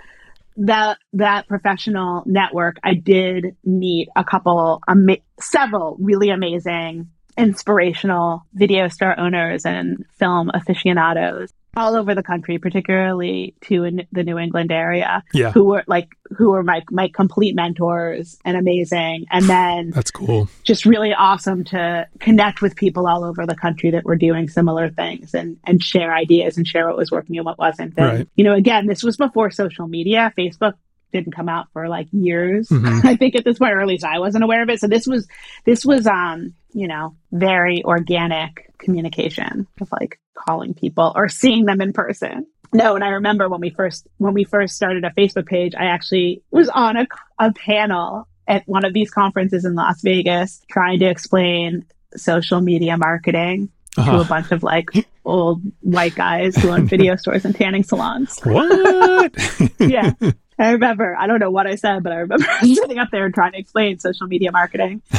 that 0.58 0.98
that 1.14 1.48
professional 1.48 2.24
network 2.26 2.78
i 2.84 2.96
did 2.96 3.56
meet 3.64 4.10
a 4.16 4.24
couple 4.24 4.82
ama- 4.88 5.18
several 5.40 5.96
really 6.00 6.30
amazing 6.32 7.10
inspirational 7.38 8.44
video 8.54 8.88
store 8.88 9.20
owners 9.20 9.66
and 9.66 10.06
film 10.18 10.50
aficionados 10.54 11.52
all 11.78 11.96
over 11.96 12.16
the 12.16 12.24
country 12.24 12.58
particularly 12.58 13.54
to 13.60 13.84
in 13.84 14.08
the 14.14 14.24
new 14.24 14.38
england 14.40 14.72
area 14.72 15.22
yeah, 15.34 15.52
who 15.52 15.66
were 15.66 15.84
like 15.88 16.08
who 16.38 16.52
were 16.52 16.64
my 16.64 16.82
my 16.90 17.10
complete 17.10 17.54
mentors 17.54 18.38
and 18.46 18.56
amazing 18.56 19.26
and 19.32 19.50
then 19.50 19.90
that's 19.90 20.10
cool. 20.12 20.48
just 20.64 20.86
really 20.86 21.14
awesome 21.14 21.66
to 21.66 22.08
connect 22.20 22.62
with 22.62 22.78
people 22.78 23.06
all 23.08 23.26
over 23.26 23.46
the 23.46 23.56
country 23.56 23.92
that 23.92 24.06
were 24.06 24.16
doing 24.16 24.48
similar 24.48 24.90
things 24.90 25.34
and 25.34 25.58
and 25.66 25.84
share 25.84 26.14
ideas 26.16 26.56
and 26.56 26.66
share 26.66 26.88
what 26.88 26.96
was 26.96 27.12
working 27.12 27.36
and 27.36 27.46
what 27.46 27.58
wasn't 27.60 27.94
and 27.98 28.20
Right. 28.20 28.28
you 28.36 28.46
know 28.46 28.54
again 28.54 28.88
this 28.88 29.04
was 29.04 29.18
before 29.18 29.52
social 29.52 29.88
media 29.88 30.32
facebook 30.38 30.76
didn't 31.16 31.34
come 31.40 31.50
out 31.50 31.68
for 31.74 31.88
like 31.90 32.08
years 32.12 32.68
Mhm. 32.70 33.04
i 33.12 33.16
think 33.16 33.36
at 33.36 33.44
this 33.46 33.58
point 33.60 33.74
or 33.74 33.82
at 33.82 33.88
least 33.88 34.04
i 34.04 34.20
wasn't 34.20 34.44
aware 34.44 34.62
of 34.64 34.70
it 34.70 34.80
so 34.80 34.88
this 34.88 35.08
was 35.08 35.28
this 35.66 35.86
was 35.86 36.06
um 36.08 36.54
you 36.74 36.88
know 36.88 37.16
very 37.32 37.84
organic 37.84 38.72
communication 38.78 39.66
of 39.82 39.88
like 40.00 40.20
calling 40.38 40.74
people 40.74 41.12
or 41.16 41.30
seeing 41.30 41.66
them 41.66 41.80
in 41.82 41.94
person 41.94 42.46
no 42.74 42.96
and 42.96 43.04
i 43.04 43.10
remember 43.10 43.48
when 43.50 43.62
we 43.62 43.70
first 43.70 44.08
when 44.18 44.34
we 44.34 44.44
first 44.44 44.76
started 44.76 45.04
a 45.06 45.12
facebook 45.12 45.46
page 45.48 45.74
i 45.76 45.86
actually 45.86 46.44
was 46.52 46.68
on 46.70 46.98
a, 46.98 47.08
a 47.40 47.52
panel 47.54 48.28
at 48.48 48.62
one 48.68 48.84
of 48.86 48.94
these 48.94 49.10
conferences 49.10 49.64
in 49.66 49.74
las 49.76 50.02
vegas 50.02 50.62
trying 50.70 51.00
to 51.00 51.06
explain 51.06 51.86
social 52.16 52.62
media 52.62 52.98
marketing 52.98 53.70
to 53.96 54.02
a 54.02 54.04
Uh-huh. 54.04 54.24
bunch 54.26 54.52
of 54.52 54.62
like 54.62 54.90
old 55.24 55.62
white 55.82 56.16
guys 56.16 56.56
who 56.58 56.70
own 56.70 56.86
video 56.86 57.16
stores 57.22 57.46
and 57.46 57.56
tanning 57.56 57.82
salons 57.84 58.38
What? 58.44 59.32
yeah. 59.80 60.12
I 60.58 60.72
remember, 60.72 61.16
I 61.18 61.28
don't 61.28 61.40
know 61.40 61.52
what 61.52 61.68
I 61.68 61.76
said, 61.76 62.04
but 62.04 62.12
I 62.14 62.18
remember 62.18 62.46
sitting 62.62 62.98
up 62.98 63.10
there 63.12 63.26
and 63.26 63.34
trying 63.34 63.52
to 63.54 63.58
explain 63.60 64.00
social 64.00 64.28
media 64.28 64.52
marketing 64.52 65.02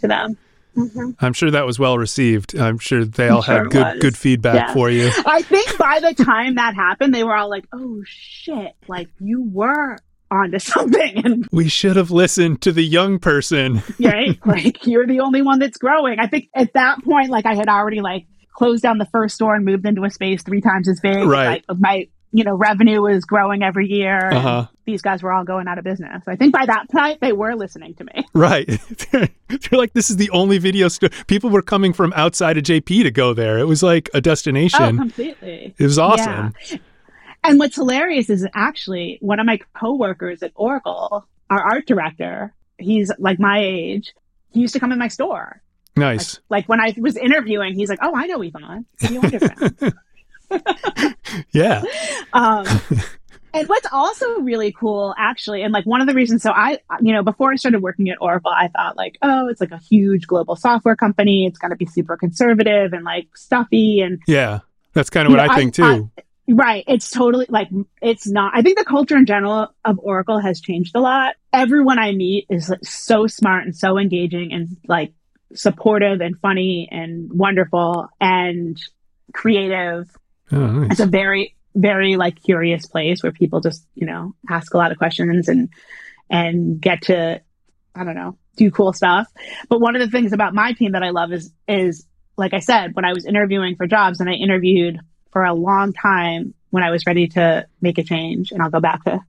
to 0.00 0.06
them. 0.08 0.36
Mhm. 0.76 1.16
I'm 1.20 1.32
sure 1.34 1.50
that 1.50 1.66
was 1.66 1.78
well 1.78 1.98
received. 1.98 2.56
I'm 2.58 2.78
sure 2.78 3.04
they 3.04 3.28
all 3.28 3.42
sure 3.42 3.64
had 3.64 3.70
good 3.70 3.84
was. 3.84 3.98
good 4.00 4.16
feedback 4.16 4.54
Yeah. 4.54 4.72
for 4.72 4.88
you. 4.90 5.10
I 5.26 5.42
think 5.42 5.76
by 5.76 6.00
the 6.00 6.14
time 6.14 6.54
that 6.54 6.74
happened, 6.74 7.14
they 7.14 7.24
were 7.24 7.36
all 7.36 7.50
like, 7.50 7.66
oh 7.74 8.02
shit, 8.06 8.74
like 8.88 9.08
you 9.20 9.42
were 9.52 9.98
onto 10.30 10.58
something. 10.58 11.18
And 11.26 11.46
We 11.52 11.68
should 11.68 11.96
have 11.96 12.10
listened 12.10 12.62
to 12.62 12.72
the 12.72 12.82
young 12.82 13.18
person. 13.18 13.82
right, 14.00 14.38
like 14.46 14.86
you're 14.86 15.06
the 15.06 15.20
only 15.20 15.42
one 15.42 15.58
that's 15.58 15.76
growing. 15.76 16.18
I 16.18 16.26
think 16.26 16.48
at 16.54 16.72
that 16.72 17.04
point, 17.04 17.28
like 17.28 17.44
I 17.44 17.54
had 17.54 17.68
already 17.68 18.00
like 18.00 18.24
closed 18.54 18.82
down 18.82 18.96
the 18.96 19.04
first 19.12 19.34
store 19.34 19.54
and 19.54 19.66
moved 19.66 19.84
into 19.86 20.04
a 20.04 20.10
space 20.10 20.42
three 20.42 20.62
times 20.62 20.88
as 20.88 21.00
big. 21.00 21.24
Right. 21.26 21.62
Like, 21.68 21.78
my 21.78 22.08
you 22.32 22.44
know, 22.44 22.54
revenue 22.54 23.02
was 23.02 23.24
growing 23.24 23.62
every 23.62 23.86
year. 23.86 24.30
Uh-huh. 24.32 24.66
These 24.86 25.02
guys 25.02 25.22
were 25.22 25.32
all 25.32 25.44
going 25.44 25.68
out 25.68 25.78
of 25.78 25.84
business. 25.84 26.24
I 26.26 26.34
think 26.34 26.52
by 26.52 26.64
that 26.66 26.88
point 26.90 27.20
they 27.20 27.32
were 27.32 27.54
listening 27.54 27.94
to 27.96 28.04
me. 28.04 28.12
Right. 28.34 28.66
they're, 28.66 29.28
they're 29.48 29.78
like, 29.78 29.92
this 29.92 30.08
is 30.08 30.16
the 30.16 30.30
only 30.30 30.58
video 30.58 30.88
store. 30.88 31.10
People 31.26 31.50
were 31.50 31.62
coming 31.62 31.92
from 31.92 32.12
outside 32.14 32.56
of 32.56 32.64
JP 32.64 33.02
to 33.02 33.10
go 33.10 33.34
there. 33.34 33.58
It 33.58 33.66
was 33.66 33.82
like 33.82 34.08
a 34.14 34.20
destination. 34.20 34.82
Oh, 34.82 34.96
completely. 34.96 35.74
It 35.78 35.84
was 35.84 35.98
awesome. 35.98 36.54
Yeah. 36.70 36.78
And 37.44 37.58
what's 37.58 37.76
hilarious 37.76 38.30
is 38.30 38.46
actually 38.54 39.18
one 39.20 39.38
of 39.38 39.46
my 39.46 39.58
coworkers 39.78 40.42
at 40.42 40.52
Oracle, 40.54 41.26
our 41.50 41.60
art 41.60 41.86
director, 41.86 42.54
he's 42.78 43.10
like 43.18 43.38
my 43.38 43.58
age. 43.62 44.14
He 44.50 44.60
used 44.60 44.72
to 44.74 44.80
come 44.80 44.92
in 44.92 44.98
my 44.98 45.08
store. 45.08 45.62
Nice. 45.96 46.40
Like, 46.48 46.62
like 46.62 46.68
when 46.68 46.80
I 46.80 46.94
was 46.98 47.16
interviewing, 47.16 47.74
he's 47.74 47.90
like, 47.90 47.98
"Oh, 48.00 48.14
I 48.14 48.26
know 48.26 48.42
Evonne. 48.42 48.86
Video 50.52 50.64
Underground." 50.96 51.46
yeah. 51.52 51.82
Um, 52.32 52.66
and 53.54 53.68
what's 53.68 53.86
also 53.92 54.40
really 54.40 54.72
cool, 54.72 55.14
actually, 55.18 55.62
and 55.62 55.72
like 55.72 55.84
one 55.84 56.00
of 56.00 56.06
the 56.06 56.14
reasons, 56.14 56.42
so 56.42 56.50
I, 56.50 56.78
you 57.00 57.12
know, 57.12 57.22
before 57.22 57.52
I 57.52 57.56
started 57.56 57.82
working 57.82 58.08
at 58.08 58.18
Oracle, 58.20 58.50
I 58.50 58.68
thought 58.68 58.96
like, 58.96 59.18
oh, 59.20 59.48
it's 59.48 59.60
like 59.60 59.72
a 59.72 59.78
huge 59.78 60.26
global 60.26 60.56
software 60.56 60.96
company. 60.96 61.46
It's 61.46 61.58
going 61.58 61.70
to 61.70 61.76
be 61.76 61.86
super 61.86 62.16
conservative 62.16 62.92
and 62.92 63.04
like 63.04 63.36
stuffy. 63.36 64.00
And 64.00 64.20
yeah, 64.26 64.60
that's 64.94 65.10
kind 65.10 65.26
of 65.26 65.32
what 65.32 65.44
know, 65.44 65.52
I 65.52 65.56
think 65.56 65.74
too. 65.74 66.10
I, 66.16 66.22
right. 66.48 66.84
It's 66.88 67.10
totally 67.10 67.46
like, 67.50 67.68
it's 68.00 68.26
not, 68.26 68.52
I 68.54 68.62
think 68.62 68.78
the 68.78 68.86
culture 68.86 69.16
in 69.16 69.26
general 69.26 69.68
of 69.84 69.98
Oracle 69.98 70.38
has 70.38 70.60
changed 70.60 70.96
a 70.96 71.00
lot. 71.00 71.34
Everyone 71.52 71.98
I 71.98 72.12
meet 72.12 72.46
is 72.48 72.70
like 72.70 72.84
so 72.84 73.26
smart 73.26 73.64
and 73.64 73.76
so 73.76 73.98
engaging 73.98 74.54
and 74.54 74.78
like 74.88 75.12
supportive 75.54 76.22
and 76.22 76.38
funny 76.40 76.88
and 76.90 77.30
wonderful 77.30 78.08
and 78.18 78.80
creative. 79.34 80.08
Oh, 80.52 80.66
nice. 80.66 80.92
It's 80.92 81.00
a 81.00 81.06
very, 81.06 81.54
very 81.74 82.16
like 82.16 82.42
curious 82.42 82.86
place 82.86 83.22
where 83.22 83.32
people 83.32 83.60
just, 83.60 83.86
you 83.94 84.06
know, 84.06 84.34
ask 84.48 84.72
a 84.74 84.78
lot 84.78 84.92
of 84.92 84.98
questions 84.98 85.48
and, 85.48 85.70
and 86.28 86.80
get 86.80 87.02
to, 87.02 87.40
I 87.94 88.04
don't 88.04 88.14
know, 88.14 88.36
do 88.56 88.70
cool 88.70 88.92
stuff. 88.92 89.28
But 89.68 89.80
one 89.80 89.96
of 89.96 90.00
the 90.00 90.10
things 90.10 90.32
about 90.32 90.54
my 90.54 90.72
team 90.72 90.92
that 90.92 91.02
I 91.02 91.10
love 91.10 91.32
is, 91.32 91.52
is 91.66 92.06
like 92.36 92.54
I 92.54 92.60
said, 92.60 92.94
when 92.94 93.04
I 93.04 93.12
was 93.12 93.24
interviewing 93.24 93.76
for 93.76 93.86
jobs 93.86 94.20
and 94.20 94.28
I 94.28 94.34
interviewed 94.34 94.98
for 95.30 95.44
a 95.44 95.54
long 95.54 95.92
time 95.92 96.54
when 96.70 96.82
I 96.82 96.90
was 96.90 97.06
ready 97.06 97.28
to 97.28 97.66
make 97.80 97.98
a 97.98 98.02
change 98.02 98.52
and 98.52 98.62
I'll 98.62 98.70
go 98.70 98.80
back 98.80 99.04
to, 99.04 99.20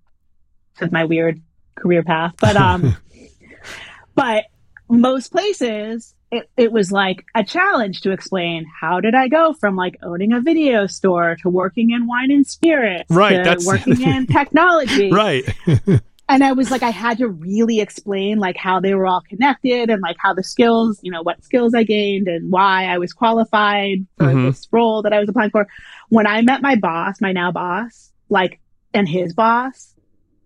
to 0.80 0.90
my 0.92 1.06
weird 1.06 1.42
career 1.76 2.04
path. 2.04 2.34
But, 2.40 2.56
um, 2.58 2.96
but 4.16 4.46
most 4.90 5.32
places 5.32 6.14
it, 6.34 6.50
it 6.58 6.72
was 6.72 6.92
like 6.92 7.26
a 7.36 7.44
challenge 7.44 8.02
to 8.02 8.12
explain 8.12 8.66
how 8.66 9.00
did 9.00 9.14
I 9.14 9.28
go 9.28 9.54
from 9.54 9.76
like 9.76 9.98
owning 10.02 10.34
a 10.34 10.42
video 10.42 10.88
store 10.88 11.38
to 11.44 11.50
working 11.50 11.92
in 11.92 12.08
wine 12.08 12.32
and 12.32 12.46
spirits 12.46 13.06
right, 13.10 13.38
to 13.38 13.44
that's... 13.44 13.66
working 13.66 14.02
in 14.02 14.26
technology. 14.32 15.12
right. 15.12 15.44
and 16.28 16.44
I 16.44 16.54
was 16.54 16.72
like, 16.72 16.82
I 16.82 16.90
had 16.90 17.20
to 17.20 17.28
really 17.28 17.82
explain 17.82 18.40
like 18.40 18.58
how 18.58 18.80
they 18.80 18.96
were 18.96 19.06
all 19.06 19.22
connected 19.22 19.92
and 19.92 20.02
like 20.02 20.16
how 20.18 20.34
the 20.34 20.42
skills, 20.42 21.00
you 21.04 21.12
know, 21.12 21.22
what 21.22 21.44
skills 21.44 21.76
I 21.76 21.84
gained 21.84 22.28
and 22.28 22.52
why 22.52 22.86
I 22.86 22.98
was 22.98 23.14
qualified 23.14 24.08
for 24.18 24.26
mm-hmm. 24.26 24.46
this 24.48 24.68
role 24.72 25.04
that 25.04 25.14
I 25.14 25.20
was 25.20 25.30
applying 25.30 25.52
for. 25.52 25.68
When 26.10 26.26
I 26.26 26.42
met 26.42 26.64
my 26.64 26.76
boss, 26.76 27.22
my 27.22 27.32
now 27.32 27.52
boss, 27.52 28.12
like, 28.28 28.60
and 28.92 29.08
his 29.08 29.34
boss, 29.34 29.94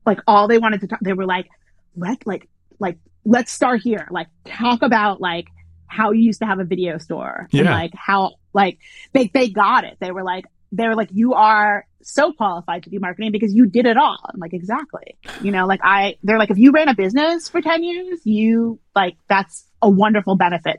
like 0.06 0.20
all 0.28 0.50
they 0.50 0.58
wanted 0.58 0.82
to 0.82 0.88
talk, 0.88 1.00
they 1.02 1.14
were 1.14 1.26
like, 1.26 1.48
let, 1.96 2.28
like, 2.28 2.50
like, 2.78 2.98
let's 3.24 3.54
start 3.54 3.80
here. 3.82 4.06
Like, 4.12 4.28
talk 4.46 4.82
about 4.82 5.22
like 5.22 5.48
how 5.88 6.12
you 6.12 6.22
used 6.22 6.40
to 6.40 6.46
have 6.46 6.60
a 6.60 6.64
video 6.64 6.98
store 6.98 7.48
yeah. 7.52 7.62
and 7.62 7.70
like 7.70 7.94
how 7.96 8.36
like 8.54 8.80
they 9.14 9.28
they 9.34 9.50
got 9.50 9.84
it. 9.84 9.98
They 10.00 10.12
were 10.12 10.24
like 10.24 10.46
they 10.72 10.88
were 10.88 10.96
like 10.96 11.10
you 11.12 11.34
are 11.34 11.86
so 12.02 12.32
qualified 12.32 12.84
to 12.84 12.90
do 12.90 13.00
marketing 13.00 13.32
because 13.32 13.54
you 13.54 13.66
did 13.66 13.86
it 13.86 13.98
all. 13.98 14.18
I'm 14.26 14.40
like 14.40 14.54
exactly. 14.54 15.18
You 15.42 15.52
know, 15.52 15.66
like 15.66 15.82
I 15.84 16.18
they're 16.24 16.40
like 16.40 16.52
if 16.52 16.58
you 16.58 16.72
ran 16.72 16.90
a 16.90 16.96
business 16.96 17.50
for 17.50 17.62
10 17.62 17.84
years, 17.84 18.20
you 18.24 18.80
like 18.96 19.16
that's 19.28 19.66
a 19.82 19.90
wonderful 19.90 20.36
benefit 20.36 20.78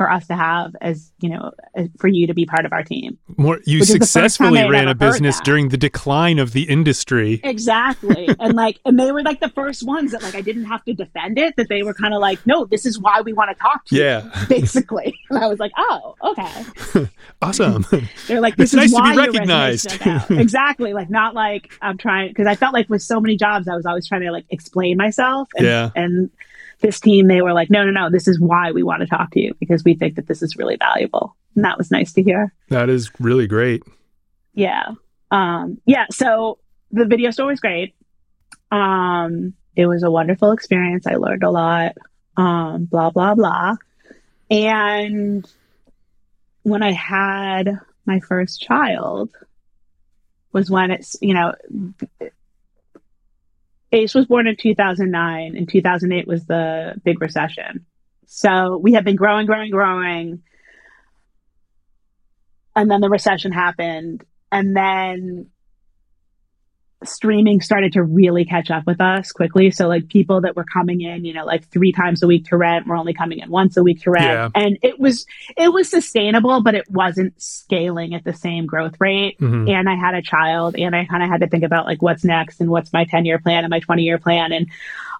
for 0.00 0.10
us 0.10 0.26
to 0.26 0.34
have 0.34 0.74
as 0.80 1.12
you 1.20 1.28
know 1.28 1.52
for 1.98 2.08
you 2.08 2.26
to 2.26 2.32
be 2.32 2.46
part 2.46 2.64
of 2.64 2.72
our 2.72 2.82
team. 2.82 3.18
More 3.36 3.60
you 3.66 3.84
successfully 3.84 4.66
ran 4.66 4.88
a 4.88 4.94
business 4.94 5.38
during 5.40 5.68
the 5.68 5.76
decline 5.76 6.38
of 6.38 6.54
the 6.54 6.62
industry. 6.62 7.38
Exactly. 7.44 8.28
And 8.40 8.54
like 8.54 8.78
and 8.86 8.98
they 8.98 9.12
were 9.12 9.22
like 9.22 9.40
the 9.40 9.50
first 9.50 9.86
ones 9.86 10.12
that 10.12 10.22
like 10.22 10.34
i 10.34 10.40
didn't 10.40 10.64
have 10.64 10.82
to 10.84 10.94
defend 10.94 11.38
it 11.38 11.56
that 11.56 11.68
they 11.68 11.82
were 11.82 11.92
kind 11.92 12.14
of 12.14 12.20
like 12.20 12.38
no 12.46 12.64
this 12.64 12.86
is 12.86 12.98
why 12.98 13.20
we 13.20 13.34
want 13.34 13.50
to 13.50 13.62
talk 13.62 13.84
to 13.86 13.96
yeah. 13.96 14.24
you, 14.24 14.46
basically. 14.48 15.14
And 15.28 15.38
i 15.38 15.46
was 15.46 15.58
like 15.58 15.72
oh 15.76 16.14
okay. 16.24 17.08
Awesome. 17.42 17.84
They're 18.26 18.40
like 18.40 18.56
this 18.56 18.72
it's 18.72 18.84
is 18.84 18.92
nice 18.92 19.00
why 19.00 19.14
to 19.14 19.20
be 19.20 19.38
recognized. 19.38 19.98
exactly. 20.30 20.94
Like 20.94 21.10
not 21.10 21.34
like 21.34 21.70
i'm 21.82 21.98
trying 21.98 22.28
because 22.28 22.46
i 22.46 22.54
felt 22.54 22.72
like 22.72 22.88
with 22.88 23.02
so 23.02 23.20
many 23.20 23.36
jobs 23.36 23.68
i 23.68 23.76
was 23.76 23.84
always 23.84 24.08
trying 24.08 24.22
to 24.22 24.32
like 24.32 24.46
explain 24.48 24.96
myself 24.96 25.48
and, 25.56 25.66
yeah. 25.66 25.90
and 25.94 26.30
this 26.80 27.00
team, 27.00 27.28
they 27.28 27.42
were 27.42 27.52
like, 27.52 27.70
no, 27.70 27.84
no, 27.84 27.90
no, 27.90 28.10
this 28.10 28.28
is 28.28 28.40
why 28.40 28.72
we 28.72 28.82
want 28.82 29.00
to 29.00 29.06
talk 29.06 29.30
to 29.32 29.40
you 29.40 29.54
because 29.60 29.84
we 29.84 29.94
think 29.94 30.16
that 30.16 30.26
this 30.26 30.42
is 30.42 30.56
really 30.56 30.76
valuable. 30.76 31.36
And 31.54 31.64
that 31.64 31.78
was 31.78 31.90
nice 31.90 32.12
to 32.14 32.22
hear. 32.22 32.54
That 32.68 32.88
is 32.88 33.10
really 33.18 33.46
great. 33.46 33.82
Yeah. 34.54 34.92
Um, 35.30 35.80
yeah. 35.86 36.06
So 36.10 36.58
the 36.90 37.04
video 37.04 37.30
store 37.30 37.46
was 37.46 37.60
great. 37.60 37.94
Um, 38.70 39.54
it 39.76 39.86
was 39.86 40.02
a 40.02 40.10
wonderful 40.10 40.52
experience. 40.52 41.06
I 41.06 41.14
learned 41.14 41.42
a 41.42 41.50
lot. 41.50 41.92
Um, 42.36 42.84
blah, 42.84 43.10
blah, 43.10 43.34
blah. 43.34 43.76
And 44.50 45.48
when 46.62 46.82
I 46.82 46.92
had 46.92 47.78
my 48.06 48.20
first 48.20 48.60
child 48.60 49.30
was 50.52 50.70
when 50.70 50.90
it's, 50.90 51.16
you 51.20 51.34
know, 51.34 51.54
Ace 53.92 54.14
was 54.14 54.26
born 54.26 54.46
in 54.46 54.56
2009 54.56 55.56
and 55.56 55.68
2008 55.68 56.26
was 56.26 56.44
the 56.46 56.94
big 57.04 57.20
recession. 57.20 57.86
So 58.26 58.76
we 58.76 58.92
have 58.92 59.04
been 59.04 59.16
growing, 59.16 59.46
growing, 59.46 59.70
growing. 59.70 60.42
And 62.76 62.90
then 62.90 63.00
the 63.00 63.08
recession 63.08 63.52
happened. 63.52 64.24
And 64.52 64.76
then 64.76 65.50
streaming 67.04 67.60
started 67.60 67.94
to 67.94 68.02
really 68.02 68.44
catch 68.44 68.70
up 68.70 68.86
with 68.86 69.00
us 69.00 69.32
quickly. 69.32 69.70
So 69.70 69.88
like 69.88 70.08
people 70.08 70.42
that 70.42 70.54
were 70.54 70.64
coming 70.64 71.00
in, 71.00 71.24
you 71.24 71.32
know, 71.32 71.44
like 71.44 71.66
three 71.68 71.92
times 71.92 72.22
a 72.22 72.26
week 72.26 72.46
to 72.46 72.56
rent 72.56 72.86
were 72.86 72.96
only 72.96 73.14
coming 73.14 73.38
in 73.38 73.50
once 73.50 73.76
a 73.76 73.82
week 73.82 74.02
to 74.02 74.10
rent. 74.10 74.26
Yeah. 74.26 74.48
And 74.54 74.78
it 74.82 75.00
was 75.00 75.24
it 75.56 75.72
was 75.72 75.88
sustainable, 75.88 76.62
but 76.62 76.74
it 76.74 76.90
wasn't 76.90 77.40
scaling 77.40 78.14
at 78.14 78.24
the 78.24 78.34
same 78.34 78.66
growth 78.66 78.96
rate. 79.00 79.38
Mm-hmm. 79.40 79.68
And 79.68 79.88
I 79.88 79.94
had 79.94 80.14
a 80.14 80.22
child 80.22 80.76
and 80.76 80.94
I 80.94 81.06
kind 81.06 81.22
of 81.22 81.30
had 81.30 81.40
to 81.40 81.48
think 81.48 81.64
about 81.64 81.86
like 81.86 82.02
what's 82.02 82.24
next 82.24 82.60
and 82.60 82.68
what's 82.68 82.92
my 82.92 83.04
10 83.04 83.24
year 83.24 83.38
plan 83.38 83.64
and 83.64 83.70
my 83.70 83.80
20 83.80 84.02
year 84.02 84.18
plan 84.18 84.52
and 84.52 84.66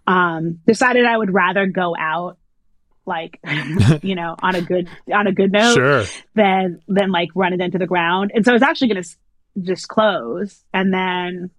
um 0.07 0.61
decided 0.67 1.07
I 1.07 1.17
would 1.17 1.33
rather 1.33 1.67
go 1.67 1.95
out 1.99 2.37
like 3.07 3.41
you 4.03 4.15
know 4.15 4.37
on 4.43 4.55
a 4.55 4.61
good 4.61 4.89
on 5.13 5.27
a 5.27 5.33
good 5.33 5.53
note 5.53 5.75
sure. 5.75 6.05
than 6.35 6.83
than 6.89 7.11
like 7.11 7.31
run 7.35 7.55
it 7.55 7.61
into 7.61 7.79
the 7.79 7.87
ground. 7.87 8.33
And 8.35 8.45
so 8.45 8.53
I 8.53 8.55
was 8.55 8.63
actually 8.63 8.89
going 8.89 9.03
to 9.03 9.09
just 9.63 9.89
close 9.89 10.63
and 10.73 10.93
then 10.93 11.51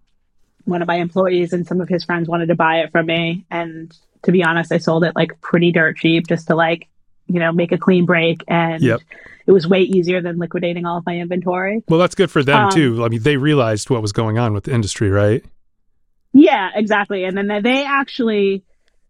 one 0.65 0.81
of 0.81 0.87
my 0.87 0.95
employees 0.95 1.53
and 1.53 1.65
some 1.65 1.81
of 1.81 1.89
his 1.89 2.03
friends 2.03 2.27
wanted 2.27 2.47
to 2.47 2.55
buy 2.55 2.79
it 2.79 2.91
from 2.91 3.05
me. 3.05 3.45
And 3.49 3.95
to 4.23 4.31
be 4.31 4.43
honest, 4.43 4.71
I 4.71 4.77
sold 4.77 5.03
it 5.03 5.15
like 5.15 5.41
pretty 5.41 5.71
dirt 5.71 5.97
cheap 5.97 6.27
just 6.27 6.47
to 6.47 6.55
like, 6.55 6.87
you 7.27 7.39
know, 7.39 7.51
make 7.51 7.71
a 7.71 7.77
clean 7.77 8.05
break. 8.05 8.43
And 8.47 8.81
yep. 8.81 9.01
it 9.45 9.51
was 9.51 9.67
way 9.67 9.81
easier 9.81 10.21
than 10.21 10.37
liquidating 10.37 10.85
all 10.85 10.97
of 10.97 11.05
my 11.05 11.17
inventory. 11.17 11.83
Well, 11.87 11.99
that's 11.99 12.15
good 12.15 12.31
for 12.31 12.43
them 12.43 12.65
Um, 12.65 12.71
too. 12.71 13.03
I 13.03 13.09
mean, 13.09 13.23
they 13.23 13.37
realized 13.37 13.89
what 13.89 14.01
was 14.01 14.11
going 14.11 14.37
on 14.37 14.53
with 14.53 14.65
the 14.65 14.73
industry, 14.73 15.09
right? 15.09 15.43
Yeah, 16.33 16.69
exactly. 16.75 17.23
And 17.23 17.37
then 17.37 17.61
they 17.61 17.85
actually 17.85 18.63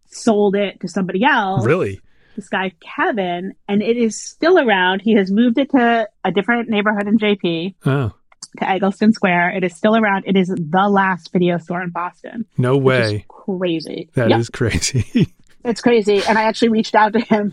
sold 0.06 0.56
it 0.56 0.80
to 0.80 0.88
somebody 0.88 1.24
else. 1.24 1.64
Really? 1.64 2.00
This 2.36 2.48
guy, 2.48 2.72
Kevin, 2.80 3.54
and 3.68 3.82
it 3.82 3.96
is 3.96 4.18
still 4.20 4.58
around. 4.58 5.00
He 5.00 5.12
has 5.14 5.30
moved 5.30 5.58
it 5.58 5.70
to 5.72 6.08
a 6.24 6.32
different 6.32 6.70
neighborhood 6.70 7.06
in 7.06 7.18
JP. 7.18 7.74
Oh, 7.84 8.12
to 8.58 8.68
Egleston 8.68 9.12
Square. 9.12 9.50
It 9.56 9.64
is 9.64 9.74
still 9.74 9.96
around. 9.96 10.24
It 10.26 10.36
is 10.36 10.48
the 10.48 10.88
last 10.88 11.32
video 11.32 11.58
store 11.58 11.82
in 11.82 11.90
Boston. 11.90 12.44
no 12.58 12.76
way. 12.76 13.24
crazy. 13.28 14.10
That 14.14 14.30
is 14.32 14.48
Yep, 14.48 14.52
crazy. 14.52 15.34
it's 15.64 15.80
crazy. 15.80 16.22
And 16.28 16.38
I 16.38 16.42
actually 16.44 16.68
reached 16.68 16.94
out 16.94 17.12
to 17.14 17.20
him 17.20 17.52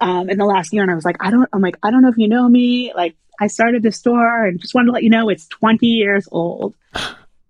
um, 0.00 0.28
in 0.28 0.38
the 0.38 0.44
last 0.44 0.72
year, 0.72 0.82
and 0.82 0.90
I 0.90 0.94
was 0.94 1.04
like, 1.04 1.16
I 1.20 1.30
don't. 1.30 1.48
I'm 1.52 1.60
like, 1.62 1.76
I 1.82 1.90
don't 1.90 2.02
know 2.02 2.08
if 2.08 2.18
you 2.18 2.28
know 2.28 2.48
me. 2.48 2.92
Like, 2.94 3.16
I 3.40 3.46
started 3.46 3.82
this 3.82 3.96
store, 3.98 4.44
and 4.46 4.60
just 4.60 4.74
wanted 4.74 4.86
to 4.86 4.92
let 4.92 5.02
you 5.02 5.10
know 5.10 5.28
it's 5.28 5.46
20 5.48 5.86
years 5.86 6.28
old, 6.30 6.74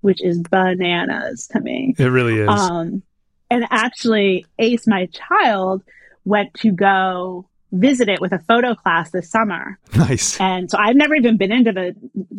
which 0.01 0.23
is 0.23 0.41
bananas 0.43 1.49
to 1.49 1.61
me. 1.61 1.95
it 1.99 2.05
really 2.07 2.39
is. 2.41 2.49
Um, 2.49 3.03
and 3.51 3.65
actually, 3.71 4.47
Ace, 4.59 4.87
my 4.87 5.07
child, 5.07 5.83
went 6.25 6.55
to 6.55 6.73
go 6.73 7.49
visit 7.73 8.09
it 8.09 8.21
with 8.21 8.33
a 8.33 8.39
photo 8.41 8.75
class 8.75 9.11
this 9.11 9.29
summer. 9.31 9.79
nice. 9.97 10.41
And 10.41 10.71
so 10.71 10.79
I've 10.79 10.97
never 10.97 11.15
even 11.15 11.37
been 11.37 11.53
into 11.53 11.73
the 11.73 11.95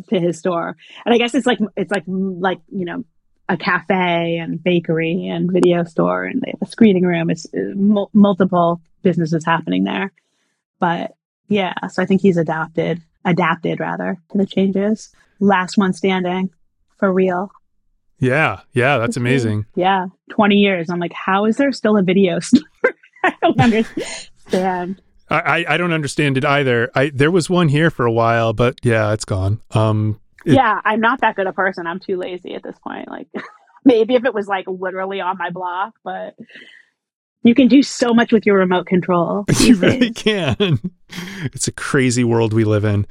to 0.10 0.20
his 0.20 0.40
store. 0.40 0.76
And 1.06 1.14
I 1.14 1.18
guess 1.18 1.36
it's 1.36 1.46
like 1.46 1.60
it's 1.76 1.92
like 1.92 2.04
like 2.08 2.60
you 2.70 2.86
know 2.86 3.04
a 3.50 3.58
cafe 3.58 4.38
and 4.38 4.62
bakery 4.62 5.28
and 5.28 5.52
video 5.52 5.84
store 5.86 6.26
and 6.26 6.42
they 6.42 6.52
have 6.52 6.62
a 6.68 6.72
screening 6.72 7.04
room. 7.04 7.30
It's 7.30 7.46
uh, 7.54 7.74
mul- 7.76 8.10
multiple 8.14 8.82
businesses 9.04 9.46
happening 9.46 9.84
there. 9.86 10.12
But 10.80 11.12
yeah, 11.48 11.74
so 11.90 12.02
I 12.04 12.06
think 12.06 12.22
he's 12.22 12.38
adapted. 12.38 13.02
adapted 13.24 13.80
rather 13.80 14.18
to 14.32 14.38
the 14.38 14.46
changes. 14.46 15.10
Last 15.40 15.78
one 15.78 15.94
standing 15.94 16.50
for 16.98 17.12
real. 17.14 17.52
Yeah, 18.20 18.62
yeah, 18.74 18.98
that's 18.98 19.16
amazing. 19.16 19.66
Yeah, 19.76 20.08
20 20.32 20.56
years. 20.56 20.90
I'm 20.90 21.00
like, 21.00 21.14
how 21.14 21.46
is 21.46 21.58
there 21.58 21.72
still 21.72 21.98
a 21.98 22.02
video 22.02 22.40
store? 22.40 22.64
I 23.24 23.34
don't 23.42 23.60
understand. 23.62 25.02
I, 25.30 25.66
I 25.68 25.78
don't 25.78 25.92
understand 25.92 26.38
it 26.38 26.46
either. 26.46 26.90
I 26.96 27.10
there 27.14 27.32
was 27.32 27.50
one 27.50 27.68
here 27.68 27.92
for 27.92 28.06
a 28.06 28.12
while, 28.12 28.54
but 28.54 28.80
yeah, 28.84 29.12
it's 29.14 29.26
gone. 29.26 29.62
Um, 29.72 30.20
it, 30.46 30.54
yeah, 30.54 30.80
I'm 30.86 31.02
not 31.02 31.22
that 31.22 31.36
good 31.36 31.48
a 31.48 31.54
person. 31.54 31.86
I'm 31.86 32.00
too 32.00 32.18
lazy 32.18 32.56
at 32.56 32.64
this 32.64 32.78
point. 32.80 33.10
Like, 33.10 33.28
maybe 33.86 34.16
if 34.16 34.24
it 34.24 34.34
was 34.34 34.48
like 34.48 34.66
literally 34.68 35.20
on 35.20 35.38
my 35.38 35.50
block, 35.50 35.96
but 36.04 36.36
you 37.44 37.56
can 37.56 37.68
do 37.68 37.84
so 37.84 38.14
much 38.14 38.32
with 38.32 38.46
your 38.46 38.58
remote 38.58 38.88
control. 38.88 39.46
You 39.60 39.76
really 39.76 40.12
can. 40.12 40.80
It's 41.54 41.70
a 41.70 41.72
crazy 41.72 42.26
world 42.26 42.52
we 42.52 42.66
live 42.66 42.84
in. 42.84 43.08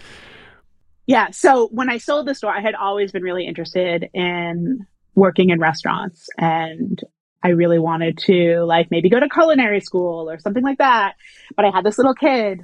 Yeah. 1.06 1.30
So 1.30 1.68
when 1.68 1.88
I 1.88 1.96
sold 1.96 2.26
the 2.26 2.34
store, 2.34 2.54
I 2.54 2.60
had 2.60 2.74
always 2.74 3.10
been 3.10 3.22
really 3.22 3.46
interested 3.46 4.10
in 4.12 4.86
working 5.14 5.48
in 5.48 5.58
restaurants 5.58 6.28
and 6.36 7.02
I 7.46 7.50
really 7.50 7.78
wanted 7.78 8.18
to 8.26 8.64
like 8.64 8.90
maybe 8.90 9.08
go 9.08 9.20
to 9.20 9.28
culinary 9.28 9.80
school 9.80 10.28
or 10.28 10.40
something 10.40 10.64
like 10.64 10.78
that. 10.78 11.14
But 11.54 11.64
I 11.64 11.70
had 11.70 11.84
this 11.84 11.96
little 11.96 12.14
kid 12.14 12.62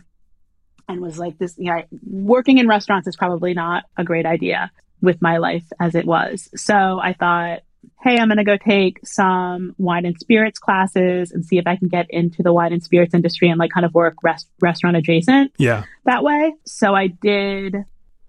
and 0.88 1.01
was 1.01 1.21
like 1.21 1.38
this, 1.38 1.55
you 1.57 1.73
know, 1.73 1.83
working 2.05 2.59
in 2.59 2.66
restaurants 2.66 3.07
is 3.07 3.14
probably 3.14 3.55
not 3.55 3.85
a 3.97 4.03
great 4.03 4.27
idea 4.27 4.73
with 5.01 5.23
my 5.23 5.38
life 5.38 5.62
as 5.79 5.95
it 5.95 6.05
was. 6.05 6.51
So 6.57 6.75
I 6.75 7.12
thought, 7.12 7.61
hey, 8.03 8.16
I'm 8.18 8.27
going 8.27 8.38
to 8.38 8.45
go 8.45 8.57
take 8.57 8.99
some 9.07 9.77
wine 9.79 10.05
and 10.05 10.18
spirits 10.18 10.59
classes 10.59 11.31
and 11.31 11.47
see 11.47 11.59
if 11.59 11.66
I 11.68 11.77
can 11.77 11.87
get 11.87 12.07
into 12.11 12.42
the 12.42 12.53
wine 12.53 12.73
and 12.73 12.83
spirits 12.83 13.14
industry 13.14 13.51
and 13.51 13.61
like 13.61 13.71
kind 13.71 13.87
of 13.87 13.95
work 13.95 14.16
rest- 14.25 14.49
restaurant 14.61 14.97
adjacent. 14.97 15.53
Yeah. 15.59 15.85
That 16.07 16.25
way. 16.25 16.55
So 16.66 16.92
I 16.92 17.07
did 17.07 17.77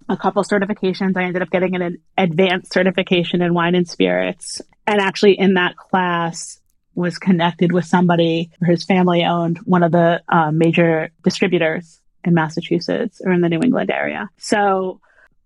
a 0.08 0.16
couple 0.16 0.44
certifications. 0.44 1.16
I 1.16 1.24
ended 1.24 1.42
up 1.42 1.50
getting 1.50 1.74
an 1.74 1.98
advanced 2.16 2.72
certification 2.72 3.42
in 3.42 3.54
wine 3.54 3.74
and 3.74 3.88
spirits. 3.88 4.62
And 4.86 5.00
actually 5.00 5.38
in 5.38 5.54
that 5.54 5.76
class 5.76 6.60
was 6.94 7.18
connected 7.18 7.72
with 7.72 7.84
somebody 7.84 8.50
his 8.64 8.84
family 8.84 9.24
owned 9.24 9.58
one 9.64 9.82
of 9.82 9.92
the 9.92 10.22
uh, 10.28 10.52
major 10.52 11.10
distributors 11.22 12.00
in 12.24 12.34
Massachusetts 12.34 13.20
or 13.24 13.32
in 13.32 13.40
the 13.40 13.48
New 13.48 13.60
England 13.60 13.90
area. 13.90 14.28
So 14.38 15.00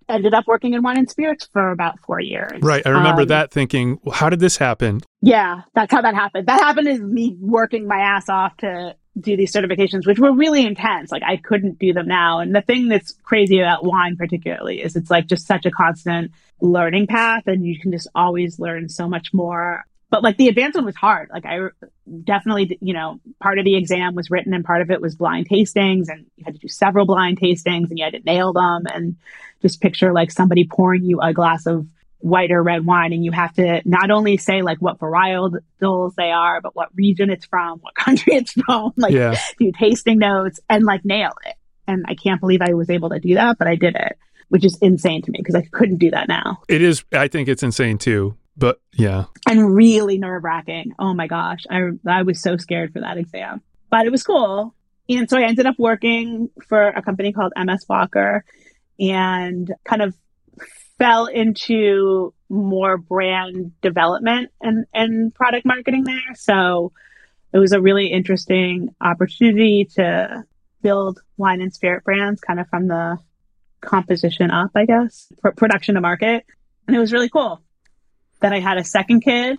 ended 0.08 0.34
up 0.34 0.46
working 0.46 0.74
in 0.74 0.82
wine 0.82 0.98
and 0.98 1.10
spirits 1.10 1.48
for 1.52 1.70
about 1.70 1.98
four 2.00 2.20
years. 2.20 2.62
Right. 2.62 2.86
I 2.86 2.90
remember 2.90 3.22
um, 3.22 3.28
that 3.28 3.50
thinking, 3.50 3.98
well, 4.02 4.14
how 4.14 4.30
did 4.30 4.40
this 4.40 4.56
happen? 4.56 5.02
Yeah, 5.20 5.62
that's 5.74 5.92
how 5.92 6.00
that 6.00 6.14
happened. 6.14 6.46
That 6.46 6.60
happened 6.60 6.88
is 6.88 7.00
me 7.00 7.36
working 7.38 7.86
my 7.86 7.98
ass 7.98 8.28
off 8.28 8.56
to 8.58 8.96
do 9.20 9.36
these 9.36 9.52
certifications, 9.52 10.06
which 10.06 10.18
were 10.18 10.32
really 10.32 10.64
intense. 10.64 11.10
Like 11.10 11.22
I 11.24 11.36
couldn't 11.36 11.78
do 11.78 11.92
them 11.92 12.06
now. 12.06 12.38
And 12.40 12.54
the 12.54 12.62
thing 12.62 12.88
that's 12.88 13.12
crazy 13.22 13.58
about 13.58 13.84
wine 13.84 14.16
particularly 14.16 14.80
is 14.80 14.96
it's 14.96 15.10
like 15.10 15.26
just 15.26 15.46
such 15.46 15.66
a 15.66 15.70
constant 15.70 16.32
learning 16.60 17.06
path 17.06 17.44
and 17.46 17.64
you 17.64 17.78
can 17.78 17.92
just 17.92 18.08
always 18.14 18.58
learn 18.58 18.88
so 18.88 19.08
much 19.08 19.32
more. 19.32 19.84
But 20.10 20.22
like 20.22 20.38
the 20.38 20.48
advanced 20.48 20.76
one 20.76 20.86
was 20.86 20.96
hard. 20.96 21.28
Like 21.32 21.44
I 21.44 21.68
definitely, 22.24 22.78
you 22.80 22.94
know, 22.94 23.20
part 23.42 23.58
of 23.58 23.64
the 23.64 23.76
exam 23.76 24.14
was 24.14 24.30
written 24.30 24.54
and 24.54 24.64
part 24.64 24.80
of 24.80 24.90
it 24.90 25.00
was 25.00 25.16
blind 25.16 25.48
tastings 25.48 26.08
and 26.08 26.26
you 26.36 26.44
had 26.44 26.54
to 26.54 26.60
do 26.60 26.68
several 26.68 27.04
blind 27.04 27.38
tastings 27.40 27.90
and 27.90 27.98
you 27.98 28.04
had 28.04 28.14
to 28.14 28.20
nail 28.20 28.52
them 28.52 28.84
and 28.92 29.16
just 29.60 29.80
picture 29.80 30.12
like 30.12 30.30
somebody 30.30 30.66
pouring 30.66 31.04
you 31.04 31.20
a 31.20 31.32
glass 31.32 31.66
of 31.66 31.86
white 32.20 32.50
or 32.50 32.62
red 32.62 32.84
wine 32.84 33.12
and 33.12 33.24
you 33.24 33.30
have 33.30 33.52
to 33.54 33.80
not 33.84 34.10
only 34.10 34.36
say 34.36 34.62
like 34.62 34.78
what 34.78 34.98
varietals 34.98 36.14
they 36.16 36.32
are 36.32 36.60
but 36.60 36.74
what 36.74 36.88
region 36.94 37.30
it's 37.30 37.46
from 37.46 37.78
what 37.78 37.94
country 37.94 38.34
it's 38.34 38.52
from 38.52 38.92
like 38.96 39.12
yeah. 39.12 39.36
do 39.58 39.70
tasting 39.78 40.18
notes 40.18 40.58
and 40.68 40.84
like 40.84 41.04
nail 41.04 41.32
it 41.46 41.54
and 41.86 42.04
i 42.08 42.14
can't 42.14 42.40
believe 42.40 42.60
i 42.60 42.74
was 42.74 42.90
able 42.90 43.10
to 43.10 43.20
do 43.20 43.34
that 43.34 43.56
but 43.56 43.68
i 43.68 43.76
did 43.76 43.94
it 43.94 44.18
which 44.48 44.64
is 44.64 44.78
insane 44.80 45.22
to 45.22 45.30
me 45.30 45.38
because 45.38 45.54
i 45.54 45.62
couldn't 45.72 45.98
do 45.98 46.10
that 46.10 46.28
now. 46.28 46.58
It 46.68 46.82
is 46.82 47.04
i 47.12 47.28
think 47.28 47.48
it's 47.48 47.62
insane 47.62 47.98
too 47.98 48.36
but 48.56 48.80
yeah. 48.92 49.26
And 49.46 49.72
really 49.72 50.18
nerve-wracking. 50.18 50.92
Oh 50.98 51.14
my 51.14 51.26
gosh 51.26 51.64
i 51.70 51.90
i 52.06 52.22
was 52.22 52.42
so 52.42 52.56
scared 52.56 52.92
for 52.92 53.00
that 53.00 53.18
exam. 53.18 53.62
But 53.90 54.06
it 54.06 54.10
was 54.12 54.22
cool. 54.22 54.74
And 55.08 55.28
so 55.30 55.38
i 55.38 55.42
ended 55.42 55.66
up 55.66 55.76
working 55.78 56.50
for 56.68 56.88
a 56.88 57.02
company 57.02 57.32
called 57.32 57.52
ms 57.56 57.86
walker 57.88 58.44
and 58.98 59.72
kind 59.84 60.02
of 60.02 60.14
fell 60.98 61.26
into 61.26 62.34
more 62.48 62.98
brand 62.98 63.72
development 63.80 64.50
and, 64.60 64.86
and 64.92 65.34
product 65.34 65.64
marketing 65.64 66.04
there. 66.04 66.34
So 66.34 66.92
it 67.52 67.58
was 67.58 67.72
a 67.72 67.80
really 67.80 68.08
interesting 68.08 68.94
opportunity 69.00 69.88
to 69.94 70.44
build 70.82 71.20
wine 71.36 71.60
and 71.60 71.72
spirit 71.72 72.04
brands 72.04 72.40
kind 72.40 72.60
of 72.60 72.68
from 72.68 72.88
the 72.88 73.18
composition 73.80 74.50
up, 74.50 74.70
I 74.74 74.84
guess, 74.86 75.32
production 75.56 75.94
to 75.94 76.00
market. 76.00 76.44
And 76.86 76.96
it 76.96 76.98
was 76.98 77.12
really 77.12 77.28
cool. 77.28 77.62
Then 78.40 78.52
I 78.52 78.60
had 78.60 78.78
a 78.78 78.84
second 78.84 79.20
kid 79.20 79.58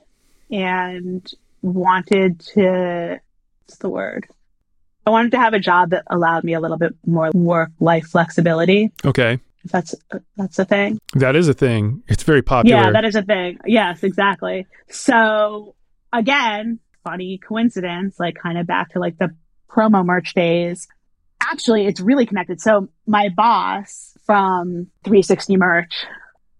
and 0.51 1.29
wanted 1.61 2.39
to, 2.39 3.19
what's 3.65 3.77
the 3.77 3.89
word? 3.89 4.27
I 5.05 5.11
wanted 5.11 5.31
to 5.31 5.37
have 5.37 5.53
a 5.53 5.59
job 5.59 5.91
that 5.91 6.03
allowed 6.09 6.43
me 6.43 6.53
a 6.53 6.59
little 6.59 6.77
bit 6.77 6.95
more 7.05 7.31
work 7.33 7.71
life 7.79 8.07
flexibility. 8.07 8.91
Okay. 9.05 9.39
If 9.63 9.71
That's 9.71 9.95
that's 10.37 10.57
a 10.59 10.65
thing. 10.65 10.99
That 11.15 11.35
is 11.35 11.47
a 11.47 11.53
thing. 11.53 12.03
It's 12.07 12.23
very 12.23 12.41
popular. 12.41 12.81
Yeah, 12.81 12.91
that 12.91 13.03
is 13.03 13.15
a 13.15 13.23
thing. 13.23 13.59
Yes, 13.65 14.03
exactly. 14.03 14.67
So 14.89 15.75
again, 16.13 16.79
funny 17.03 17.37
coincidence, 17.37 18.19
like 18.19 18.35
kind 18.35 18.57
of 18.57 18.67
back 18.67 18.91
to 18.93 18.99
like 18.99 19.17
the 19.17 19.35
promo 19.69 20.05
merch 20.05 20.33
days. 20.33 20.87
Actually, 21.41 21.87
it's 21.87 21.99
really 21.99 22.25
connected. 22.25 22.61
So 22.61 22.89
my 23.05 23.29
boss 23.29 24.08
from 24.29 24.85
360 25.05 25.57
Merch, 25.57 26.05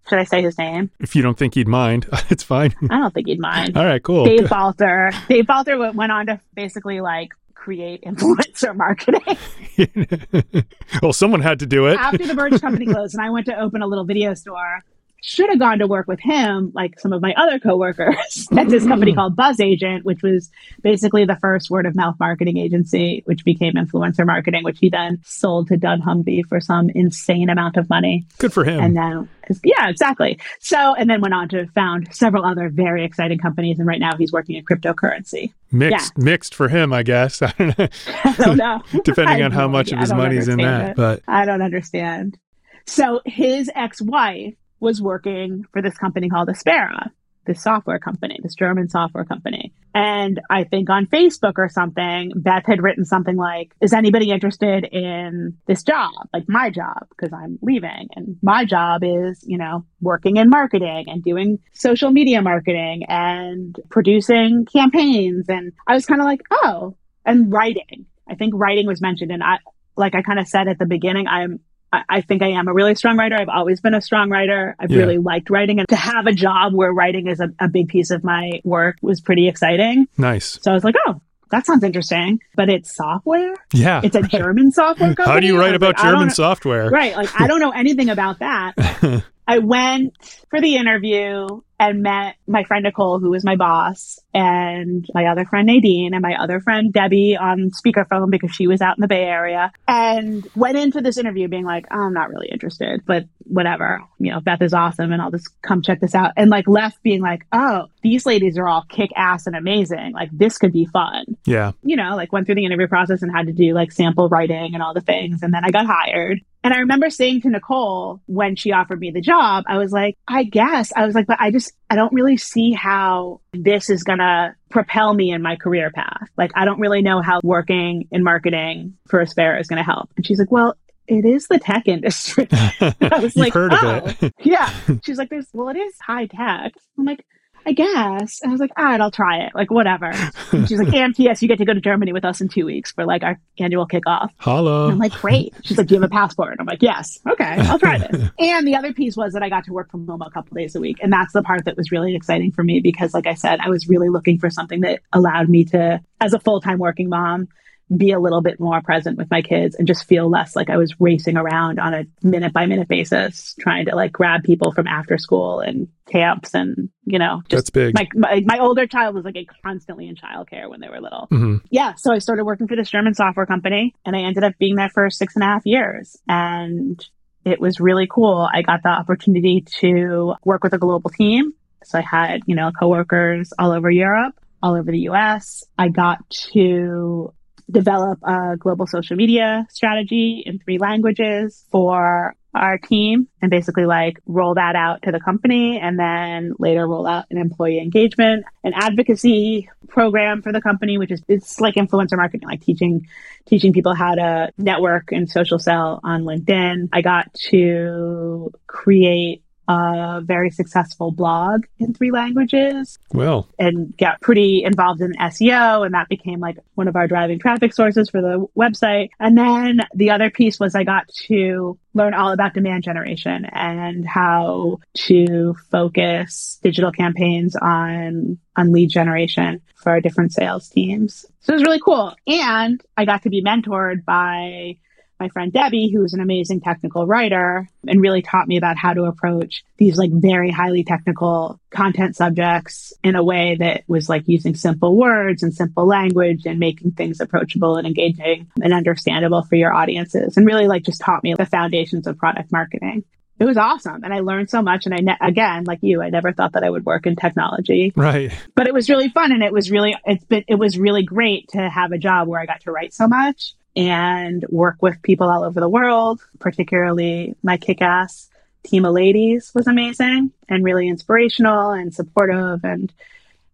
should 0.08 0.18
I 0.18 0.24
say 0.24 0.42
his 0.42 0.58
name? 0.58 0.90
If 0.98 1.14
you 1.14 1.22
don't 1.22 1.38
think 1.38 1.54
he'd 1.54 1.68
mind, 1.68 2.08
it's 2.28 2.42
fine. 2.42 2.74
I 2.90 2.98
don't 2.98 3.14
think 3.14 3.28
he'd 3.28 3.38
mind. 3.38 3.76
All 3.76 3.84
right, 3.84 4.02
cool. 4.02 4.24
Dave 4.24 4.48
Balter. 4.48 5.14
Dave 5.28 5.44
Balter 5.44 5.94
went 5.94 6.10
on 6.10 6.26
to 6.26 6.40
basically 6.52 7.00
like 7.00 7.30
create 7.54 8.02
influencer 8.06 8.74
marketing. 8.74 10.64
well, 11.00 11.12
someone 11.12 11.42
had 11.42 11.60
to 11.60 11.66
do 11.66 11.86
it. 11.86 11.96
After 11.96 12.26
the 12.26 12.34
merch 12.34 12.60
company 12.60 12.86
closed 12.86 13.14
and 13.14 13.22
I 13.24 13.30
went 13.30 13.46
to 13.46 13.56
open 13.56 13.82
a 13.82 13.86
little 13.86 14.04
video 14.04 14.34
store, 14.34 14.82
should 15.22 15.50
have 15.50 15.58
gone 15.58 15.78
to 15.78 15.86
work 15.86 16.06
with 16.06 16.20
him, 16.20 16.72
like 16.74 16.98
some 16.98 17.12
of 17.12 17.22
my 17.22 17.34
other 17.36 17.58
coworkers 17.58 18.48
at 18.56 18.68
this 18.68 18.86
company 18.86 19.12
mm. 19.12 19.16
called 19.16 19.36
BzzAgent, 19.36 20.04
which 20.04 20.22
was 20.22 20.50
basically 20.82 21.24
the 21.24 21.36
first 21.36 21.70
word 21.70 21.86
of 21.86 21.94
mouth 21.94 22.16
marketing 22.18 22.56
agency, 22.56 23.22
which 23.26 23.44
became 23.44 23.74
influencer 23.74 24.26
marketing, 24.26 24.64
which 24.64 24.78
he 24.78 24.88
then 24.88 25.20
sold 25.24 25.68
to 25.68 25.76
dunnhumby 25.76 26.44
for 26.48 26.60
some 26.60 26.90
insane 26.90 27.50
amount 27.50 27.76
of 27.76 27.88
money. 27.88 28.26
Good 28.38 28.52
for 28.52 28.64
him. 28.64 28.80
And 28.80 28.96
then, 28.96 29.28
yeah, 29.64 29.88
exactly. 29.88 30.38
So, 30.60 30.94
and 30.94 31.10
then 31.10 31.20
went 31.20 31.34
on 31.34 31.48
to 31.50 31.66
found 31.68 32.14
several 32.14 32.44
other 32.44 32.68
very 32.68 33.04
exciting 33.04 33.38
companies. 33.38 33.78
And 33.78 33.86
right 33.86 34.00
now 34.00 34.16
he's 34.16 34.32
working 34.32 34.56
in 34.56 34.64
cryptocurrency. 34.64 35.52
Mixed, 35.72 36.12
yeah. 36.16 36.24
mixed 36.24 36.54
for 36.54 36.68
him, 36.68 36.92
I 36.92 37.02
guess. 37.02 37.42
I 37.42 37.52
don't 37.58 37.78
know. 37.78 37.88
I 38.24 38.34
don't 38.38 38.56
know. 38.56 38.82
Depending 39.04 39.42
on 39.42 39.52
how 39.52 39.68
much 39.68 39.92
of 39.92 39.98
his 39.98 40.12
money's 40.12 40.48
in 40.48 40.58
that, 40.58 40.90
it. 40.90 40.96
but 40.96 41.22
I 41.28 41.44
don't 41.44 41.62
understand. 41.62 42.38
So 42.86 43.20
his 43.24 43.70
ex-wife 43.74 44.54
was 44.80 45.00
working 45.00 45.64
for 45.72 45.82
this 45.82 45.96
company 45.96 46.28
called 46.28 46.48
Aspera, 46.48 47.10
this 47.46 47.62
software 47.62 47.98
company, 47.98 48.38
this 48.42 48.54
German 48.54 48.88
software 48.88 49.24
company. 49.24 49.72
And 49.94 50.40
I 50.48 50.64
think 50.64 50.88
on 50.88 51.06
Facebook 51.06 51.54
or 51.56 51.68
something, 51.68 52.32
Beth 52.36 52.64
had 52.66 52.82
written 52.82 53.04
something 53.04 53.36
like, 53.36 53.74
Is 53.80 53.92
anybody 53.92 54.30
interested 54.30 54.84
in 54.84 55.56
this 55.66 55.82
job? 55.82 56.12
Like 56.32 56.44
my 56.48 56.70
job, 56.70 57.06
because 57.10 57.32
I'm 57.32 57.58
leaving. 57.60 58.08
And 58.14 58.36
my 58.42 58.64
job 58.64 59.02
is, 59.04 59.44
you 59.46 59.58
know, 59.58 59.84
working 60.00 60.36
in 60.36 60.48
marketing 60.48 61.06
and 61.08 61.22
doing 61.22 61.58
social 61.72 62.10
media 62.10 62.40
marketing 62.40 63.04
and 63.08 63.78
producing 63.90 64.66
campaigns. 64.66 65.46
And 65.48 65.72
I 65.86 65.94
was 65.94 66.06
kind 66.06 66.20
of 66.20 66.26
like, 66.26 66.42
Oh, 66.50 66.96
and 67.24 67.52
writing. 67.52 68.06
I 68.28 68.36
think 68.36 68.54
writing 68.56 68.86
was 68.86 69.00
mentioned. 69.00 69.32
And 69.32 69.42
I, 69.42 69.58
like 69.96 70.14
I 70.14 70.22
kind 70.22 70.38
of 70.38 70.46
said 70.46 70.68
at 70.68 70.78
the 70.78 70.86
beginning, 70.86 71.26
I'm 71.26 71.60
I, 71.92 72.20
think 72.20 72.42
I 72.42 72.48
am 72.48 72.68
a 72.68 72.72
really 72.72 72.94
strong 72.94 73.16
writer. 73.16 73.36
I've 73.36 73.48
always 73.48 73.80
been 73.80 73.94
a 73.94 74.00
strong 74.00 74.30
writer. 74.30 74.76
I've 74.78 74.90
yeah. 74.90 74.98
really 74.98 75.18
liked 75.18 75.50
writing 75.50 75.80
and 75.80 75.88
to 75.88 75.96
have 75.96 76.26
a 76.26 76.32
job 76.32 76.72
where 76.72 76.92
writing 76.92 77.26
is 77.26 77.40
a, 77.40 77.48
a 77.58 77.68
big 77.68 77.88
piece 77.88 78.10
of 78.10 78.22
my 78.22 78.60
work 78.64 78.96
was 79.02 79.20
pretty 79.20 79.48
exciting. 79.48 80.06
Nice. 80.16 80.58
So 80.62 80.70
I 80.70 80.74
was 80.74 80.84
like, 80.84 80.94
oh, 81.06 81.20
that 81.50 81.66
sounds 81.66 81.82
interesting. 81.82 82.40
But 82.54 82.68
it's 82.68 82.94
software. 82.94 83.54
Yeah. 83.72 84.00
It's 84.04 84.16
a 84.16 84.22
German 84.22 84.70
software 84.72 85.14
company. 85.14 85.34
How 85.34 85.40
do 85.40 85.46
you 85.46 85.58
write 85.58 85.74
about 85.74 85.96
like, 85.96 86.04
German 86.04 86.30
software? 86.30 86.90
Right. 86.90 87.16
Like 87.16 87.40
I 87.40 87.46
don't 87.46 87.60
know 87.60 87.72
anything 87.72 88.08
about 88.08 88.38
that. 88.38 88.74
I 89.48 89.58
went 89.58 90.14
for 90.48 90.60
the 90.60 90.76
interview 90.76 91.60
and 91.80 92.02
met 92.02 92.36
my 92.46 92.62
friend 92.62 92.84
Nicole, 92.84 93.18
who 93.18 93.30
was 93.30 93.42
my 93.42 93.56
boss, 93.56 94.18
and 94.34 95.08
my 95.14 95.24
other 95.24 95.46
friend 95.46 95.66
Nadine, 95.66 96.12
and 96.12 96.20
my 96.20 96.36
other 96.38 96.60
friend 96.60 96.92
Debbie 96.92 97.38
on 97.38 97.70
speakerphone 97.70 98.30
because 98.30 98.54
she 98.54 98.66
was 98.66 98.82
out 98.82 98.98
in 98.98 99.00
the 99.00 99.08
Bay 99.08 99.24
Area, 99.24 99.72
and 99.88 100.46
went 100.54 100.76
into 100.76 101.00
this 101.00 101.16
interview 101.16 101.48
being 101.48 101.64
like, 101.64 101.86
oh, 101.90 102.02
I'm 102.02 102.12
not 102.12 102.28
really 102.28 102.48
interested, 102.48 103.00
but 103.06 103.24
whatever. 103.44 104.02
You 104.18 104.30
know, 104.30 104.40
Beth 104.40 104.60
is 104.60 104.74
awesome, 104.74 105.10
and 105.10 105.22
I'll 105.22 105.30
just 105.30 105.48
come 105.62 105.80
check 105.80 106.00
this 106.00 106.14
out. 106.14 106.32
And 106.36 106.50
like 106.50 106.68
left 106.68 107.02
being 107.02 107.22
like, 107.22 107.46
oh, 107.50 107.86
these 108.02 108.26
ladies 108.26 108.58
are 108.58 108.68
all 108.68 108.84
kick 108.88 109.10
ass 109.16 109.46
and 109.46 109.56
amazing. 109.56 110.12
Like 110.12 110.28
this 110.32 110.58
could 110.58 110.72
be 110.72 110.84
fun. 110.84 111.24
Yeah. 111.46 111.72
You 111.82 111.96
know, 111.96 112.14
like 112.14 112.30
went 112.30 112.44
through 112.44 112.56
the 112.56 112.66
interview 112.66 112.88
process 112.88 113.22
and 113.22 113.34
had 113.34 113.46
to 113.46 113.54
do 113.54 113.72
like 113.72 113.90
sample 113.90 114.28
writing 114.28 114.74
and 114.74 114.82
all 114.82 114.92
the 114.92 115.00
things, 115.00 115.42
and 115.42 115.54
then 115.54 115.64
I 115.64 115.70
got 115.70 115.86
hired 115.86 116.42
And 116.62 116.74
I 116.74 116.78
remember 116.78 117.08
saying 117.08 117.40
to 117.42 117.48
Nicole 117.48 118.20
when 118.26 118.54
she 118.54 118.72
offered 118.72 119.00
me 119.00 119.10
the 119.10 119.20
job, 119.20 119.64
I 119.66 119.78
was 119.78 119.92
like, 119.92 120.18
I 120.28 120.44
guess. 120.44 120.92
I 120.94 121.06
was 121.06 121.14
like, 121.14 121.26
but 121.26 121.40
I 121.40 121.50
just, 121.50 121.72
I 121.88 121.96
don't 121.96 122.12
really 122.12 122.36
see 122.36 122.72
how 122.72 123.40
this 123.52 123.88
is 123.88 124.04
going 124.04 124.18
to 124.18 124.54
propel 124.68 125.14
me 125.14 125.30
in 125.30 125.40
my 125.40 125.56
career 125.56 125.90
path. 125.90 126.28
Like, 126.36 126.50
I 126.54 126.66
don't 126.66 126.78
really 126.78 127.00
know 127.00 127.22
how 127.22 127.40
working 127.42 128.08
in 128.10 128.22
marketing 128.22 128.98
for 129.08 129.20
Aspera 129.20 129.58
is 129.58 129.68
going 129.68 129.78
to 129.78 129.84
help. 129.84 130.10
And 130.16 130.26
she's 130.26 130.38
like, 130.38 130.52
well, 130.52 130.76
it 131.10 131.24
is 131.24 131.48
the 131.48 131.58
tech 131.58 131.88
industry. 131.88 132.46
I 132.52 133.20
was 133.20 133.36
like, 133.36 133.52
heard 133.52 133.72
oh, 133.74 133.76
of 133.76 134.06
it. 134.06 134.16
Oh, 134.22 134.30
yeah. 134.44 134.72
She's 135.04 135.18
like, 135.18 135.28
there's, 135.28 135.48
well, 135.52 135.68
it 135.68 135.76
is 135.76 135.94
high 136.00 136.26
tech. 136.26 136.72
I'm 136.96 137.04
like, 137.04 137.24
I 137.70 137.72
guess. 137.72 138.40
And 138.42 138.50
I 138.50 138.52
was 138.52 138.60
like, 138.60 138.72
all 138.76 138.84
right, 138.84 139.00
I'll 139.00 139.12
try 139.12 139.44
it. 139.44 139.54
Like, 139.54 139.70
whatever. 139.70 140.12
And 140.50 140.68
she's 140.68 140.80
like, 140.80 140.92
and 140.94 141.16
yes, 141.16 141.40
you 141.40 141.46
get 141.46 141.58
to 141.58 141.64
go 141.64 141.72
to 141.72 141.80
Germany 141.80 142.12
with 142.12 142.24
us 142.24 142.40
in 142.40 142.48
two 142.48 142.66
weeks 142.66 142.90
for 142.90 143.04
like 143.04 143.22
our 143.22 143.38
annual 143.60 143.86
kickoff. 143.86 144.30
Holla. 144.38 144.84
And 144.84 144.92
I'm 144.94 144.98
like, 144.98 145.12
great. 145.12 145.54
She's 145.62 145.78
like, 145.78 145.86
do 145.86 145.94
you 145.94 146.00
have 146.00 146.10
a 146.10 146.12
passport? 146.12 146.56
I'm 146.58 146.66
like, 146.66 146.82
yes. 146.82 147.20
Okay, 147.30 147.44
I'll 147.44 147.78
try 147.78 147.98
this. 147.98 148.30
and 148.40 148.66
the 148.66 148.74
other 148.74 148.92
piece 148.92 149.16
was 149.16 149.34
that 149.34 149.44
I 149.44 149.48
got 149.48 149.64
to 149.66 149.72
work 149.72 149.88
from 149.92 150.04
home 150.04 150.20
a 150.20 150.30
couple 150.30 150.56
days 150.56 150.74
a 150.74 150.80
week. 150.80 150.98
And 151.00 151.12
that's 151.12 151.32
the 151.32 151.42
part 151.42 151.64
that 151.66 151.76
was 151.76 151.92
really 151.92 152.16
exciting 152.16 152.50
for 152.50 152.64
me 152.64 152.80
because, 152.80 153.14
like 153.14 153.28
I 153.28 153.34
said, 153.34 153.60
I 153.60 153.68
was 153.68 153.88
really 153.88 154.08
looking 154.08 154.40
for 154.40 154.50
something 154.50 154.80
that 154.80 155.00
allowed 155.12 155.48
me 155.48 155.64
to, 155.66 156.00
as 156.20 156.32
a 156.32 156.40
full 156.40 156.60
time 156.60 156.78
working 156.78 157.08
mom, 157.08 157.46
be 157.94 158.12
a 158.12 158.20
little 158.20 158.40
bit 158.40 158.60
more 158.60 158.80
present 158.82 159.18
with 159.18 159.30
my 159.30 159.42
kids 159.42 159.74
and 159.74 159.86
just 159.88 160.04
feel 160.04 160.30
less 160.30 160.54
like 160.54 160.70
I 160.70 160.76
was 160.76 160.94
racing 161.00 161.36
around 161.36 161.80
on 161.80 161.92
a 161.94 162.04
minute 162.22 162.52
by 162.52 162.66
minute 162.66 162.88
basis, 162.88 163.54
trying 163.58 163.86
to 163.86 163.96
like 163.96 164.12
grab 164.12 164.44
people 164.44 164.72
from 164.72 164.86
after 164.86 165.18
school 165.18 165.60
and 165.60 165.88
camps 166.08 166.54
and, 166.54 166.88
you 167.04 167.18
know, 167.18 167.42
just 167.48 167.66
That's 167.66 167.70
big. 167.70 167.94
my, 167.94 168.06
my, 168.14 168.42
my 168.46 168.58
older 168.58 168.86
child 168.86 169.14
was 169.14 169.24
like 169.24 169.36
a 169.36 169.46
constantly 169.64 170.08
in 170.08 170.14
childcare 170.14 170.68
when 170.68 170.80
they 170.80 170.88
were 170.88 171.00
little. 171.00 171.26
hmm 171.30 171.56
Yeah. 171.70 171.94
So 171.94 172.12
I 172.12 172.18
started 172.18 172.44
working 172.44 172.68
for 172.68 172.76
this 172.76 172.90
German 172.90 173.14
software 173.14 173.46
company 173.46 173.94
and 174.06 174.14
I 174.14 174.20
ended 174.20 174.44
up 174.44 174.54
being 174.58 174.76
there 174.76 174.90
for 174.90 175.10
six 175.10 175.34
and 175.34 175.42
a 175.42 175.46
half 175.46 175.62
years. 175.64 176.16
And 176.28 177.04
it 177.44 177.60
was 177.60 177.80
really 177.80 178.06
cool. 178.08 178.48
I 178.52 178.62
got 178.62 178.82
the 178.82 178.90
opportunity 178.90 179.64
to 179.80 180.34
work 180.44 180.62
with 180.62 180.74
a 180.74 180.78
global 180.78 181.10
team. 181.10 181.54
So 181.84 181.98
I 181.98 182.02
had, 182.02 182.42
you 182.46 182.54
know, 182.54 182.70
coworkers 182.78 183.52
all 183.58 183.72
over 183.72 183.90
Europe, 183.90 184.34
all 184.62 184.76
over 184.76 184.92
the 184.92 185.08
US. 185.08 185.64
I 185.78 185.88
got 185.88 186.18
to 186.52 187.32
develop 187.70 188.18
a 188.22 188.56
global 188.58 188.86
social 188.86 189.16
media 189.16 189.66
strategy 189.70 190.42
in 190.44 190.58
three 190.58 190.78
languages 190.78 191.64
for 191.70 192.34
our 192.52 192.78
team 192.78 193.28
and 193.40 193.50
basically 193.50 193.86
like 193.86 194.18
roll 194.26 194.54
that 194.54 194.74
out 194.74 195.02
to 195.02 195.12
the 195.12 195.20
company 195.20 195.78
and 195.78 195.98
then 195.98 196.52
later 196.58 196.86
roll 196.86 197.06
out 197.06 197.24
an 197.30 197.38
employee 197.38 197.78
engagement 197.78 198.44
and 198.64 198.74
advocacy 198.74 199.70
program 199.88 200.42
for 200.42 200.52
the 200.52 200.60
company 200.60 200.98
which 200.98 201.12
is 201.12 201.22
it's 201.28 201.60
like 201.60 201.76
influencer 201.76 202.16
marketing 202.16 202.48
like 202.48 202.60
teaching 202.60 203.06
teaching 203.46 203.72
people 203.72 203.94
how 203.94 204.14
to 204.14 204.50
network 204.58 205.12
and 205.12 205.30
social 205.30 205.58
sell 205.58 206.00
on 206.02 206.22
linkedin. 206.24 206.88
I 206.92 207.02
got 207.02 207.32
to 207.50 208.52
create 208.66 209.42
a 209.70 210.20
very 210.20 210.50
successful 210.50 211.12
blog 211.12 211.64
in 211.78 211.94
three 211.94 212.10
languages 212.10 212.98
Well, 213.12 213.48
and 213.56 213.96
got 213.96 214.20
pretty 214.20 214.64
involved 214.64 215.00
in 215.00 215.12
SEO. 215.12 215.84
And 215.84 215.94
that 215.94 216.08
became 216.08 216.40
like 216.40 216.58
one 216.74 216.88
of 216.88 216.96
our 216.96 217.06
driving 217.06 217.38
traffic 217.38 217.72
sources 217.72 218.10
for 218.10 218.20
the 218.20 218.44
website. 218.58 219.10
And 219.20 219.38
then 219.38 219.82
the 219.94 220.10
other 220.10 220.28
piece 220.28 220.58
was 220.58 220.74
I 220.74 220.82
got 220.82 221.08
to 221.26 221.78
learn 221.94 222.14
all 222.14 222.32
about 222.32 222.54
demand 222.54 222.82
generation 222.82 223.44
and 223.44 224.04
how 224.04 224.78
to 225.06 225.54
focus 225.70 226.58
digital 226.64 226.90
campaigns 226.90 227.54
on, 227.54 228.38
on 228.56 228.72
lead 228.72 228.90
generation 228.90 229.60
for 229.76 229.90
our 229.90 230.00
different 230.00 230.32
sales 230.32 230.68
teams. 230.68 231.26
So 231.40 231.52
it 231.52 231.56
was 231.56 231.64
really 231.64 231.80
cool. 231.84 232.14
And 232.26 232.82
I 232.96 233.04
got 233.04 233.22
to 233.22 233.30
be 233.30 233.42
mentored 233.42 234.04
by 234.04 234.78
my 235.20 235.28
friend 235.28 235.52
Debbie, 235.52 235.92
who's 235.94 236.14
an 236.14 236.20
amazing 236.20 236.60
technical 236.60 237.06
writer 237.06 237.68
and 237.86 238.00
really 238.00 238.22
taught 238.22 238.48
me 238.48 238.56
about 238.56 238.78
how 238.78 238.94
to 238.94 239.04
approach 239.04 239.64
these 239.76 239.98
like 239.98 240.10
very 240.12 240.50
highly 240.50 240.82
technical 240.82 241.60
content 241.70 242.16
subjects 242.16 242.92
in 243.04 243.14
a 243.14 243.22
way 243.22 243.56
that 243.58 243.84
was 243.86 244.08
like 244.08 244.24
using 244.26 244.54
simple 244.54 244.96
words 244.96 245.42
and 245.42 245.54
simple 245.54 245.86
language 245.86 246.46
and 246.46 246.58
making 246.58 246.92
things 246.92 247.20
approachable 247.20 247.76
and 247.76 247.86
engaging 247.86 248.50
and 248.62 248.72
understandable 248.72 249.42
for 249.42 249.56
your 249.56 249.72
audiences 249.72 250.36
and 250.36 250.46
really 250.46 250.66
like 250.66 250.82
just 250.82 251.00
taught 251.00 251.22
me 251.22 251.34
the 251.34 251.46
foundations 251.46 252.06
of 252.06 252.16
product 252.16 252.50
marketing. 252.50 253.04
It 253.38 253.46
was 253.46 253.56
awesome. 253.56 254.04
And 254.04 254.12
I 254.12 254.20
learned 254.20 254.50
so 254.50 254.60
much. 254.60 254.84
And 254.84 254.94
I, 254.94 254.98
ne- 254.98 255.16
again, 255.18 255.64
like 255.64 255.78
you, 255.80 256.02
I 256.02 256.10
never 256.10 256.30
thought 256.30 256.52
that 256.52 256.62
I 256.62 256.68
would 256.68 256.84
work 256.84 257.06
in 257.06 257.16
technology, 257.16 257.90
right. 257.96 258.30
but 258.54 258.66
it 258.66 258.74
was 258.74 258.90
really 258.90 259.08
fun. 259.08 259.32
And 259.32 259.42
it 259.42 259.50
was 259.50 259.70
really, 259.70 259.96
it's 260.04 260.24
been, 260.24 260.44
it 260.46 260.56
was 260.56 260.78
really 260.78 261.04
great 261.04 261.48
to 261.50 261.70
have 261.70 261.92
a 261.92 261.98
job 261.98 262.28
where 262.28 262.38
I 262.38 262.44
got 262.44 262.60
to 262.62 262.70
write 262.70 262.92
so 262.92 263.08
much 263.08 263.54
and 263.76 264.44
work 264.48 264.76
with 264.80 265.02
people 265.02 265.28
all 265.28 265.44
over 265.44 265.60
the 265.60 265.68
world, 265.68 266.20
particularly 266.38 267.34
my 267.42 267.56
kick 267.56 267.80
ass 267.82 268.28
team 268.62 268.84
of 268.84 268.92
ladies 268.92 269.52
was 269.54 269.66
amazing 269.66 270.30
and 270.48 270.64
really 270.64 270.88
inspirational 270.88 271.70
and 271.70 271.94
supportive. 271.94 272.64
And 272.64 272.92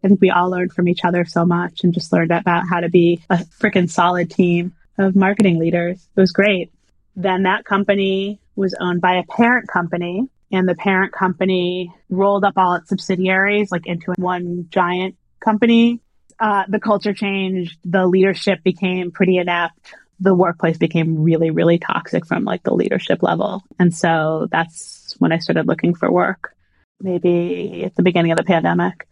I 0.02 0.08
think 0.08 0.20
we 0.20 0.30
all 0.30 0.50
learned 0.50 0.72
from 0.72 0.88
each 0.88 1.04
other 1.04 1.24
so 1.24 1.44
much 1.44 1.84
and 1.84 1.94
just 1.94 2.12
learned 2.12 2.32
about 2.32 2.68
how 2.68 2.80
to 2.80 2.88
be 2.88 3.22
a 3.30 3.36
freaking 3.36 3.90
solid 3.90 4.30
team 4.30 4.74
of 4.98 5.14
marketing 5.14 5.58
leaders. 5.58 6.08
It 6.16 6.20
was 6.20 6.32
great. 6.32 6.72
Then 7.14 7.44
that 7.44 7.64
company 7.64 8.40
was 8.56 8.74
owned 8.80 9.00
by 9.00 9.16
a 9.16 9.24
parent 9.24 9.68
company 9.68 10.28
and 10.50 10.68
the 10.68 10.74
parent 10.74 11.12
company 11.12 11.92
rolled 12.08 12.44
up 12.44 12.54
all 12.56 12.74
its 12.74 12.88
subsidiaries 12.88 13.70
like 13.70 13.86
into 13.86 14.12
one 14.16 14.66
giant 14.70 15.16
company. 15.40 16.00
Uh, 16.38 16.64
the 16.68 16.80
culture 16.80 17.14
changed. 17.14 17.78
The 17.84 18.06
leadership 18.06 18.62
became 18.62 19.10
pretty 19.10 19.38
inept 19.38 19.94
the 20.20 20.34
workplace 20.34 20.78
became 20.78 21.22
really, 21.22 21.50
really 21.50 21.78
toxic 21.78 22.26
from 22.26 22.44
like 22.44 22.62
the 22.62 22.74
leadership 22.74 23.22
level. 23.22 23.62
And 23.78 23.94
so 23.94 24.48
that's 24.50 25.14
when 25.18 25.32
I 25.32 25.38
started 25.38 25.66
looking 25.66 25.94
for 25.94 26.10
work, 26.10 26.54
maybe 27.00 27.84
at 27.84 27.94
the 27.94 28.02
beginning 28.02 28.32
of 28.32 28.38
the 28.38 28.44
pandemic, 28.44 29.06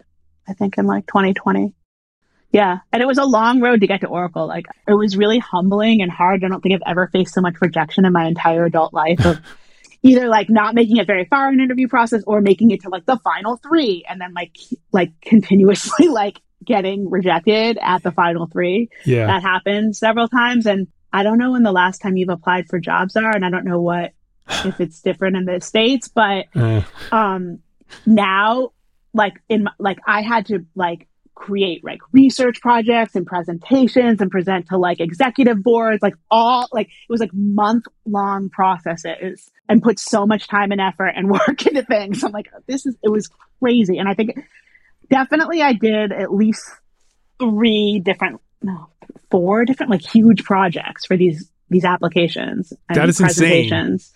I 0.49 0.55
think 0.55 0.79
in 0.79 0.87
like 0.87 1.07
2020. 1.07 1.75
Yeah. 2.53 2.79
And 2.93 3.03
it 3.03 3.07
was 3.07 3.19
a 3.19 3.25
long 3.25 3.61
road 3.61 3.81
to 3.81 3.87
get 3.87 4.03
to 4.03 4.07
Oracle. 4.07 4.47
Like 4.47 4.67
it 4.87 4.95
was 4.95 5.17
really 5.17 5.41
humbling 5.41 6.03
and 6.03 6.11
hard. 6.11 6.45
I 6.45 6.49
don't 6.49 6.61
think 6.61 6.75
I've 6.75 6.91
ever 6.91 7.09
faced 7.09 7.35
so 7.35 7.41
much 7.41 7.57
rejection 7.61 8.05
in 8.05 8.13
my 8.13 8.27
entire 8.27 8.65
adult 8.65 8.95
life 8.95 9.27
of 9.27 9.41
either 10.03 10.29
like 10.29 10.49
not 10.49 10.75
making 10.75 10.99
it 10.99 11.07
very 11.07 11.25
far 11.25 11.49
in 11.49 11.55
an 11.55 11.61
interview 11.61 11.89
process 11.89 12.23
or 12.27 12.41
making 12.41 12.71
it 12.71 12.83
to 12.83 12.91
like 12.91 13.07
the 13.07 13.17
final 13.19 13.57
three 13.57 14.05
and 14.09 14.21
then 14.21 14.33
like 14.35 14.57
like 14.93 15.13
continuously 15.23 16.09
like 16.09 16.41
getting 16.65 17.11
rejected 17.11 17.79
at 17.81 18.03
the 18.03 18.13
final 18.13 18.47
three. 18.47 18.89
Yeah. 19.05 19.27
That 19.27 19.43
happened 19.43 19.97
several 19.97 20.29
times. 20.29 20.67
And 20.67 20.89
I 21.13 21.23
don't 21.23 21.39
know 21.39 21.53
when 21.53 21.63
the 21.63 21.73
last 21.73 21.99
time 21.99 22.17
you've 22.17 22.29
applied 22.29 22.69
for 22.69 22.79
jobs 22.79 23.17
are, 23.17 23.35
and 23.35 23.45
I 23.45 23.51
don't 23.51 23.65
know 23.65 23.81
what 23.81 24.13
if 24.49 24.81
it's 24.81 25.01
different 25.01 25.37
in 25.37 25.45
the 25.45 25.61
States, 25.61 26.09
but 26.09 26.47
Uh, 26.55 26.83
um 27.13 27.61
now 28.07 28.71
like 29.13 29.35
in 29.49 29.65
my, 29.65 29.71
like 29.79 29.99
I 30.07 30.23
had 30.23 30.47
to 30.47 30.67
like 30.75 31.09
create 31.35 31.85
like 31.85 32.01
research 32.13 32.61
projects 32.61 33.15
and 33.15 33.27
presentations 33.27 34.21
and 34.21 34.31
present 34.31 34.69
to 34.69 34.79
like 34.79 35.01
executive 35.01 35.63
boards 35.63 36.01
like 36.01 36.15
all 36.31 36.69
like 36.73 36.87
it 36.87 37.11
was 37.11 37.21
like 37.21 37.33
month 37.35 37.85
long 38.07 38.49
processes 38.49 39.51
and 39.69 39.83
put 39.83 39.99
so 39.99 40.27
much 40.27 40.47
time 40.47 40.71
and 40.71 40.81
effort 40.81 41.09
and 41.09 41.29
work 41.31 41.67
into 41.67 41.83
things 41.83 42.23
i'm 42.23 42.31
like 42.31 42.49
this 42.69 42.87
is 42.87 42.97
it 43.03 43.11
was 43.11 43.29
crazy 43.61 43.99
and 43.99 44.09
i 44.09 44.15
think 44.15 44.31
definitely 45.11 45.63
i 45.63 45.73
did 45.73 46.13
at 46.13 46.33
least 46.33 46.63
three 47.39 48.01
different 48.05 48.41
no 48.63 48.89
four 49.31 49.65
different 49.65 49.91
like 49.91 50.03
huge 50.03 50.45
projects 50.45 51.05
for 51.07 51.17
these 51.17 51.51
these 51.71 51.85
applications 51.85 52.73
and 52.89 52.97
That 52.99 53.09
is 53.09 53.21
insane. 53.21 53.49
presentations 53.71 54.13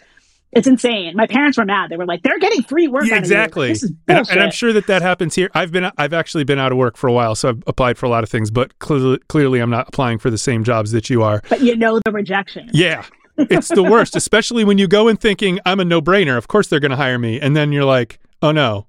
it's 0.51 0.67
insane. 0.67 1.15
My 1.15 1.27
parents 1.27 1.59
were 1.59 1.67
mad. 1.67 1.91
They 1.91 1.99
were 1.99 2.07
like, 2.07 2.23
"They're 2.23 2.39
getting 2.39 2.63
free 2.63 2.89
work." 2.89 3.05
yeah, 3.05 3.17
out 3.17 3.19
of 3.19 3.29
you. 3.29 3.35
exactly. 3.37 3.71
Is 3.73 3.83
And, 4.09 4.31
and 4.31 4.41
I'm 4.41 4.51
sure 4.51 4.73
that 4.73 4.87
that 4.87 5.03
happens 5.03 5.35
here. 5.35 5.51
I've 5.55 5.71
been, 5.71 5.91
I've 5.99 6.15
actually 6.15 6.45
been 6.45 6.59
out 6.59 6.73
of 6.73 6.79
work 6.79 6.97
for 6.97 7.07
a 7.07 7.13
while, 7.13 7.35
so 7.35 7.51
I've 7.51 7.63
applied 7.67 7.99
for 7.99 8.07
a 8.07 8.09
lot 8.09 8.25
of 8.25 8.31
things, 8.31 8.51
but 8.51 8.79
clearly, 8.79 9.19
clearly 9.29 9.61
I'm 9.61 9.69
not 9.69 9.89
applying 9.89 10.19
for 10.19 10.31
the 10.31 10.39
same 10.39 10.65
jobs 10.65 10.93
that 10.93 11.11
you 11.11 11.23
are. 11.23 11.43
but 11.51 11.61
you 11.61 11.77
know 11.77 12.01
the 12.03 12.13
rejection. 12.13 12.71
Yeah. 12.73 13.05
It's 13.37 13.69
the 13.69 13.83
worst, 13.85 14.17
especially 14.17 14.65
when 14.65 14.79
you 14.79 14.89
go 14.89 15.07
in 15.07 15.17
thinking 15.19 15.61
I'm 15.67 15.81
a 15.81 15.85
no 15.85 16.01
brainer. 16.01 16.39
Of 16.39 16.49
course 16.49 16.69
they're 16.69 16.81
going 16.81 16.91
to 16.93 16.97
hire 16.97 17.19
me. 17.19 17.39
And 17.41 17.55
then 17.55 17.71
you're 17.71 17.85
like, 17.85 18.19
oh 18.43 18.51
no. 18.51 18.87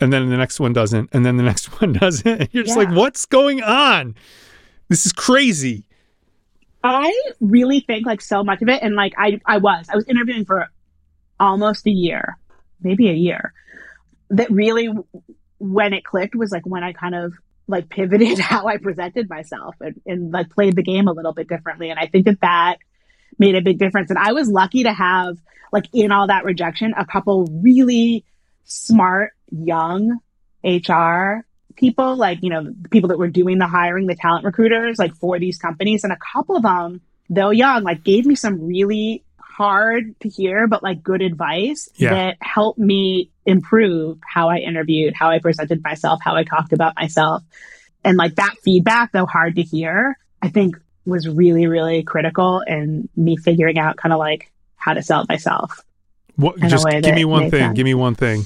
And 0.00 0.12
then 0.12 0.28
the 0.28 0.36
next 0.36 0.60
one 0.60 0.72
doesn't. 0.72 1.10
And 1.12 1.24
then 1.24 1.36
the 1.36 1.42
next 1.50 1.80
one 1.80 1.92
doesn't. 1.94 2.26
And 2.40 2.48
you're 2.52 2.64
just 2.64 2.76
Yeah. 2.76 2.84
like, 2.84 2.96
what's 2.96 3.24
going 3.26 3.62
on? 3.62 4.14
This 4.88 5.06
is 5.06 5.12
crazy. 5.12 5.84
I 6.84 7.12
really 7.40 7.80
think 7.80 8.06
like 8.06 8.20
so 8.20 8.44
much 8.44 8.62
of 8.62 8.68
it, 8.68 8.80
and 8.82 8.94
like 8.94 9.12
I, 9.18 9.40
I 9.44 9.58
was, 9.58 9.86
I 9.92 9.96
was 9.96 10.06
interviewing 10.06 10.44
for 10.44 10.68
almost 11.40 11.84
a 11.86 11.90
year, 11.90 12.36
maybe 12.80 13.08
a 13.08 13.14
year. 13.14 13.52
That 14.30 14.50
really, 14.50 14.88
when 15.58 15.92
it 15.92 16.04
clicked, 16.04 16.36
was 16.36 16.52
like 16.52 16.64
when 16.64 16.84
I 16.84 16.92
kind 16.92 17.14
of 17.16 17.32
like 17.66 17.88
pivoted 17.88 18.38
how 18.50 18.66
I 18.68 18.76
presented 18.76 19.28
myself 19.28 19.74
and, 19.80 20.00
and 20.06 20.30
like 20.32 20.50
played 20.50 20.76
the 20.76 20.82
game 20.84 21.08
a 21.08 21.12
little 21.12 21.32
bit 21.32 21.48
differently. 21.48 21.90
And 21.90 21.98
I 21.98 22.06
think 22.06 22.26
that 22.26 22.40
that 22.42 22.76
made 23.38 23.56
a 23.56 23.62
big 23.62 23.78
difference. 23.78 24.10
And 24.10 24.18
I 24.18 24.32
was 24.32 24.48
lucky 24.48 24.84
to 24.84 24.92
have 24.92 25.36
like 25.72 25.86
in 25.92 26.12
all 26.12 26.28
that 26.28 26.44
rejection, 26.44 26.94
a 26.96 27.04
couple 27.04 27.46
really 27.64 28.24
smart 28.66 29.32
young 29.50 30.18
HR 30.62 31.44
people, 31.76 32.16
like, 32.16 32.38
you 32.42 32.50
know, 32.50 32.64
the 32.64 32.88
people 32.88 33.08
that 33.08 33.18
were 33.18 33.28
doing 33.28 33.58
the 33.58 33.66
hiring, 33.66 34.06
the 34.06 34.14
talent 34.16 34.44
recruiters, 34.44 34.98
like 34.98 35.14
for 35.14 35.38
these 35.38 35.58
companies. 35.58 36.04
And 36.04 36.12
a 36.12 36.18
couple 36.32 36.56
of 36.56 36.62
them, 36.62 37.00
though 37.28 37.50
young, 37.50 37.82
like 37.82 38.02
gave 38.02 38.26
me 38.26 38.34
some 38.34 38.66
really 38.66 39.22
hard 39.38 40.18
to 40.20 40.28
hear, 40.28 40.66
but 40.66 40.82
like 40.82 41.02
good 41.02 41.22
advice 41.22 41.88
Yeah. 41.96 42.10
that 42.10 42.36
helped 42.40 42.78
me 42.78 43.30
improve 43.44 44.18
how 44.26 44.48
I 44.48 44.58
interviewed, 44.58 45.14
how 45.14 45.30
I 45.30 45.38
presented 45.38 45.82
myself, 45.82 46.20
how 46.22 46.34
I 46.34 46.44
talked 46.44 46.72
about 46.72 46.94
myself. 46.96 47.42
And 48.04 48.16
like 48.16 48.36
that 48.36 48.54
feedback, 48.62 49.12
though 49.12 49.26
hard 49.26 49.56
to 49.56 49.62
hear, 49.62 50.18
I 50.42 50.48
think 50.48 50.76
was 51.04 51.28
really, 51.28 51.66
really 51.66 52.02
critical 52.02 52.62
in 52.66 53.08
me 53.16 53.36
figuring 53.36 53.78
out 53.78 53.96
kind 53.96 54.12
of 54.12 54.18
like 54.18 54.50
how 54.76 54.94
to 54.94 55.02
sell 55.02 55.24
myself. 55.28 55.82
What, 56.36 56.58
just 56.60 56.86
give 56.86 57.14
me 57.14 57.24
one 57.24 57.50
thing. 57.50 57.60
sense. 57.60 57.76
Give 57.76 57.84
me 57.84 57.94
one 57.94 58.14
thing. 58.14 58.44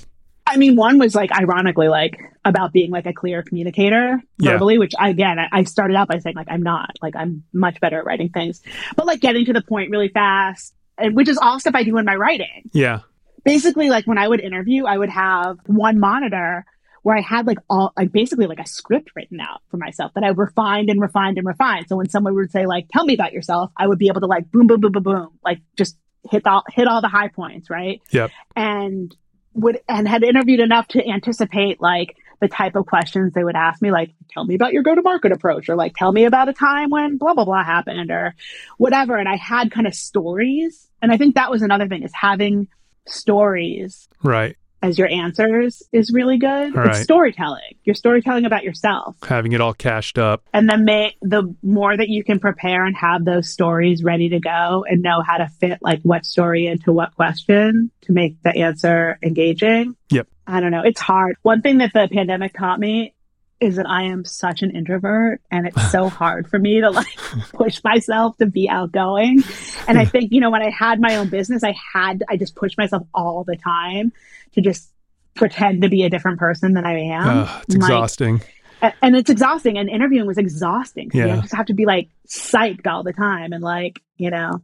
I 0.50 0.56
mean, 0.56 0.76
one 0.76 0.98
was 0.98 1.14
like 1.14 1.30
ironically 1.32 1.88
like 1.88 2.18
about 2.44 2.72
being 2.72 2.90
like 2.90 3.06
a 3.06 3.12
clear 3.12 3.42
communicator 3.42 4.20
Yeah. 4.38 4.52
verbally, 4.52 4.78
which 4.78 4.92
again, 5.00 5.38
I, 5.38 5.48
I 5.52 5.64
started 5.64 5.96
out 5.96 6.08
by 6.08 6.18
saying 6.18 6.36
like 6.36 6.48
I'm 6.50 6.62
not, 6.62 6.90
like 7.00 7.14
I'm 7.16 7.44
much 7.52 7.80
better 7.80 7.98
at 7.98 8.04
writing 8.04 8.30
things, 8.30 8.60
but 8.96 9.06
like 9.06 9.20
getting 9.20 9.44
to 9.46 9.52
the 9.52 9.62
point 9.62 9.90
really 9.90 10.08
fast, 10.08 10.74
and 10.98 11.14
which 11.14 11.28
is 11.28 11.38
all 11.38 11.60
stuff 11.60 11.74
I 11.74 11.84
do 11.84 11.96
in 11.98 12.04
my 12.04 12.16
writing. 12.16 12.68
Yeah. 12.72 13.00
Basically, 13.44 13.88
like 13.88 14.06
when 14.06 14.18
I 14.18 14.28
would 14.28 14.40
interview, 14.40 14.84
I 14.86 14.98
would 14.98 15.08
have 15.10 15.58
one 15.66 15.98
monitor 15.98 16.66
where 17.02 17.16
I 17.16 17.22
had 17.22 17.46
like 17.46 17.58
all 17.70 17.92
like 17.96 18.12
basically 18.12 18.46
like 18.46 18.58
a 18.60 18.66
script 18.66 19.12
written 19.16 19.40
out 19.40 19.62
for 19.70 19.78
myself 19.78 20.12
that 20.14 20.24
I 20.24 20.28
refined 20.28 20.90
and 20.90 21.00
refined 21.00 21.38
and 21.38 21.46
refined. 21.46 21.86
So 21.88 21.96
when 21.96 22.08
someone 22.10 22.34
would 22.34 22.50
say 22.50 22.66
like, 22.66 22.88
"Tell 22.92 23.04
me 23.06 23.14
about 23.14 23.32
yourself," 23.32 23.70
I 23.76 23.86
would 23.86 23.98
be 23.98 24.08
able 24.08 24.20
to 24.20 24.26
like 24.26 24.50
boom, 24.50 24.66
boom, 24.66 24.80
boom, 24.80 24.92
boom, 24.92 25.02
boom, 25.02 25.28
like 25.42 25.60
just 25.78 25.96
hit 26.30 26.46
all 26.46 26.64
hit 26.70 26.86
all 26.86 27.00
the 27.00 27.08
high 27.08 27.28
points, 27.28 27.70
right? 27.70 28.02
Yep. 28.10 28.30
And 28.54 29.16
would 29.54 29.80
and 29.88 30.08
had 30.08 30.22
interviewed 30.22 30.60
enough 30.60 30.88
to 30.88 31.06
anticipate 31.06 31.80
like 31.80 32.16
the 32.40 32.48
type 32.48 32.74
of 32.74 32.86
questions 32.86 33.34
they 33.34 33.44
would 33.44 33.56
ask 33.56 33.82
me, 33.82 33.90
like, 33.90 34.12
"Tell 34.30 34.44
me 34.44 34.54
about 34.54 34.72
your 34.72 34.82
go 34.82 34.94
to 34.94 35.02
market 35.02 35.32
approach," 35.32 35.68
or 35.68 35.76
like, 35.76 35.94
"Tell 35.94 36.12
me 36.12 36.24
about 36.24 36.48
a 36.48 36.52
time 36.52 36.90
when 36.90 37.18
blah 37.18 37.34
blah 37.34 37.44
blah 37.44 37.64
happened," 37.64 38.10
or 38.10 38.34
whatever. 38.78 39.16
And 39.16 39.28
I 39.28 39.36
had 39.36 39.70
kind 39.70 39.86
of 39.86 39.94
stories, 39.94 40.88
and 41.02 41.12
I 41.12 41.16
think 41.16 41.34
that 41.34 41.50
was 41.50 41.62
another 41.62 41.88
thing 41.88 42.02
is 42.02 42.12
having 42.14 42.68
stories 43.06 44.08
Right. 44.22 44.56
As 44.82 44.98
your 44.98 45.08
answers 45.08 45.82
is 45.92 46.12
really 46.12 46.38
good. 46.38 46.76
All 46.76 46.88
it's 46.88 47.00
storytelling. 47.00 47.76
You're 47.84 47.94
storytelling 47.94 48.44
about 48.44 48.64
yourself. 48.64 49.16
Having 49.22 49.52
it 49.52 49.60
all 49.60 49.74
cashed 49.74 50.18
up. 50.18 50.42
And 50.52 50.68
then 50.68 50.84
may, 50.84 51.16
the 51.22 51.54
more 51.62 51.96
that 51.96 52.08
you 52.08 52.24
can 52.24 52.40
prepare 52.40 52.84
and 52.84 52.96
have 52.96 53.24
those 53.24 53.50
stories 53.50 54.02
ready 54.02 54.30
to 54.30 54.40
go 54.40 54.84
and 54.88 55.02
know 55.02 55.22
how 55.26 55.38
to 55.38 55.48
fit 55.48 55.78
like 55.82 56.00
what 56.02 56.24
story 56.24 56.66
into 56.66 56.92
what 56.92 57.14
question 57.14 57.90
to 58.02 58.12
make 58.12 58.42
the 58.42 58.56
answer 58.56 59.18
engaging. 59.22 59.96
Yep. 60.10 60.28
I 60.46 60.60
don't 60.60 60.70
know. 60.70 60.82
It's 60.84 61.00
hard. 61.00 61.36
One 61.42 61.62
thing 61.62 61.78
that 61.78 61.92
the 61.92 62.08
pandemic 62.10 62.54
taught 62.54 62.80
me 62.80 63.14
is 63.60 63.76
that 63.76 63.86
I 63.88 64.04
am 64.04 64.24
such 64.24 64.62
an 64.62 64.70
introvert 64.70 65.42
and 65.50 65.66
it's 65.66 65.90
so 65.92 66.08
hard 66.20 66.48
for 66.48 66.58
me 66.58 66.80
to 66.80 66.90
like 66.90 67.14
push 67.52 67.82
myself 67.84 68.36
to 68.38 68.46
be 68.46 68.68
outgoing. 68.68 69.42
And 69.86 69.98
I 69.98 70.04
think, 70.06 70.32
you 70.32 70.40
know, 70.40 70.50
when 70.50 70.62
I 70.62 70.70
had 70.70 71.00
my 71.00 71.16
own 71.16 71.28
business, 71.28 71.62
I 71.62 71.74
had, 71.92 72.22
I 72.28 72.36
just 72.36 72.54
pushed 72.56 72.78
myself 72.78 73.02
all 73.14 73.44
the 73.44 73.56
time 73.56 74.12
to 74.54 74.60
just 74.62 74.90
pretend 75.34 75.82
to 75.82 75.88
be 75.88 76.04
a 76.04 76.10
different 76.10 76.38
person 76.38 76.72
than 76.72 76.86
I 76.86 77.00
am. 77.00 77.28
Ugh, 77.40 77.62
it's 77.68 77.76
Like, 77.76 77.90
exhausting. 77.90 78.40
a- 78.82 78.92
and 79.02 79.14
it's 79.14 79.28
exhausting 79.30 79.76
and 79.78 79.88
interviewing 79.90 80.26
was 80.26 80.38
exhausting 80.38 81.10
Yeah. 81.12 81.34
you 81.36 81.42
just 81.42 81.54
have 81.54 81.66
to 81.66 81.74
be 81.74 81.84
like 81.84 82.08
psyched 82.26 82.86
all 82.86 83.02
the 83.02 83.12
time 83.12 83.52
and 83.52 83.62
like 83.62 84.00
you 84.16 84.30
know 84.30 84.62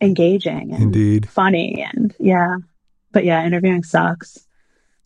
engaging 0.00 0.72
and 0.72 0.82
Indeed. 0.84 1.28
funny 1.28 1.86
and 1.92 2.14
yeah 2.18 2.56
but 3.12 3.24
yeah 3.24 3.44
interviewing 3.44 3.82
sucks 3.84 4.46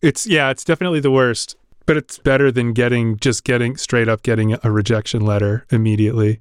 It's 0.01 0.25
yeah, 0.25 0.49
it's 0.49 0.63
definitely 0.63 0.99
the 1.01 1.11
worst. 1.11 1.55
But 1.87 1.97
it's 1.97 2.19
better 2.19 2.51
than 2.51 2.73
getting 2.73 3.17
just 3.17 3.43
getting 3.43 3.75
straight 3.77 4.07
up 4.07 4.21
getting 4.21 4.55
a 4.63 4.69
rejection 4.71 5.25
letter 5.25 5.65
immediately. 5.71 6.39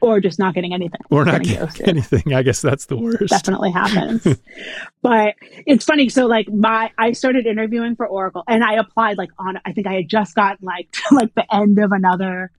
or 0.00 0.18
just 0.20 0.38
not 0.38 0.54
getting 0.54 0.72
anything 0.72 1.00
Or 1.10 1.24
not 1.24 1.42
Getting 1.42 1.66
getting 1.66 1.88
anything. 1.88 2.32
I 2.34 2.42
guess 2.42 2.62
that's 2.62 2.86
the 2.86 2.96
worst. 2.96 3.28
definitely 3.28 3.70
happens 3.82 4.26
but 5.02 5.34
it's 5.66 5.84
funny 5.84 6.08
so 6.08 6.26
like 6.26 6.48
my 6.48 6.90
i 6.98 7.12
started 7.12 7.46
interviewing 7.46 7.94
for 7.96 8.06
oracle 8.06 8.42
and 8.48 8.64
i 8.64 8.74
applied 8.74 9.16
like 9.18 9.30
on 9.38 9.58
i 9.64 9.72
think 9.72 9.86
i 9.86 9.92
had 9.94 10.08
just 10.08 10.34
gotten 10.34 10.64
like 10.66 10.90
to 10.92 11.14
like 11.14 11.34
the 11.34 11.54
end 11.54 11.78
of 11.78 11.92
another 11.92 12.50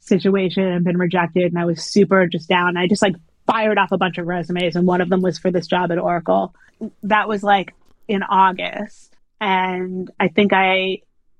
situation 0.00 0.64
and 0.64 0.84
been 0.84 0.96
rejected 0.98 1.44
and 1.52 1.58
i 1.58 1.64
was 1.64 1.84
super 1.84 2.26
just 2.26 2.48
down 2.48 2.76
i 2.76 2.86
just 2.88 3.02
like 3.02 3.14
fired 3.46 3.78
off 3.78 3.92
a 3.92 3.98
bunch 3.98 4.18
of 4.18 4.26
resumes 4.26 4.74
and 4.76 4.86
one 4.86 5.00
of 5.00 5.08
them 5.08 5.22
was 5.22 5.38
for 5.38 5.50
this 5.50 5.66
job 5.66 5.90
at 5.92 5.98
oracle 5.98 6.54
that 7.02 7.28
was 7.28 7.42
like 7.42 7.74
in 8.08 8.22
august 8.24 9.14
and 9.40 10.10
i 10.20 10.28
think 10.28 10.52
i 10.52 10.98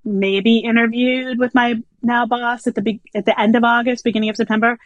maybe 0.09 0.59
interviewed 0.59 1.39
with 1.39 1.55
my 1.55 1.75
now 2.03 2.27
boss 2.27 2.67
at 2.67 2.75
the 2.75 2.83
be- 2.83 3.03
at 3.15 3.25
the 3.27 3.39
end 3.39 3.55
of 3.57 3.63
august 3.65 4.05
beginning 4.05 4.31
of 4.31 4.37
september 4.37 4.79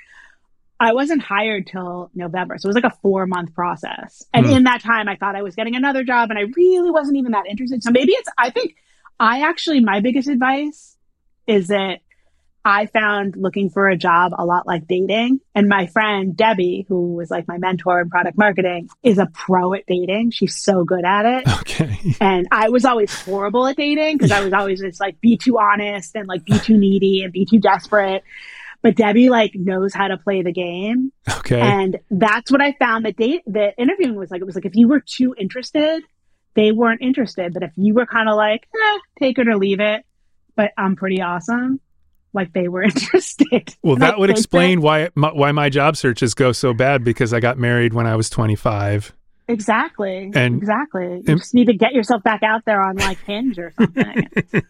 I 0.80 0.94
wasn't 0.94 1.22
hired 1.22 1.68
till 1.68 2.10
November. 2.12 2.58
So 2.58 2.66
it 2.66 2.70
was 2.70 2.74
like 2.74 2.92
a 2.92 2.96
four 3.02 3.24
month 3.28 3.54
process. 3.54 4.24
And 4.34 4.46
Hmm. 4.46 4.52
in 4.52 4.62
that 4.64 4.80
time, 4.82 5.08
I 5.08 5.14
thought 5.14 5.36
I 5.36 5.42
was 5.42 5.54
getting 5.54 5.76
another 5.76 6.02
job 6.02 6.30
and 6.30 6.38
I 6.40 6.46
really 6.56 6.90
wasn't 6.90 7.18
even 7.18 7.30
that 7.32 7.44
interested. 7.48 7.84
So 7.84 7.92
maybe 7.92 8.10
it's, 8.10 8.28
I 8.36 8.50
think 8.50 8.74
I 9.20 9.42
actually, 9.48 9.78
my 9.78 10.00
biggest 10.00 10.26
advice 10.28 10.96
is 11.46 11.68
that 11.68 12.00
I 12.64 12.86
found 12.86 13.36
looking 13.36 13.70
for 13.70 13.88
a 13.88 13.96
job 13.96 14.32
a 14.38 14.44
lot 14.44 14.66
like 14.66 14.86
dating. 14.86 15.40
And 15.54 15.68
my 15.68 15.86
friend 15.86 16.36
Debbie, 16.36 16.86
who 16.88 17.14
was 17.14 17.30
like 17.30 17.48
my 17.48 17.58
mentor 17.58 18.00
in 18.00 18.08
product 18.08 18.38
marketing, 18.38 18.88
is 19.02 19.18
a 19.18 19.26
pro 19.26 19.74
at 19.74 19.86
dating. 19.86 20.30
She's 20.30 20.56
so 20.56 20.84
good 20.84 21.04
at 21.04 21.26
it. 21.26 21.60
Okay. 21.60 21.98
And 22.20 22.46
I 22.50 22.68
was 22.68 22.84
always 22.84 23.12
horrible 23.22 23.66
at 23.66 23.76
dating 23.76 24.16
because 24.16 24.30
I 24.30 24.44
was 24.44 24.52
always 24.52 24.80
just 24.80 25.00
like 25.00 25.20
be 25.20 25.36
too 25.36 25.58
honest 25.58 26.14
and 26.14 26.28
like 26.28 26.44
be 26.44 26.58
too 26.58 26.76
needy 26.76 27.22
and 27.22 27.32
be 27.32 27.44
too 27.44 27.58
desperate. 27.58 28.22
But 28.82 28.96
Debbie 28.96 29.28
like 29.28 29.54
knows 29.54 29.94
how 29.94 30.08
to 30.08 30.16
play 30.16 30.42
the 30.42 30.52
game. 30.52 31.12
Okay. 31.28 31.60
And 31.60 31.98
that's 32.10 32.50
what 32.50 32.60
I 32.60 32.72
found 32.72 33.04
that 33.06 33.16
date 33.16 33.42
that 33.46 33.74
interviewing 33.78 34.16
was 34.16 34.30
like. 34.30 34.40
It 34.40 34.44
was 34.44 34.54
like 34.54 34.66
if 34.66 34.74
you 34.74 34.88
were 34.88 35.00
too 35.00 35.34
interested, 35.38 36.02
they 36.54 36.72
weren't 36.72 37.00
interested. 37.00 37.54
But 37.54 37.62
if 37.62 37.72
you 37.76 37.94
were 37.94 38.06
kind 38.06 38.28
of 38.28 38.36
like, 38.36 38.68
eh, 38.74 38.98
take 39.18 39.38
it 39.38 39.48
or 39.48 39.56
leave 39.56 39.80
it, 39.80 40.04
but 40.54 40.72
I'm 40.76 40.96
pretty 40.96 41.22
awesome, 41.22 41.80
like 42.34 42.52
they 42.52 42.68
were 42.68 42.82
interested. 42.82 43.74
well, 43.82 43.96
that 43.96 44.18
would 44.18 44.30
explain 44.30 44.80
why 44.80 45.10
my, 45.14 45.32
why 45.32 45.52
my 45.52 45.68
job 45.68 45.96
searches 45.96 46.34
go 46.34 46.52
so 46.52 46.72
bad 46.74 47.04
because 47.04 47.32
I 47.32 47.40
got 47.40 47.58
married 47.58 47.92
when 47.94 48.06
I 48.06 48.16
was 48.16 48.30
25. 48.30 49.12
exactly, 49.48 50.30
And- 50.34 50.56
exactly. 50.56 51.04
You 51.06 51.24
and- 51.28 51.38
just 51.38 51.54
need 51.54 51.66
to 51.66 51.74
get 51.74 51.92
yourself 51.92 52.22
back 52.22 52.42
out 52.42 52.64
there 52.64 52.80
on 52.82 52.96
like 52.96 53.18
Hinge 53.24 53.58
or 53.58 53.72
something. 53.78 54.28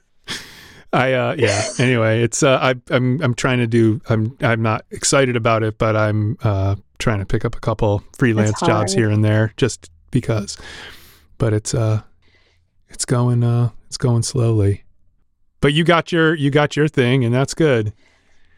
I 0.95 1.15
uh 1.15 1.35
yeah. 1.39 1.63
Anyway, 1.79 2.23
it's 2.23 2.43
uh 2.43 2.59
I 2.61 2.75
I'm 2.95 3.19
I'm 3.23 3.33
trying 3.35 3.59
to 3.59 3.67
do 3.67 4.03
I'm 4.11 4.37
I'm 4.43 4.61
not 4.61 4.85
excited 4.91 5.37
about 5.37 5.63
it, 5.63 5.79
but 5.79 5.97
I'm 5.97 6.37
uh 6.43 6.77
trying 6.99 7.21
to 7.21 7.25
pick 7.25 7.47
up 7.47 7.57
a 7.57 7.61
couple 7.61 8.05
freelance 8.19 8.61
jobs 8.61 8.93
here 8.93 9.09
and 9.09 9.25
there 9.25 9.55
just 9.57 9.91
because. 10.11 10.59
But 11.39 11.55
it's 11.55 11.73
uh 11.73 12.03
it's 12.91 13.07
going 13.07 13.43
uh 13.43 13.71
it's 13.87 13.97
going 13.97 14.23
slowly. 14.23 14.82
But 15.63 15.73
you 15.73 15.85
got 15.85 16.13
your 16.13 16.35
you 16.35 16.51
got 16.51 16.77
your 16.77 16.89
thing 16.89 17.25
and 17.25 17.35
that's 17.35 17.55
good. 17.55 17.95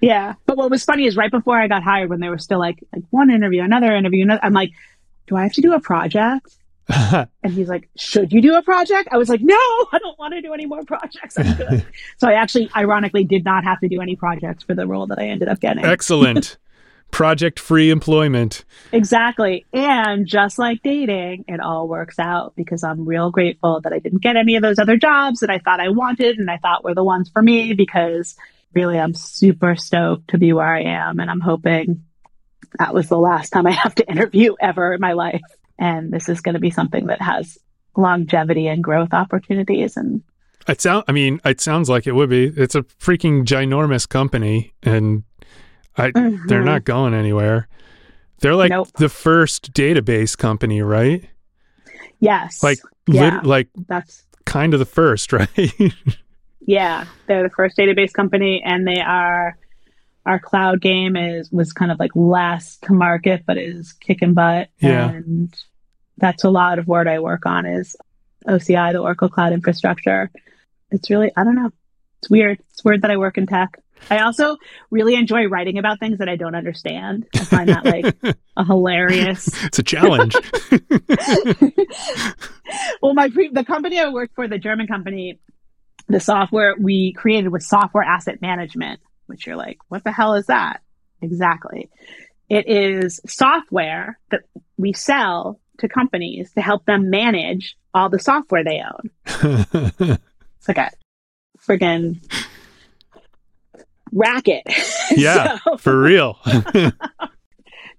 Yeah. 0.01 0.35
But 0.47 0.57
what 0.57 0.71
was 0.71 0.85
funny 0.85 1.07
is 1.07 1.17
right 1.17 1.31
before 1.31 1.59
I 1.59 1.69
got 1.69 1.83
hired, 1.83 2.11
when 2.11 2.21
they 2.21 2.29
were 2.29 2.39
still 2.39 2.59
like, 2.59 2.83
like 2.93 3.05
one 3.11 3.31
interview, 3.31 3.63
another 3.63 3.95
interview, 3.95 4.25
another, 4.25 4.41
I'm 4.43 4.53
like, 4.53 4.73
do 5.27 5.37
I 5.37 5.45
have 5.45 5.53
to 5.55 5.63
do 5.63 5.73
a 5.73 5.81
project? 5.81 6.57
And 7.43 7.53
he's 7.53 7.69
like, 7.69 7.89
should 7.97 8.33
you 8.33 8.43
do 8.43 8.57
a 8.57 8.63
project? 8.63 9.09
I 9.13 9.17
was 9.17 9.29
like, 9.29 9.41
no, 9.41 9.55
I 9.93 9.99
don't 9.99 10.19
want 10.19 10.35
to 10.35 10.43
do 10.43 10.53
any 10.53 10.67
more 10.67 10.83
projects. 10.85 11.39
I'm 11.39 11.55
good. 11.55 11.87
so 12.19 12.29
I 12.29 12.35
actually, 12.35 12.71
ironically, 12.77 13.25
did 13.25 13.45
not 13.45 13.65
have 13.65 13.81
to 13.81 13.89
do 13.89 14.01
any 14.01 14.17
projects 14.17 14.65
for 14.65 14.75
the 14.75 14.87
role 14.87 15.07
that 15.07 15.19
I 15.19 15.29
ended 15.29 15.49
up 15.49 15.61
getting. 15.61 15.85
Excellent. 15.85 16.59
Project 17.15 17.61
free 17.61 17.91
employment. 17.91 18.65
Exactly. 18.91 19.65
And 19.73 20.27
just 20.27 20.59
like 20.59 20.83
dating, 20.83 21.45
it 21.47 21.61
all 21.61 21.87
works 21.87 22.19
out 22.19 22.55
because 22.57 22.83
I'm 22.83 23.07
real 23.07 23.31
grateful 23.31 23.81
that 23.83 23.93
I 23.93 24.01
didn't 24.01 24.21
get 24.21 24.35
any 24.35 24.57
of 24.57 24.63
those 24.63 24.81
other 24.81 24.97
jobs 24.97 25.39
that 25.39 25.49
I 25.49 25.61
thought 25.61 25.79
I 25.79 25.91
wanted 25.91 26.39
and 26.39 26.51
I 26.51 26.57
thought 26.57 26.83
were 26.83 26.95
the 26.95 27.05
ones 27.05 27.31
for 27.31 27.41
me 27.41 27.73
because 27.73 28.35
really 28.75 28.99
I'm 28.99 29.15
super 29.15 29.77
stoked 29.77 30.31
to 30.31 30.39
be 30.39 30.53
where 30.53 30.67
I 30.67 30.83
am. 30.83 31.21
And 31.21 31.31
I'm 31.31 31.39
hoping 31.39 32.03
that 32.81 32.93
was 32.93 33.09
the 33.09 33.17
last 33.17 33.51
time 33.51 33.69
I 33.69 33.71
have 33.85 33.95
to 33.95 34.11
interview 34.11 34.57
ever 34.61 34.95
in 34.95 35.01
my 35.01 35.13
life. 35.13 35.43
And 35.79 36.13
this 36.13 36.29
is 36.29 36.41
going 36.41 36.55
to 36.55 36.61
be 36.61 36.73
something 36.73 37.07
that 37.07 37.23
has 37.23 37.59
longevity 37.97 38.67
and 38.67 38.83
growth 38.83 39.13
opportunities. 39.13 39.97
And 39.97 40.25
It 40.67 40.81
sound 40.81 41.05
I 41.07 41.13
mean, 41.13 41.41
it 41.45 41.61
sounds 41.61 41.89
like 41.89 42.09
it 42.09 42.13
would 42.17 42.31
be. 42.31 42.47
It's 42.47 42.75
a 42.75 42.83
freaking 42.83 43.45
ginormous 43.45 44.09
company 44.09 44.75
and 44.83 45.23
I 45.97 46.11
they're 46.13 46.63
Mhm. 46.63 46.65
not 46.65 46.85
going 46.85 47.15
anywhere. 47.15 47.69
They're 48.41 48.55
like 48.57 48.71
Nope. 48.71 48.89
the 48.99 49.09
first 49.09 49.73
database 49.73 50.37
company, 50.37 50.83
right? 50.83 51.25
yes, 52.21 52.63
Like 52.63 52.79
Yeah. 53.07 53.37
lit, 53.37 53.45
like 53.45 53.69
that's 53.89 54.25
kind 54.47 54.73
of 54.75 54.81
the 54.81 54.87
first, 54.87 55.33
right? 55.33 55.73
Yeah, 56.67 57.05
they're 57.27 57.43
the 57.43 57.51
first 57.55 57.77
database 57.77 58.13
company, 58.13 58.63
and 58.65 58.87
they 58.87 59.01
are. 59.01 59.57
Our 60.27 60.39
cloud 60.39 60.81
game 60.81 61.17
is 61.17 61.53
was 61.53 61.75
kind 61.75 61.93
of 61.93 61.99
like 62.01 62.13
last 62.15 62.81
to 62.85 62.95
market, 62.95 63.43
but 63.47 63.59
is 63.59 63.93
kicking 63.93 64.33
butt. 64.33 64.69
Yeah. 64.81 65.11
and 65.11 65.55
that's 66.17 66.45
a 66.45 66.51
lot 66.51 66.79
of 66.79 66.87
what 66.89 67.07
I 67.09 67.19
work 67.19 67.45
on 67.45 67.67
is 67.67 67.95
OCI, 68.49 68.93
the 68.93 69.01
Oracle 69.01 69.29
Cloud 69.29 69.53
Infrastructure. 69.53 70.31
It's 70.91 71.11
really 71.11 71.31
I 71.37 71.45
don't 71.45 71.57
know. 71.57 71.71
It's 72.21 72.31
weird. 72.31 72.59
It's 72.71 72.83
weird 72.83 73.03
that 73.03 73.11
I 73.11 73.19
work 73.19 73.37
in 73.37 73.47
tech. 73.47 73.79
I 74.11 74.21
also 74.21 74.57
really 74.91 75.15
enjoy 75.15 75.47
writing 75.47 75.79
about 75.79 76.01
things 76.01 76.19
that 76.19 76.29
I 76.29 76.37
don't 76.37 76.55
understand. 76.55 77.27
I 77.35 77.39
find 77.41 77.69
that 77.69 77.85
like 77.85 78.37
a 78.57 78.65
hilarious. 78.65 79.49
It's 79.65 79.79
a 79.79 79.83
challenge. 79.83 80.35
well, 83.03 83.15
my 83.15 83.29
pre- 83.31 83.51
the 83.51 83.65
company 83.65 83.99
I 83.99 84.11
worked 84.11 84.35
for, 84.35 84.47
the 84.47 84.59
German 84.59 84.87
company, 84.87 85.41
the 86.09 86.21
software 86.21 86.75
we 86.79 87.13
created 87.13 87.51
was 87.51 87.67
software 87.67 88.05
asset 88.05 88.41
management, 88.43 89.01
which 89.27 89.47
you're 89.47 89.57
like, 89.57 89.79
what 89.89 90.05
the 90.05 90.13
hell 90.13 90.35
is 90.35 90.47
that? 90.47 90.83
Exactly. 91.23 91.91
It 92.49 92.69
is 92.69 93.21
software 93.27 94.19
that 94.31 94.43
we 94.77 94.93
sell 94.93 95.61
to 95.79 95.89
companies 95.89 96.53
to 96.53 96.61
help 96.61 96.85
them 96.85 97.11
manage 97.11 97.77
all 97.93 98.11
the 98.11 98.19
software 98.19 98.65
they 98.65 98.83
own. 98.83 99.11
it's 100.59 100.69
like 100.69 100.79
a 100.79 100.91
friggin' 101.67 102.21
racket. 104.15 104.63
Yeah, 105.15 105.59
so, 105.59 105.77
for 105.77 106.01
real. 106.01 106.39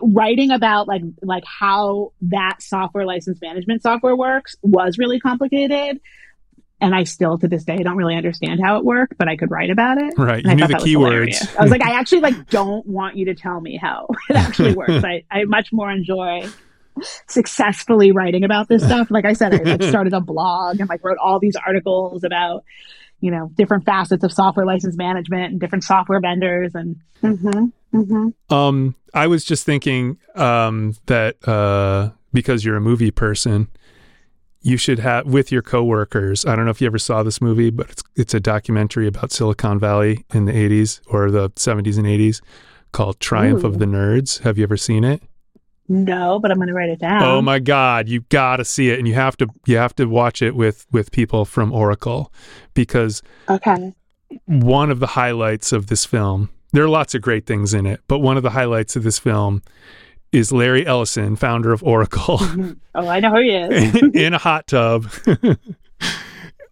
writing 0.02 0.50
about 0.50 0.88
like 0.88 1.04
like 1.22 1.44
how 1.46 2.12
that 2.24 2.62
software 2.62 3.06
license 3.06 3.40
management 3.42 3.84
software 3.84 4.16
works 4.16 4.56
was 4.64 4.98
really 4.98 5.20
complicated 5.20 6.02
and 6.82 6.94
I 6.94 7.04
still 7.04 7.38
to 7.38 7.48
this 7.48 7.64
day 7.64 7.78
don't 7.78 7.96
really 7.96 8.16
understand 8.16 8.60
how 8.62 8.78
it 8.78 8.86
worked, 8.86 9.18
but 9.18 9.28
I 9.30 9.38
could 9.38 9.50
write 9.50 9.70
about 9.70 9.98
it. 9.98 10.14
Right, 10.18 10.44
you 10.44 10.56
knew 10.56 10.68
the 10.68 10.74
keywords. 10.74 11.56
I 11.58 11.62
was 11.62 11.72
like, 11.72 11.84
I 11.84 11.98
actually 11.98 12.22
like 12.22 12.50
don't 12.50 12.86
want 12.86 13.16
you 13.16 13.26
to 13.26 13.36
tell 13.36 13.62
me 13.62 13.78
how 13.78 14.08
it 14.30 14.36
actually 14.36 14.74
works. 14.74 15.04
I, 15.04 15.24
I 15.32 15.46
much 15.46 15.72
more 15.72 15.90
enjoy 15.90 16.48
successfully 17.28 18.12
writing 18.12 18.44
about 18.44 18.68
this 18.68 18.84
stuff. 18.84 19.10
Like 19.10 19.26
I 19.26 19.34
said, 19.34 19.54
I 19.54 19.72
like, 19.72 19.84
started 19.84 20.14
a 20.14 20.22
blog 20.22 20.80
and 20.80 20.90
like 20.90 21.04
wrote 21.04 21.18
all 21.18 21.40
these 21.40 21.56
articles 21.56 22.24
about 22.24 22.64
you 23.20 23.32
know 23.32 23.52
different 23.56 23.86
facets 23.86 24.24
of 24.24 24.32
software 24.32 24.66
license 24.66 24.98
management 24.98 25.52
and 25.52 25.60
different 25.60 25.84
software 25.84 26.20
vendors 26.20 26.72
and. 26.74 26.98
Mm-hmm, 27.24 27.98
mm-hmm. 27.98 28.54
Um, 28.54 28.96
I 29.14 29.28
was 29.28 29.46
just 29.46 29.66
thinking 29.66 30.18
um, 30.36 30.96
that 31.08 31.38
uh, 31.48 32.12
because 32.34 32.64
you're 32.64 32.76
a 32.76 32.82
movie 32.82 33.10
person 33.10 33.70
you 34.66 34.78
should 34.78 34.98
have 34.98 35.28
with 35.28 35.52
your 35.52 35.62
coworkers. 35.62 36.44
I 36.44 36.56
don't 36.56 36.66
know 36.66 36.72
if 36.72 36.82
you 36.82 36.88
ever 36.88 36.98
saw 36.98 37.22
this 37.22 37.40
movie, 37.40 37.70
but 37.70 37.88
it's 37.92 38.04
it's 38.16 38.34
a 38.34 38.40
documentary 38.40 39.06
about 39.06 39.32
Silicon 39.32 39.78
Valley 39.80 40.26
in 40.34 40.46
the 40.46 40.54
80s 40.54 41.02
or 41.06 41.30
the 41.30 41.52
70s 41.52 42.00
and 42.00 42.08
80s 42.08 42.42
called 42.92 43.20
Triumph 43.20 43.64
Ooh. 43.64 43.68
of 43.68 43.78
the 43.78 43.86
Nerds. 43.86 44.42
Have 44.42 44.58
you 44.58 44.64
ever 44.64 44.76
seen 44.76 45.04
it? 45.04 45.22
No, 45.88 46.40
but 46.40 46.52
I'm 46.52 46.58
going 46.58 46.68
to 46.68 46.74
write 46.74 46.90
it 46.90 47.00
down. 47.00 47.24
Oh 47.24 47.42
my 47.42 47.60
god, 47.60 48.10
you 48.10 48.22
got 48.30 48.58
to 48.58 48.66
see 48.66 48.90
it 48.90 48.98
and 48.98 49.08
you 49.08 49.14
have 49.14 49.38
to 49.38 49.48
you 49.68 49.78
have 49.78 49.96
to 49.96 50.06
watch 50.06 50.42
it 50.42 50.56
with 50.56 50.86
with 50.92 51.12
people 51.12 51.46
from 51.46 51.72
Oracle 51.72 52.32
because 52.74 53.22
Okay. 53.50 53.94
One 54.46 54.90
of 54.90 55.00
the 55.00 55.08
highlights 55.08 55.72
of 55.72 55.88
this 55.88 56.04
film. 56.04 56.50
There 56.74 56.84
are 56.84 56.90
lots 56.90 57.16
of 57.16 57.22
great 57.22 57.46
things 57.46 57.74
in 57.74 57.86
it, 57.86 58.02
but 58.08 58.20
one 58.20 58.36
of 58.36 58.44
the 58.44 58.50
highlights 58.50 58.96
of 58.96 59.04
this 59.04 59.20
film 59.20 59.62
is 60.32 60.52
Larry 60.52 60.86
Ellison, 60.86 61.36
founder 61.36 61.72
of 61.72 61.84
Oracle. 61.84 62.40
oh, 62.96 63.08
I 63.08 63.20
know 63.20 63.30
who 63.30 63.42
he 63.42 63.52
is. 63.52 63.96
in 64.14 64.34
a 64.34 64.38
hot 64.38 64.68
tub. 64.68 65.08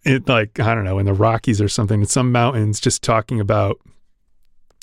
it 0.04 0.28
like 0.28 0.60
I 0.60 0.74
don't 0.74 0.84
know 0.84 0.98
in 0.98 1.06
the 1.06 1.14
Rockies 1.14 1.60
or 1.60 1.68
something 1.68 2.00
in 2.00 2.06
some 2.06 2.32
mountains, 2.32 2.80
just 2.80 3.02
talking 3.02 3.40
about 3.40 3.78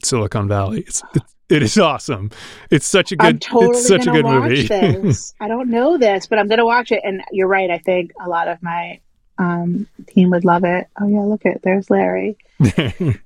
Silicon 0.01 0.47
Valley. 0.47 0.81
It's, 0.87 1.03
it 1.51 1.63
is 1.63 1.77
awesome. 1.77 2.31
It's 2.69 2.87
such 2.87 3.11
a 3.11 3.15
good. 3.15 3.41
Totally 3.41 3.77
it's 3.77 3.87
such 3.87 4.07
a 4.07 4.11
good 4.11 4.25
movie. 4.25 4.67
I 5.39 5.47
don't 5.47 5.69
know 5.69 5.97
this, 5.97 6.27
but 6.27 6.39
I'm 6.39 6.47
gonna 6.47 6.65
watch 6.65 6.91
it. 6.91 7.01
And 7.03 7.21
you're 7.31 7.47
right. 7.47 7.69
I 7.69 7.77
think 7.77 8.11
a 8.23 8.29
lot 8.29 8.47
of 8.47 8.61
my 8.63 8.99
um, 9.37 9.87
team 10.07 10.29
would 10.31 10.45
love 10.45 10.63
it. 10.63 10.87
Oh 10.99 11.07
yeah, 11.07 11.21
look 11.21 11.45
at 11.45 11.61
there's 11.63 11.89
Larry. 11.89 12.37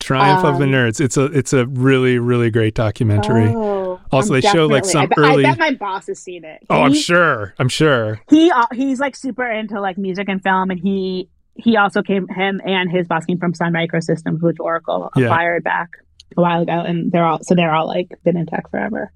Triumph 0.00 0.44
um, 0.44 0.54
of 0.54 0.58
the 0.58 0.64
um, 0.64 0.70
Nerds. 0.70 1.00
It's 1.00 1.16
a 1.16 1.24
it's 1.24 1.52
a 1.52 1.66
really 1.66 2.18
really 2.18 2.50
great 2.50 2.74
documentary. 2.74 3.48
Oh, 3.48 4.00
also, 4.12 4.34
I'm 4.34 4.40
they 4.40 4.48
show 4.48 4.66
like 4.66 4.84
some 4.84 5.02
I 5.02 5.06
bet, 5.06 5.18
early. 5.18 5.44
I 5.44 5.50
bet 5.50 5.58
my 5.58 5.72
boss 5.72 6.06
has 6.06 6.20
seen 6.20 6.44
it. 6.44 6.64
oh, 6.70 6.82
I'm 6.82 6.94
sure. 6.94 7.54
I'm 7.58 7.68
sure. 7.68 8.20
He 8.30 8.50
uh, 8.50 8.66
he's 8.72 9.00
like 9.00 9.16
super 9.16 9.50
into 9.50 9.80
like 9.80 9.98
music 9.98 10.28
and 10.28 10.42
film, 10.42 10.70
and 10.70 10.78
he 10.78 11.28
he 11.56 11.76
also 11.76 12.02
came 12.02 12.28
him 12.28 12.60
and 12.64 12.90
his 12.90 13.08
boss 13.08 13.24
came 13.24 13.38
from 13.38 13.54
Sun 13.54 13.72
Microsystems, 13.72 14.40
which 14.40 14.58
Oracle 14.60 15.10
yeah. 15.16 15.26
acquired 15.26 15.64
back 15.64 15.90
a 16.36 16.40
while 16.40 16.62
ago, 16.62 16.72
and 16.72 17.12
they're 17.12 17.24
all 17.24 17.42
so 17.42 17.54
they're 17.54 17.74
all 17.74 17.86
like 17.86 18.12
been 18.24 18.36
in 18.36 18.46
tech 18.46 18.70
forever. 18.70 19.12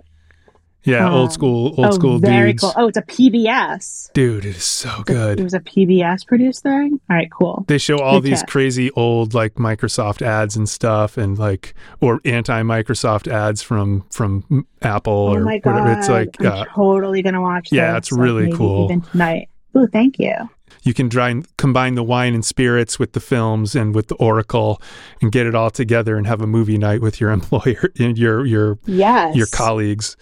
Yeah, 0.82 1.06
um, 1.06 1.14
old 1.14 1.32
school, 1.32 1.74
old 1.76 1.86
oh, 1.86 1.90
school 1.90 2.18
very 2.18 2.52
dudes. 2.52 2.62
cool. 2.62 2.72
Oh, 2.74 2.88
it's 2.88 2.96
a 2.96 3.02
PBS. 3.02 4.12
Dude, 4.14 4.46
it 4.46 4.56
is 4.56 4.64
so 4.64 5.02
good. 5.04 5.38
It 5.38 5.42
was 5.42 5.52
a 5.52 5.60
PBS 5.60 6.26
produced 6.26 6.62
thing. 6.62 6.98
All 7.10 7.16
right, 7.16 7.30
cool. 7.30 7.64
They 7.68 7.76
show 7.76 7.98
all 7.98 8.20
these 8.20 8.42
crazy 8.44 8.90
old 8.92 9.34
like 9.34 9.54
Microsoft 9.54 10.22
ads 10.22 10.56
and 10.56 10.66
stuff, 10.66 11.18
and 11.18 11.38
like 11.38 11.74
or 12.00 12.20
anti-Microsoft 12.24 13.30
ads 13.30 13.62
from 13.62 14.06
from 14.10 14.66
Apple 14.80 15.12
oh 15.12 15.34
or 15.34 15.44
whatever. 15.44 15.92
It's 15.92 16.08
like 16.08 16.34
I'm 16.40 16.46
uh, 16.46 16.64
totally 16.66 17.20
gonna 17.20 17.42
watch. 17.42 17.70
Yeah, 17.70 17.98
it's 17.98 18.10
really 18.10 18.46
like 18.46 18.56
cool. 18.56 18.86
Even 18.86 19.02
tonight. 19.02 19.50
Oh, 19.74 19.86
thank 19.92 20.18
you. 20.18 20.34
You 20.82 20.94
can 20.94 21.10
and 21.18 21.56
combine 21.56 21.94
the 21.94 22.02
wine 22.02 22.34
and 22.34 22.44
spirits 22.44 22.98
with 22.98 23.12
the 23.12 23.20
films 23.20 23.74
and 23.74 23.94
with 23.94 24.08
the 24.08 24.14
Oracle, 24.16 24.80
and 25.20 25.30
get 25.30 25.46
it 25.46 25.54
all 25.54 25.70
together 25.70 26.16
and 26.16 26.26
have 26.26 26.40
a 26.40 26.46
movie 26.46 26.78
night 26.78 27.00
with 27.00 27.20
your 27.20 27.30
employer 27.38 27.92
and 27.98 28.18
your 28.18 28.46
your 28.46 28.78
yes. 28.86 29.36
your 29.36 29.46
colleagues. 29.46 30.16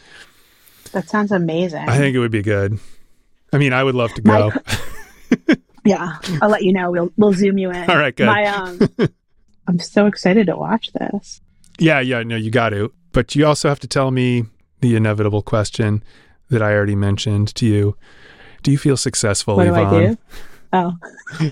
That 0.92 1.08
sounds 1.08 1.32
amazing. 1.32 1.88
I 1.88 1.98
think 1.98 2.16
it 2.16 2.18
would 2.18 2.30
be 2.30 2.42
good. 2.42 2.78
I 3.52 3.58
mean, 3.58 3.72
I 3.72 3.84
would 3.84 3.94
love 3.94 4.12
to 4.14 4.22
go. 4.22 4.50
My, 4.50 5.56
yeah, 5.84 6.16
I'll 6.42 6.50
let 6.50 6.62
you 6.62 6.72
know. 6.72 6.90
We'll 6.90 7.12
we'll 7.16 7.32
zoom 7.32 7.58
you 7.58 7.70
in. 7.70 7.90
All 7.90 7.96
right, 7.96 8.14
good. 8.14 8.26
My, 8.26 8.44
um, 8.44 8.80
I'm 9.66 9.78
so 9.78 10.06
excited 10.06 10.46
to 10.46 10.56
watch 10.56 10.92
this. 10.92 11.40
Yeah, 11.78 12.00
yeah, 12.00 12.22
no, 12.22 12.36
you 12.36 12.50
got 12.50 12.70
to. 12.70 12.92
But 13.12 13.34
you 13.34 13.46
also 13.46 13.68
have 13.68 13.80
to 13.80 13.86
tell 13.86 14.10
me 14.10 14.44
the 14.80 14.96
inevitable 14.96 15.42
question 15.42 16.02
that 16.50 16.62
I 16.62 16.72
already 16.74 16.96
mentioned 16.96 17.54
to 17.56 17.66
you. 17.66 17.96
Do 18.62 18.70
you 18.70 18.78
feel 18.78 18.96
successful, 18.96 19.56
what 19.56 19.66
Evonne? 19.66 19.90
do 19.90 19.96
I 19.96 20.06
do? 20.06 20.18
Oh. 20.72 20.92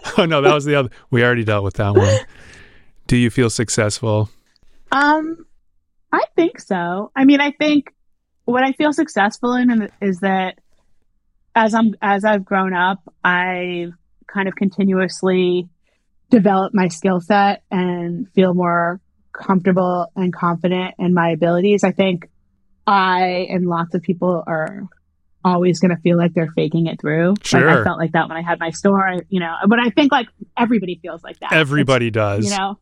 oh 0.19 0.27
no, 0.27 0.43
that 0.43 0.55
was 0.55 0.65
the 0.65 0.75
other. 0.75 0.91
We 1.11 1.25
already 1.25 1.45
dealt 1.45 1.65
with 1.65 1.75
that 1.75 1.95
one. 1.95 2.19
do 3.07 3.17
you 3.17 3.31
feel 3.31 3.51
successful? 3.51 4.31
Um, 4.93 5.47
I 6.13 6.23
think 6.35 6.61
so. 6.61 7.11
I 7.15 7.25
mean, 7.25 7.41
I 7.41 7.53
think 7.53 7.95
what 8.45 8.63
I 8.63 8.73
feel 8.73 8.93
successful 8.93 9.55
in 9.55 9.91
is 10.01 10.21
that 10.21 10.59
as 11.55 11.75
I'm 11.75 11.95
as 12.03 12.25
I've 12.25 12.45
grown 12.45 12.75
up, 12.75 12.99
I've 13.25 13.93
kind 14.27 14.49
of 14.49 14.55
continuously 14.55 15.69
developed 16.31 16.75
my 16.75 16.89
skill 16.89 17.21
set 17.21 17.63
and 17.71 18.29
feel 18.35 18.55
more 18.55 19.01
comfortable 19.33 20.11
and 20.17 20.33
confident 20.33 20.95
in 20.99 21.15
my 21.15 21.31
abilities. 21.31 21.85
I 21.85 21.93
think 21.93 22.29
I 22.87 23.47
and 23.51 23.67
lots 23.67 23.95
of 23.95 24.03
people 24.03 24.43
are 24.47 24.85
always 25.47 25.79
going 25.79 25.95
to 25.95 26.03
feel 26.03 26.19
like 26.19 26.35
they're 26.35 26.51
faking 26.55 26.87
it 26.87 27.01
through. 27.01 27.35
Sure. 27.43 27.65
Like 27.65 27.79
I 27.79 27.85
felt 27.85 27.99
like 27.99 28.13
that 28.13 28.29
when 28.29 28.37
I 28.37 28.43
had 28.43 28.59
my 28.59 28.71
store, 28.71 29.23
you 29.29 29.41
know, 29.41 29.55
but 29.69 29.79
I 29.79 29.91
think 29.91 30.11
like 30.11 30.29
everybody 30.57 30.99
feels 31.01 31.23
like 31.23 31.39
that. 31.39 31.53
Everybody 31.53 32.09
it's, 32.09 32.15
does. 32.15 32.51
You 32.51 32.57
know, 32.57 32.79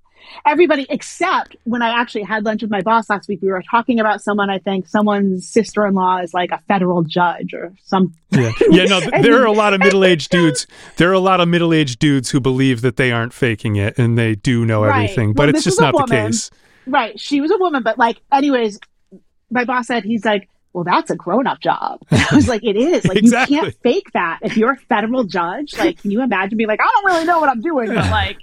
everybody 0.46 0.86
except 0.88 1.56
when 1.64 1.82
I 1.82 2.00
actually 2.00 2.22
had 2.22 2.44
lunch 2.44 2.62
with 2.62 2.70
my 2.70 2.80
boss 2.80 3.10
last 3.10 3.28
week, 3.28 3.40
we 3.42 3.48
were 3.48 3.62
talking 3.70 4.00
about 4.00 4.22
someone, 4.22 4.48
I 4.48 4.58
think 4.58 4.88
someone's 4.88 5.46
sister 5.46 5.86
in 5.86 5.94
law 5.94 6.18
is 6.18 6.32
like 6.32 6.50
a 6.52 6.58
federal 6.66 7.02
judge 7.02 7.52
or 7.52 7.74
some. 7.84 8.14
Yeah. 8.30 8.52
Yeah. 8.70 8.84
No, 8.84 9.00
there 9.22 9.40
are 9.42 9.46
a 9.46 9.52
lot 9.52 9.74
of 9.74 9.80
middle 9.80 10.04
aged 10.04 10.30
dudes. 10.30 10.66
There 10.96 11.10
are 11.10 11.14
a 11.14 11.20
lot 11.20 11.40
of 11.40 11.48
middle 11.48 11.74
aged 11.74 11.98
dudes 11.98 12.30
who 12.30 12.40
believe 12.40 12.80
that 12.80 12.96
they 12.96 13.12
aren't 13.12 13.34
faking 13.34 13.76
it 13.76 13.98
and 13.98 14.16
they 14.16 14.34
do 14.34 14.64
know 14.64 14.82
right. 14.84 15.04
everything, 15.04 15.34
but 15.34 15.46
well, 15.46 15.54
it's 15.54 15.64
just 15.64 15.80
not 15.80 15.92
woman. 15.92 16.08
the 16.08 16.14
case. 16.14 16.50
Right. 16.86 17.20
She 17.20 17.42
was 17.42 17.50
a 17.50 17.58
woman, 17.58 17.82
but 17.82 17.98
like, 17.98 18.20
anyways, 18.32 18.78
my 19.50 19.64
boss 19.64 19.86
said, 19.86 20.04
he's 20.04 20.24
like, 20.24 20.48
well, 20.74 20.84
that's 20.84 21.10
a 21.10 21.16
grown 21.16 21.46
up 21.46 21.60
job. 21.60 22.00
I 22.10 22.34
was 22.34 22.48
like, 22.48 22.64
it 22.64 22.76
is. 22.76 23.06
Like, 23.06 23.16
exactly. 23.16 23.56
you 23.56 23.62
can't 23.62 23.74
fake 23.82 24.10
that. 24.12 24.40
If 24.42 24.56
you're 24.56 24.72
a 24.72 24.76
federal 24.76 25.24
judge, 25.24 25.78
like, 25.78 26.02
can 26.02 26.10
you 26.10 26.20
imagine 26.20 26.58
being 26.58 26.68
like, 26.68 26.80
I 26.80 26.90
don't 26.94 27.04
really 27.06 27.24
know 27.24 27.38
what 27.38 27.48
I'm 27.48 27.60
doing, 27.60 27.88
but 27.88 28.10
like, 28.10 28.38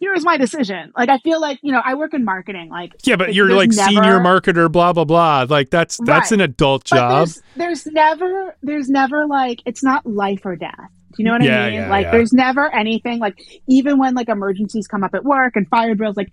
here's 0.00 0.24
my 0.24 0.38
decision. 0.38 0.92
Like 0.96 1.08
I 1.08 1.18
feel 1.18 1.40
like, 1.40 1.58
you 1.62 1.72
know, 1.72 1.82
I 1.84 1.94
work 1.94 2.14
in 2.14 2.24
marketing. 2.24 2.70
Like 2.70 2.94
Yeah, 3.04 3.16
but 3.16 3.34
you're 3.34 3.50
like 3.50 3.70
never, 3.70 3.90
senior 3.90 4.18
marketer, 4.18 4.70
blah 4.70 4.92
blah 4.92 5.04
blah. 5.04 5.46
Like 5.48 5.70
that's 5.70 5.98
that's 6.04 6.30
right. 6.30 6.32
an 6.32 6.40
adult 6.40 6.84
job. 6.84 7.28
There's, 7.28 7.42
there's, 7.56 7.86
never 7.86 8.56
there's 8.62 8.88
never 8.88 9.26
like 9.26 9.60
it's 9.66 9.82
not 9.82 10.06
life 10.06 10.44
or 10.44 10.56
death. 10.56 10.90
Do 11.16 11.22
you 11.22 11.24
know 11.24 11.32
what 11.32 11.42
yeah, 11.42 11.62
I 11.62 11.70
mean? 11.70 11.80
Yeah, 11.80 11.88
like 11.88 12.04
yeah. 12.04 12.10
there's 12.12 12.32
never 12.32 12.74
anything 12.74 13.18
like 13.20 13.38
even 13.66 13.98
when 13.98 14.14
like 14.14 14.28
emergencies 14.28 14.86
come 14.86 15.02
up 15.02 15.14
at 15.14 15.24
work 15.24 15.56
and 15.56 15.66
fire 15.68 15.94
drills, 15.94 16.16
like 16.16 16.30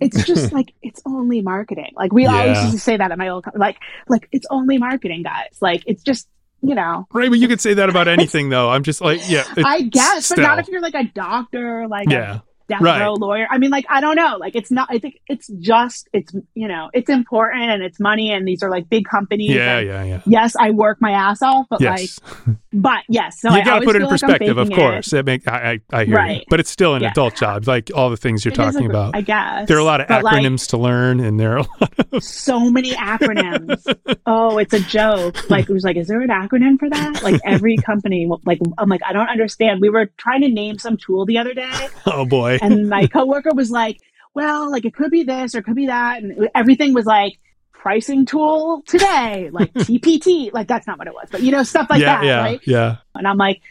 it's 0.00 0.24
just 0.26 0.52
like 0.52 0.72
it's 0.82 1.02
only 1.06 1.42
marketing. 1.42 1.92
Like 1.94 2.12
we 2.12 2.26
always 2.26 2.58
used 2.58 2.72
to 2.72 2.78
say 2.78 2.96
that 2.96 3.10
at 3.12 3.18
my 3.18 3.28
old 3.28 3.44
like 3.54 3.76
like 4.08 4.28
it's 4.32 4.46
only 4.50 4.78
marketing, 4.78 5.22
guys. 5.22 5.56
Like 5.60 5.84
it's 5.86 6.02
just 6.02 6.28
you 6.62 6.74
know. 6.74 7.06
Right, 7.12 7.30
but 7.30 7.38
you 7.38 7.48
could 7.48 7.60
say 7.60 7.74
that 7.74 7.88
about 7.88 8.08
anything, 8.08 8.48
though. 8.48 8.68
I'm 8.68 8.82
just 8.82 9.00
like, 9.00 9.20
yeah. 9.28 9.44
I 9.56 9.82
guess, 9.82 10.26
still. 10.26 10.36
but 10.36 10.42
not 10.42 10.58
if 10.58 10.68
you're 10.68 10.80
like 10.80 10.94
a 10.94 11.04
doctor, 11.04 11.88
like 11.88 12.10
yeah. 12.10 12.40
Death 12.70 12.80
Right. 12.80 13.00
row 13.02 13.14
lawyer. 13.14 13.46
I 13.50 13.58
mean, 13.58 13.70
like, 13.70 13.84
I 13.90 14.00
don't 14.00 14.16
know. 14.16 14.36
Like, 14.38 14.54
it's 14.56 14.70
not, 14.70 14.88
I 14.90 14.98
think 14.98 15.20
it's 15.28 15.48
just, 15.58 16.08
it's, 16.12 16.32
you 16.54 16.68
know, 16.68 16.88
it's 16.94 17.10
important 17.10 17.62
and 17.64 17.82
it's 17.82 17.98
money 18.00 18.32
and 18.32 18.46
these 18.48 18.62
are 18.62 18.70
like 18.70 18.88
big 18.88 19.04
companies. 19.06 19.50
Yeah, 19.50 19.78
and 19.78 19.86
yeah, 19.88 20.04
yeah. 20.04 20.20
Yes, 20.24 20.54
I 20.58 20.70
work 20.70 20.98
my 21.00 21.10
ass 21.10 21.42
off, 21.42 21.66
but 21.68 21.80
Yes. 21.80 22.18
like, 22.46 22.56
but 22.72 23.00
yes. 23.08 23.40
So 23.40 23.50
you 23.50 23.56
I 23.56 23.64
got 23.64 23.80
to 23.80 23.84
put 23.84 23.96
it 23.96 24.02
in 24.02 24.02
like 24.04 24.12
perspective, 24.12 24.56
of 24.56 24.68
faking 24.68 24.82
it. 24.84 24.90
course. 24.90 25.12
It 25.12 25.26
make 25.26 25.46
I 25.48 25.80
I, 25.90 26.00
I 26.00 26.04
hear 26.04 26.24
you, 26.26 26.40
but 26.48 26.60
it's 26.60 26.70
still 26.70 26.94
an 26.94 27.02
Yeah. 27.02 27.10
adult 27.10 27.34
job. 27.36 27.66
Like 27.66 27.90
all 27.94 28.08
the 28.10 28.16
things 28.16 28.44
you're 28.44 28.52
It 28.52 28.56
talking 28.56 28.86
a- 28.86 28.88
about. 28.90 29.16
I 29.16 29.20
guess. 29.20 29.66
there 29.68 29.76
are 29.76 29.80
a 29.80 29.84
lot 29.84 30.00
of 30.00 30.06
But, 30.08 30.22
like, 30.22 30.36
acronyms 30.44 30.68
to 30.70 30.78
learn, 30.78 31.20
and 31.20 31.38
there 31.40 31.54
are 31.54 31.58
a 31.58 31.66
lot 31.80 31.92
of 32.12 32.22
so 32.24 32.70
many 32.70 32.92
acronyms. 32.92 33.82
oh, 34.26 34.58
it's 34.58 34.72
a 34.74 34.80
joke. 34.80 35.50
Like 35.50 35.68
it 35.68 35.72
was 35.72 35.82
like, 35.84 35.96
is 35.96 36.06
there 36.08 36.20
an 36.20 36.28
acronym 36.30 36.78
for 36.78 36.88
that? 36.88 37.22
Like 37.24 37.40
every 37.44 37.76
company, 37.76 38.30
like 38.44 38.60
I'm 38.78 38.88
like, 38.88 39.00
I 39.04 39.12
don't 39.12 39.28
understand. 39.28 39.80
We 39.80 39.88
were 39.90 40.06
trying 40.16 40.42
to 40.42 40.48
name 40.48 40.78
some 40.78 40.96
tool 40.96 41.26
the 41.26 41.38
other 41.38 41.54
day, 41.54 41.88
oh 42.06 42.24
boy. 42.24 42.58
and 42.62 42.88
my 42.88 43.06
coworker 43.06 43.52
was 43.54 43.70
like, 43.70 44.00
well, 44.34 44.70
like 44.70 44.84
it 44.84 44.94
could 44.94 45.10
be 45.10 45.22
this 45.22 45.54
or 45.54 45.58
it 45.58 45.64
could 45.64 45.76
be 45.76 45.86
that, 45.86 46.22
and 46.22 46.48
everything 46.54 46.94
was 46.94 47.06
like 47.06 47.38
pricing 47.72 48.26
tool 48.26 48.82
today, 48.86 49.50
like 49.52 49.72
TPT. 49.74 50.52
Like 50.52 50.68
that's 50.68 50.86
not 50.86 50.98
what 50.98 51.06
it 51.08 51.14
was, 51.14 51.28
but 51.30 51.42
you 51.42 51.50
know 51.50 51.62
stuff 51.62 51.88
like 51.90 52.00
yeah, 52.00 52.16
that, 52.20 52.24
yeah, 52.24 52.40
right? 52.40 52.60
yeah. 52.64 52.96
And 53.14 53.26
I'm 53.26 53.38
like. 53.38 53.62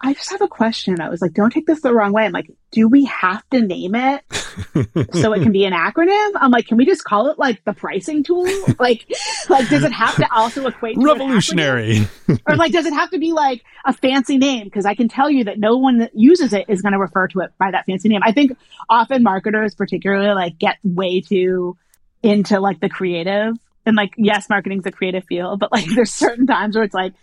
I 0.00 0.12
just 0.12 0.30
have 0.30 0.42
a 0.42 0.48
question. 0.48 1.00
I 1.00 1.08
was 1.08 1.22
like, 1.22 1.32
don't 1.32 1.50
take 1.50 1.66
this 1.66 1.80
the 1.80 1.92
wrong 1.92 2.12
way. 2.12 2.26
I'm 2.26 2.32
like, 2.32 2.50
do 2.70 2.86
we 2.86 3.06
have 3.06 3.48
to 3.50 3.62
name 3.62 3.94
it 3.94 4.22
so 5.14 5.32
it 5.32 5.42
can 5.42 5.52
be 5.52 5.64
an 5.64 5.72
acronym? 5.72 6.32
I'm 6.36 6.50
like, 6.50 6.66
can 6.66 6.76
we 6.76 6.84
just 6.84 7.02
call 7.04 7.28
it 7.28 7.38
like 7.38 7.64
the 7.64 7.72
pricing 7.72 8.22
tool? 8.22 8.46
Like, 8.78 9.10
like 9.48 9.68
does 9.68 9.84
it 9.84 9.92
have 9.92 10.16
to 10.16 10.28
also 10.34 10.66
equate 10.66 10.96
to? 10.96 11.02
Revolutionary. 11.02 12.06
or 12.46 12.56
like 12.56 12.72
does 12.72 12.84
it 12.84 12.92
have 12.92 13.10
to 13.10 13.18
be 13.18 13.32
like 13.32 13.64
a 13.86 13.92
fancy 13.92 14.36
name? 14.36 14.64
Because 14.64 14.84
I 14.84 14.94
can 14.94 15.08
tell 15.08 15.30
you 15.30 15.44
that 15.44 15.58
no 15.58 15.78
one 15.78 15.98
that 15.98 16.14
uses 16.14 16.52
it 16.52 16.66
is 16.68 16.82
going 16.82 16.92
to 16.92 16.98
refer 16.98 17.26
to 17.28 17.40
it 17.40 17.52
by 17.58 17.70
that 17.70 17.86
fancy 17.86 18.08
name. 18.08 18.20
I 18.22 18.32
think 18.32 18.56
often 18.90 19.22
marketers, 19.22 19.74
particularly, 19.74 20.28
like 20.34 20.58
get 20.58 20.76
way 20.84 21.22
too 21.22 21.76
into 22.22 22.60
like 22.60 22.80
the 22.80 22.88
creative 22.90 23.54
and 23.86 23.96
like 23.96 24.12
yes, 24.18 24.50
marketing's 24.50 24.84
a 24.84 24.92
creative 24.92 25.24
field, 25.24 25.58
but 25.58 25.72
like 25.72 25.86
there's 25.94 26.12
certain 26.12 26.46
times 26.46 26.74
where 26.74 26.84
it's 26.84 26.94
like. 26.94 27.14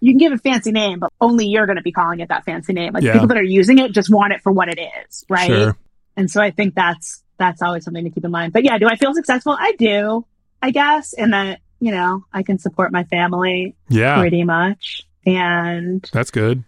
You 0.00 0.12
can 0.12 0.18
give 0.18 0.32
it 0.32 0.36
a 0.36 0.38
fancy 0.38 0.70
name, 0.72 1.00
but 1.00 1.12
only 1.20 1.46
you're 1.46 1.66
going 1.66 1.76
to 1.76 1.82
be 1.82 1.92
calling 1.92 2.20
it 2.20 2.28
that 2.28 2.44
fancy 2.44 2.72
name. 2.72 2.92
Like 2.92 3.02
Yeah. 3.02 3.12
people 3.14 3.28
that 3.28 3.36
are 3.36 3.42
using 3.42 3.78
it 3.78 3.92
just 3.92 4.10
want 4.10 4.32
it 4.32 4.42
for 4.42 4.52
what 4.52 4.68
it 4.68 4.78
is, 4.78 5.24
right? 5.28 5.46
Sure. 5.48 5.76
And 6.16 6.30
so 6.30 6.40
I 6.40 6.50
think 6.50 6.74
that's 6.74 7.22
that's 7.38 7.62
always 7.62 7.84
something 7.84 8.04
to 8.04 8.10
keep 8.10 8.24
in 8.24 8.30
mind. 8.30 8.52
But 8.52 8.64
yeah, 8.64 8.78
do 8.78 8.86
I 8.86 8.96
feel 8.96 9.14
successful? 9.14 9.56
I 9.58 9.72
do, 9.78 10.24
I 10.62 10.70
guess, 10.70 11.12
in 11.12 11.30
that 11.30 11.60
you 11.80 11.92
know 11.92 12.24
I 12.32 12.42
can 12.42 12.58
support 12.58 12.90
my 12.92 13.04
family 13.04 13.76
Yeah, 13.88 14.18
pretty 14.18 14.44
much, 14.44 15.02
and 15.24 16.08
that's 16.12 16.30
good. 16.30 16.64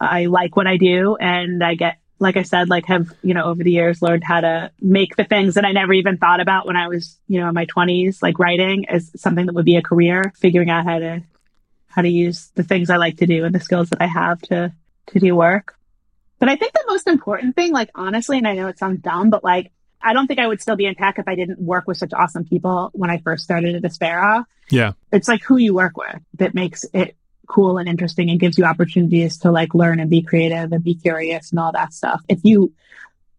I 0.00 0.26
like 0.26 0.56
what 0.56 0.66
I 0.66 0.76
do, 0.76 1.16
and 1.16 1.62
I 1.62 1.74
get 1.74 1.98
like 2.18 2.36
I 2.36 2.42
said, 2.42 2.68
like 2.68 2.86
have 2.86 3.12
you 3.22 3.34
know 3.34 3.44
over 3.44 3.62
the 3.62 3.70
years 3.70 4.02
learned 4.02 4.24
how 4.24 4.40
to 4.40 4.70
make 4.80 5.16
the 5.16 5.24
things 5.24 5.54
that 5.54 5.64
I 5.64 5.72
never 5.72 5.92
even 5.92 6.18
thought 6.18 6.40
about 6.40 6.66
when 6.66 6.76
I 6.76 6.88
was 6.88 7.18
you 7.28 7.40
know 7.40 7.48
in 7.48 7.54
my 7.54 7.64
twenties, 7.64 8.22
like 8.22 8.38
writing 8.38 8.88
as 8.88 9.10
something 9.20 9.46
that 9.46 9.54
would 9.54 9.64
be 9.64 9.76
a 9.76 9.82
career, 9.82 10.32
figuring 10.36 10.68
out 10.70 10.84
how 10.84 10.98
to 10.98 11.22
how 11.90 12.02
to 12.02 12.08
use 12.08 12.50
the 12.54 12.62
things 12.62 12.88
I 12.88 12.96
like 12.96 13.18
to 13.18 13.26
do 13.26 13.44
and 13.44 13.54
the 13.54 13.60
skills 13.60 13.90
that 13.90 14.00
I 14.00 14.06
have 14.06 14.40
to 14.42 14.72
to 15.08 15.18
do 15.18 15.34
work. 15.34 15.76
But 16.38 16.48
I 16.48 16.56
think 16.56 16.72
the 16.72 16.84
most 16.86 17.06
important 17.06 17.54
thing, 17.54 17.72
like 17.72 17.90
honestly, 17.94 18.38
and 18.38 18.48
I 18.48 18.54
know 18.54 18.68
it 18.68 18.78
sounds 18.78 19.00
dumb, 19.00 19.28
but 19.30 19.44
like 19.44 19.72
I 20.02 20.14
don't 20.14 20.26
think 20.26 20.40
I 20.40 20.46
would 20.46 20.62
still 20.62 20.76
be 20.76 20.86
in 20.86 20.94
tech 20.94 21.18
if 21.18 21.28
I 21.28 21.34
didn't 21.34 21.60
work 21.60 21.86
with 21.86 21.98
such 21.98 22.12
awesome 22.14 22.44
people 22.44 22.90
when 22.94 23.10
I 23.10 23.18
first 23.18 23.44
started 23.44 23.74
at 23.74 23.82
Aspera. 23.82 24.44
Yeah. 24.70 24.92
It's 25.12 25.28
like 25.28 25.42
who 25.42 25.58
you 25.58 25.74
work 25.74 25.96
with 25.96 26.16
that 26.38 26.54
makes 26.54 26.86
it 26.94 27.16
cool 27.46 27.78
and 27.78 27.88
interesting 27.88 28.30
and 28.30 28.40
gives 28.40 28.56
you 28.56 28.64
opportunities 28.64 29.38
to 29.38 29.50
like 29.50 29.74
learn 29.74 30.00
and 30.00 30.08
be 30.08 30.22
creative 30.22 30.72
and 30.72 30.82
be 30.82 30.94
curious 30.94 31.50
and 31.50 31.58
all 31.58 31.72
that 31.72 31.92
stuff. 31.92 32.22
If 32.28 32.40
you 32.44 32.72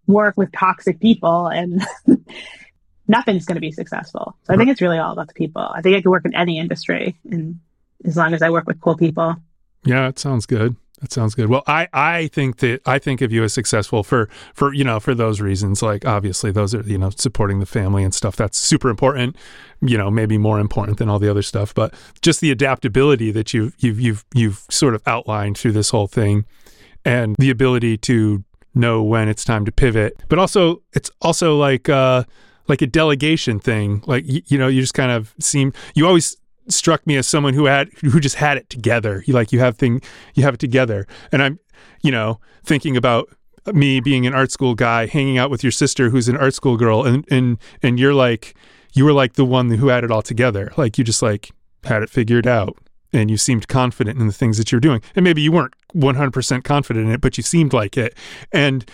work 0.06 0.36
with 0.38 0.52
toxic 0.52 1.00
people 1.00 1.48
and 1.48 1.82
nothing's 3.08 3.46
going 3.46 3.56
to 3.56 3.62
be 3.62 3.72
successful. 3.72 4.38
So 4.44 4.54
I 4.54 4.58
think 4.58 4.70
it's 4.70 4.82
really 4.82 5.00
all 5.00 5.14
about 5.14 5.30
the 5.30 5.34
people. 5.34 5.62
I 5.62 5.82
think 5.82 5.96
I 5.96 6.02
could 6.02 6.10
work 6.10 6.26
in 6.26 6.36
any 6.36 6.60
industry 6.60 7.18
and 7.30 7.60
as 8.06 8.18
long 8.18 8.34
as 8.34 8.42
I 8.42 8.50
work 8.50 8.68
with 8.68 8.80
cool 8.82 8.96
people. 8.96 9.36
Yeah, 9.84 10.08
it 10.08 10.20
sounds 10.20 10.46
good. 10.46 10.76
That 11.02 11.12
sounds 11.12 11.34
good. 11.34 11.50
Well, 11.50 11.64
I, 11.66 11.88
I 11.94 12.28
think 12.28 12.58
that 12.58 12.82
I 12.86 13.00
think 13.00 13.22
of 13.22 13.32
you 13.32 13.44
as 13.44 13.54
successful 13.54 14.04
for 14.04 14.30
for 14.54 14.72
you 14.72 14.84
know 14.84 15.00
for 15.00 15.16
those 15.16 15.42
reasons. 15.42 15.82
Like 15.82 16.06
obviously 16.06 16.52
those 16.52 16.76
are 16.76 16.82
you 16.82 17.00
know 17.00 17.10
supporting 17.10 17.60
the 17.60 17.66
family 17.66 18.04
and 18.04 18.14
stuff. 18.14 18.36
That's 18.36 18.58
super 18.58 18.88
important. 18.88 19.36
You 19.82 19.98
know, 19.98 20.12
maybe 20.12 20.38
more 20.38 20.60
important 20.60 21.00
than 21.00 21.10
all 21.10 21.18
the 21.18 21.30
other 21.30 21.42
stuff. 21.42 21.74
But 21.74 21.96
just 22.22 22.40
the 22.40 22.52
adaptability 22.52 23.32
that 23.32 23.52
you've 23.52 23.74
you've 23.80 24.00
you've 24.00 24.26
you've 24.36 24.64
sort 24.70 24.94
of 24.94 25.02
outlined 25.08 25.58
through 25.58 25.72
this 25.72 25.90
whole 25.90 26.08
thing, 26.08 26.46
and 27.04 27.36
the 27.40 27.50
ability 27.50 27.98
to 27.98 28.44
know 28.76 29.02
when 29.02 29.28
it's 29.28 29.44
time 29.44 29.66
to 29.66 29.72
pivot. 29.72 30.22
But 30.30 30.38
also, 30.38 30.84
it's 30.94 31.10
also 31.20 31.58
like 31.58 31.90
uh 31.90 32.26
like 32.68 32.84
a 32.84 32.88
delegation 32.88 33.60
thing. 33.60 34.04
Like 34.06 34.24
you, 34.28 34.44
you 34.46 34.58
know, 34.60 34.68
you 34.68 34.82
just 34.82 34.94
kind 34.94 35.12
of 35.12 35.34
seem 35.40 35.74
you 35.96 36.06
always 36.06 36.38
struck 36.72 37.06
me 37.06 37.18
as 37.18 37.28
someone 37.28 37.54
who 37.54 37.66
had 37.66 37.90
who 38.02 38.20
just 38.20 38.36
had 38.36 38.58
it 38.58 38.70
together. 38.70 39.24
You 39.26 39.34
like 39.34 39.52
you 39.52 39.60
have 39.60 39.78
thing 39.78 40.02
you 40.34 40.44
have 40.44 40.56
it 40.56 40.60
together. 40.60 41.08
And 41.32 41.42
I'm, 41.42 41.60
you 42.02 42.12
know, 42.12 42.40
thinking 42.64 42.98
about 42.98 43.30
me 43.74 44.00
being 44.00 44.26
an 44.26 44.34
art 44.34 44.52
school 44.52 44.76
guy, 44.76 45.06
hanging 45.06 45.38
out 45.38 45.52
with 45.52 45.64
your 45.64 45.72
sister 45.72 46.10
who's 46.10 46.28
an 46.28 46.38
art 46.38 46.54
school 46.54 46.78
girl, 46.78 47.06
and 47.06 47.26
and 47.30 47.58
and 47.82 48.00
you're 48.00 48.14
like 48.14 48.56
you 48.94 49.06
were 49.06 49.14
like 49.14 49.34
the 49.34 49.46
one 49.46 49.70
who 49.70 49.88
had 49.88 50.04
it 50.04 50.12
all 50.12 50.22
together. 50.22 50.72
Like 50.78 50.98
you 50.98 51.04
just 51.04 51.22
like 51.22 51.52
had 51.84 52.04
it 52.04 52.10
figured 52.10 52.48
out. 52.48 52.78
And 53.14 53.30
you 53.30 53.36
seemed 53.36 53.68
confident 53.68 54.20
in 54.20 54.28
the 54.28 54.34
things 54.34 54.58
that 54.58 54.72
you're 54.72 54.80
doing. 54.80 55.02
And 55.18 55.24
maybe 55.26 55.42
you 55.42 55.52
weren't 55.52 55.74
100% 55.94 56.64
confident 56.64 57.08
in 57.08 57.12
it, 57.12 57.20
but 57.20 57.36
you 57.38 57.44
seemed 57.44 57.74
like 57.74 57.98
it. 57.98 58.16
And, 58.54 58.90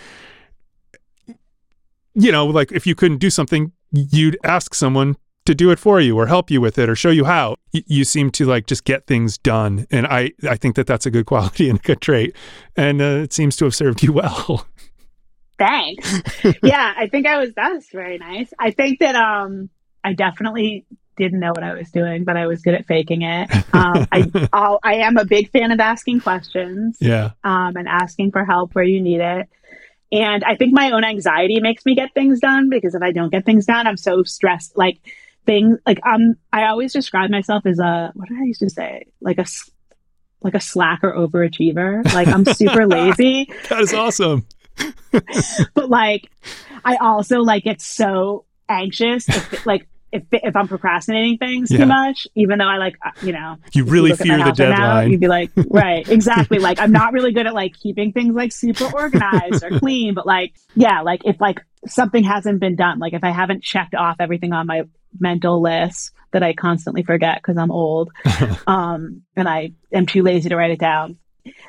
you 2.14 2.32
know, 2.32 2.46
like 2.46 2.72
if 2.72 2.84
you 2.84 2.96
couldn't 2.96 3.18
do 3.18 3.30
something, 3.30 3.70
you'd 3.92 4.36
ask 4.42 4.74
someone 4.74 5.16
to 5.46 5.54
do 5.54 5.70
it 5.70 5.78
for 5.78 6.00
you 6.00 6.18
or 6.18 6.26
help 6.26 6.50
you 6.50 6.60
with 6.60 6.78
it 6.78 6.88
or 6.88 6.96
show 6.96 7.10
you 7.10 7.26
how. 7.26 7.57
Y- 7.74 7.84
you 7.86 8.04
seem 8.04 8.30
to 8.32 8.46
like 8.46 8.66
just 8.66 8.84
get 8.84 9.06
things 9.06 9.38
done. 9.38 9.86
And 9.90 10.06
I, 10.06 10.32
I 10.48 10.56
think 10.56 10.76
that 10.76 10.86
that's 10.86 11.06
a 11.06 11.10
good 11.10 11.26
quality 11.26 11.68
and 11.68 11.78
a 11.78 11.82
good 11.82 12.00
trait. 12.00 12.34
And 12.76 13.00
uh, 13.00 13.22
it 13.22 13.32
seems 13.32 13.56
to 13.56 13.64
have 13.64 13.74
served 13.74 14.02
you 14.02 14.12
well. 14.12 14.66
Thanks. 15.58 16.22
yeah, 16.62 16.94
I 16.96 17.08
think 17.08 17.26
I 17.26 17.38
was 17.38 17.52
that's 17.54 17.90
very 17.90 18.18
nice. 18.18 18.52
I 18.58 18.70
think 18.70 19.00
that 19.00 19.16
um 19.16 19.70
I 20.04 20.12
definitely 20.12 20.86
didn't 21.16 21.40
know 21.40 21.50
what 21.50 21.64
I 21.64 21.74
was 21.74 21.90
doing, 21.90 22.24
but 22.24 22.36
I 22.36 22.46
was 22.46 22.62
good 22.62 22.74
at 22.74 22.86
faking 22.86 23.22
it. 23.22 23.50
Um, 23.74 24.06
I 24.12 24.48
I'll, 24.52 24.78
I 24.82 24.94
am 24.96 25.16
a 25.16 25.24
big 25.24 25.50
fan 25.50 25.72
of 25.72 25.80
asking 25.80 26.20
questions 26.20 26.96
yeah. 27.00 27.32
um, 27.44 27.76
and 27.76 27.88
asking 27.88 28.30
for 28.30 28.44
help 28.44 28.74
where 28.74 28.84
you 28.84 29.02
need 29.02 29.20
it. 29.20 29.48
And 30.10 30.42
I 30.44 30.56
think 30.56 30.72
my 30.72 30.92
own 30.92 31.04
anxiety 31.04 31.60
makes 31.60 31.84
me 31.84 31.94
get 31.94 32.14
things 32.14 32.40
done 32.40 32.70
because 32.70 32.94
if 32.94 33.02
I 33.02 33.12
don't 33.12 33.30
get 33.30 33.44
things 33.44 33.66
done, 33.66 33.86
I'm 33.86 33.98
so 33.98 34.22
stressed. 34.22 34.78
Like 34.78 35.00
things 35.48 35.78
like 35.86 35.98
um, 36.06 36.34
I 36.52 36.66
always 36.66 36.92
describe 36.92 37.30
myself 37.30 37.64
as 37.66 37.78
a 37.80 38.12
what 38.14 38.28
did 38.28 38.38
I 38.38 38.44
used 38.44 38.60
to 38.60 38.68
say? 38.70 39.06
Like 39.20 39.38
a 39.38 39.46
like 40.42 40.54
a 40.54 40.60
slacker 40.60 41.12
overachiever. 41.12 42.04
Like 42.14 42.28
I'm 42.28 42.44
super 42.44 42.86
lazy, 42.96 43.50
That 43.70 43.80
is 43.80 43.92
awesome. 43.94 44.46
but 45.74 45.88
like 45.90 46.30
I 46.84 46.96
also 47.00 47.38
like 47.40 47.64
get 47.64 47.80
so 47.80 48.44
anxious 48.68 49.28
if 49.28 49.66
like 49.66 49.88
if 50.12 50.22
if 50.32 50.54
I'm 50.56 50.68
procrastinating 50.68 51.38
things 51.38 51.70
Yeah. 51.70 51.78
too 51.78 51.86
much, 51.86 52.26
even 52.34 52.58
though 52.58 52.68
I 52.68 52.76
like 52.78 52.94
uh, 53.04 53.10
you 53.22 53.32
know 53.32 53.56
You 53.72 53.84
really 53.84 54.10
my 54.10 54.16
fear 54.16 54.38
the 54.38 54.44
right 54.44 54.58
now, 54.58 54.70
deadline. 54.76 55.10
you'd 55.10 55.20
be 55.20 55.28
like, 55.28 55.50
right, 55.70 56.08
exactly. 56.08 56.58
like 56.58 56.78
I'm 56.80 56.92
not 56.92 57.12
really 57.12 57.32
good 57.32 57.46
at 57.46 57.54
like 57.54 57.74
keeping 57.74 58.12
things 58.12 58.34
like 58.34 58.52
super 58.52 58.84
organized 58.94 59.64
or 59.64 59.78
clean, 59.78 60.14
but 60.14 60.26
like, 60.26 60.54
yeah, 60.74 61.00
like 61.02 61.22
if 61.24 61.40
like 61.40 61.60
something 61.86 62.24
hasn't 62.24 62.60
been 62.60 62.76
done, 62.76 62.98
like 63.00 63.12
if 63.12 63.24
I 63.24 63.30
haven't 63.30 63.62
checked 63.62 63.94
off 63.94 64.16
everything 64.20 64.52
on 64.52 64.66
my 64.66 64.82
mental 65.18 65.60
list 65.60 66.12
that 66.32 66.42
I 66.42 66.52
constantly 66.52 67.02
forget 67.02 67.38
because 67.38 67.56
I'm 67.56 67.70
old, 67.70 68.10
um, 68.66 69.22
and 69.34 69.48
I 69.48 69.72
am 69.92 70.06
too 70.06 70.22
lazy 70.22 70.48
to 70.50 70.56
write 70.56 70.70
it 70.70 70.78
down, 70.78 71.18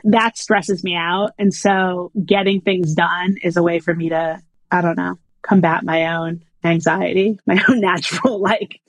that 0.04 0.38
stresses 0.38 0.84
me 0.84 0.96
out. 0.96 1.32
And 1.38 1.54
so 1.54 2.12
getting 2.26 2.62
things 2.62 2.94
done 2.94 3.38
is 3.42 3.58
a 3.58 3.64
way 3.64 3.80
for 3.80 3.94
me 3.94 4.10
to, 4.10 4.42
I 4.72 4.82
don't 4.82 4.98
know, 4.98 5.18
combat 5.42 5.84
my 5.84 6.16
own 6.16 6.44
anxiety, 6.64 7.40
my 7.46 7.64
own 7.70 7.80
natural 7.82 8.40
like 8.40 8.82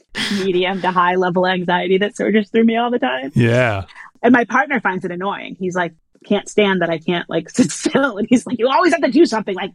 medium 0.42 0.80
to 0.82 0.90
high 0.90 1.14
level 1.14 1.46
anxiety 1.46 1.98
that 1.98 2.16
surges 2.16 2.51
through 2.51 2.64
me 2.64 2.76
all 2.76 2.90
the 2.90 2.98
time. 2.98 3.32
yeah. 3.34 3.84
And 4.22 4.32
my 4.32 4.44
partner 4.44 4.80
finds 4.80 5.05
it 5.07 5.12
annoying. 5.12 5.57
He's 5.59 5.74
like, 5.74 5.94
can't 6.26 6.48
stand 6.48 6.82
that 6.82 6.90
I 6.90 6.98
can't 6.98 7.28
like 7.30 7.48
sit 7.56 7.70
still. 7.70 8.18
And 8.18 8.26
he's 8.28 8.46
like, 8.46 8.58
you 8.58 8.68
always 8.68 8.92
have 8.92 9.02
to 9.02 9.10
do 9.10 9.24
something. 9.26 9.54
Like, 9.54 9.72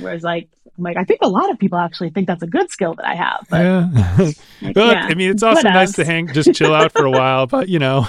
whereas 0.00 0.22
like, 0.22 0.48
I'm 0.78 0.84
like, 0.84 0.96
I 0.96 1.04
think 1.04 1.20
a 1.22 1.28
lot 1.28 1.50
of 1.50 1.58
people 1.58 1.78
actually 1.78 2.10
think 2.10 2.26
that's 2.26 2.42
a 2.42 2.46
good 2.46 2.70
skill 2.70 2.94
that 2.94 3.06
I 3.06 3.14
have. 3.14 3.46
But 3.50 3.60
Yeah. 3.62 4.16
like, 4.62 4.76
Well, 4.76 4.92
yeah, 4.92 5.04
I 5.06 5.14
mean, 5.14 5.30
it's 5.30 5.42
also 5.42 5.58
What 5.68 5.74
nice 5.74 5.88
else? 5.88 5.96
to 5.96 6.04
hang, 6.04 6.32
just 6.32 6.54
chill 6.54 6.74
out 6.74 6.92
for 6.92 7.04
a 7.04 7.10
while, 7.10 7.46
but 7.46 7.68
you 7.68 7.78
know, 7.78 8.08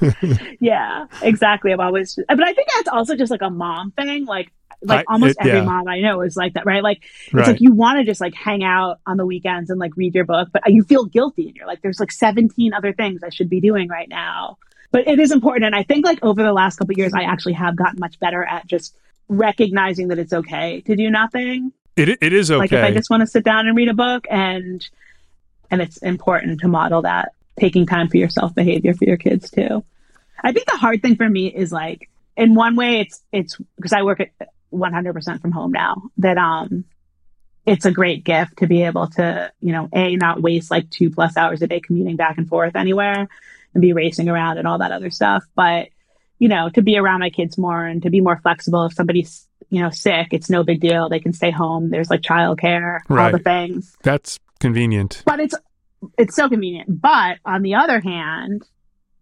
yeah, 0.60 1.06
exactly. 1.22 1.72
I'm 1.72 1.80
always, 1.80 2.14
but 2.28 2.42
I 2.42 2.52
think 2.52 2.68
that's 2.74 2.88
also 2.88 3.16
just 3.16 3.30
like 3.30 3.42
a 3.42 3.50
mom 3.50 3.90
thing. 3.92 4.24
Like, 4.26 4.52
like 4.82 5.00
I- 5.08 5.12
almost 5.12 5.32
it- 5.40 5.46
every 5.46 5.58
yeah. 5.58 5.64
mom 5.64 5.88
I 5.88 6.00
know 6.00 6.20
is 6.22 6.36
like 6.36 6.54
that, 6.54 6.64
right? 6.66 6.82
Like, 6.82 7.02
it's 7.26 7.34
right. 7.34 7.46
like 7.48 7.60
you 7.60 7.72
want 7.72 7.98
to 7.98 8.04
just 8.04 8.20
like 8.20 8.34
hang 8.34 8.62
out 8.62 9.00
on 9.06 9.16
the 9.16 9.26
weekends 9.26 9.70
and 9.70 9.78
like 9.78 9.96
read 9.96 10.14
your 10.14 10.24
book, 10.24 10.48
but 10.52 10.62
you 10.68 10.84
feel 10.84 11.04
guilty 11.04 11.48
and 11.48 11.56
you're 11.56 11.66
like, 11.66 11.82
there's 11.82 12.00
like 12.00 12.12
17 12.12 12.72
other 12.72 12.92
things 12.92 13.22
I 13.22 13.30
should 13.30 13.50
be 13.50 13.60
doing 13.60 13.88
right 13.88 14.08
now. 14.08 14.58
But 14.90 15.06
it 15.06 15.20
is 15.20 15.32
important. 15.32 15.64
And 15.64 15.74
I 15.74 15.82
think 15.82 16.06
like 16.06 16.18
over 16.22 16.42
the 16.42 16.52
last 16.52 16.76
couple 16.76 16.92
of 16.92 16.98
years, 16.98 17.12
I 17.14 17.22
actually 17.22 17.52
have 17.54 17.76
gotten 17.76 18.00
much 18.00 18.18
better 18.18 18.42
at 18.44 18.66
just 18.66 18.96
recognizing 19.28 20.08
that 20.08 20.18
it's 20.18 20.32
okay 20.32 20.80
to 20.82 20.96
do 20.96 21.10
nothing. 21.10 21.72
It 21.96 22.18
it 22.22 22.32
is 22.32 22.50
okay. 22.50 22.58
Like 22.58 22.72
if 22.72 22.84
I 22.84 22.90
just 22.92 23.10
want 23.10 23.20
to 23.22 23.26
sit 23.26 23.44
down 23.44 23.66
and 23.66 23.76
read 23.76 23.88
a 23.88 23.94
book 23.94 24.26
and 24.30 24.86
and 25.70 25.82
it's 25.82 25.98
important 25.98 26.60
to 26.60 26.68
model 26.68 27.02
that 27.02 27.32
taking 27.58 27.86
time 27.86 28.08
for 28.08 28.16
yourself 28.16 28.54
behavior 28.54 28.94
for 28.94 29.04
your 29.04 29.16
kids 29.16 29.50
too. 29.50 29.84
I 30.42 30.52
think 30.52 30.66
the 30.66 30.76
hard 30.76 31.02
thing 31.02 31.16
for 31.16 31.28
me 31.28 31.48
is 31.48 31.72
like 31.72 32.08
in 32.36 32.54
one 32.54 32.76
way 32.76 33.00
it's 33.00 33.20
it's 33.32 33.56
because 33.76 33.92
I 33.92 34.02
work 34.02 34.20
at 34.20 34.30
100% 34.72 35.40
from 35.40 35.52
home 35.52 35.72
now 35.72 36.02
that 36.18 36.38
um 36.38 36.84
it's 37.66 37.84
a 37.84 37.90
great 37.90 38.24
gift 38.24 38.58
to 38.58 38.66
be 38.66 38.82
able 38.84 39.08
to, 39.08 39.52
you 39.60 39.72
know, 39.72 39.90
a 39.92 40.16
not 40.16 40.40
waste 40.40 40.70
like 40.70 40.88
2 40.88 41.10
plus 41.10 41.36
hours 41.36 41.60
a 41.60 41.66
day 41.66 41.80
commuting 41.80 42.16
back 42.16 42.38
and 42.38 42.48
forth 42.48 42.76
anywhere 42.76 43.28
and 43.74 43.80
be 43.82 43.92
racing 43.92 44.28
around 44.28 44.58
and 44.58 44.66
all 44.66 44.78
that 44.78 44.92
other 44.92 45.10
stuff, 45.10 45.44
but 45.54 45.88
you 46.38 46.48
know, 46.48 46.68
to 46.70 46.82
be 46.82 46.96
around 46.96 47.18
my 47.20 47.30
kids 47.30 47.58
more 47.58 47.84
and 47.84 48.02
to 48.04 48.10
be 48.10 48.20
more 48.20 48.38
flexible 48.40 48.84
if 48.86 48.92
somebody's 48.94 49.46
you 49.70 49.82
know 49.82 49.90
sick, 49.90 50.28
it's 50.30 50.48
no 50.48 50.62
big 50.64 50.80
deal. 50.80 51.08
They 51.08 51.20
can 51.20 51.32
stay 51.32 51.50
home. 51.50 51.90
There's 51.90 52.10
like 52.10 52.20
childcare, 52.22 53.00
Right. 53.08 53.26
all 53.26 53.32
the 53.32 53.42
things 53.42 53.96
That's 54.02 54.38
convenient. 54.60 55.22
but 55.26 55.40
it's 55.40 55.54
it's 56.16 56.36
so 56.36 56.48
convenient. 56.48 57.00
But 57.00 57.38
on 57.44 57.62
the 57.62 57.74
other 57.74 58.00
hand, 58.00 58.62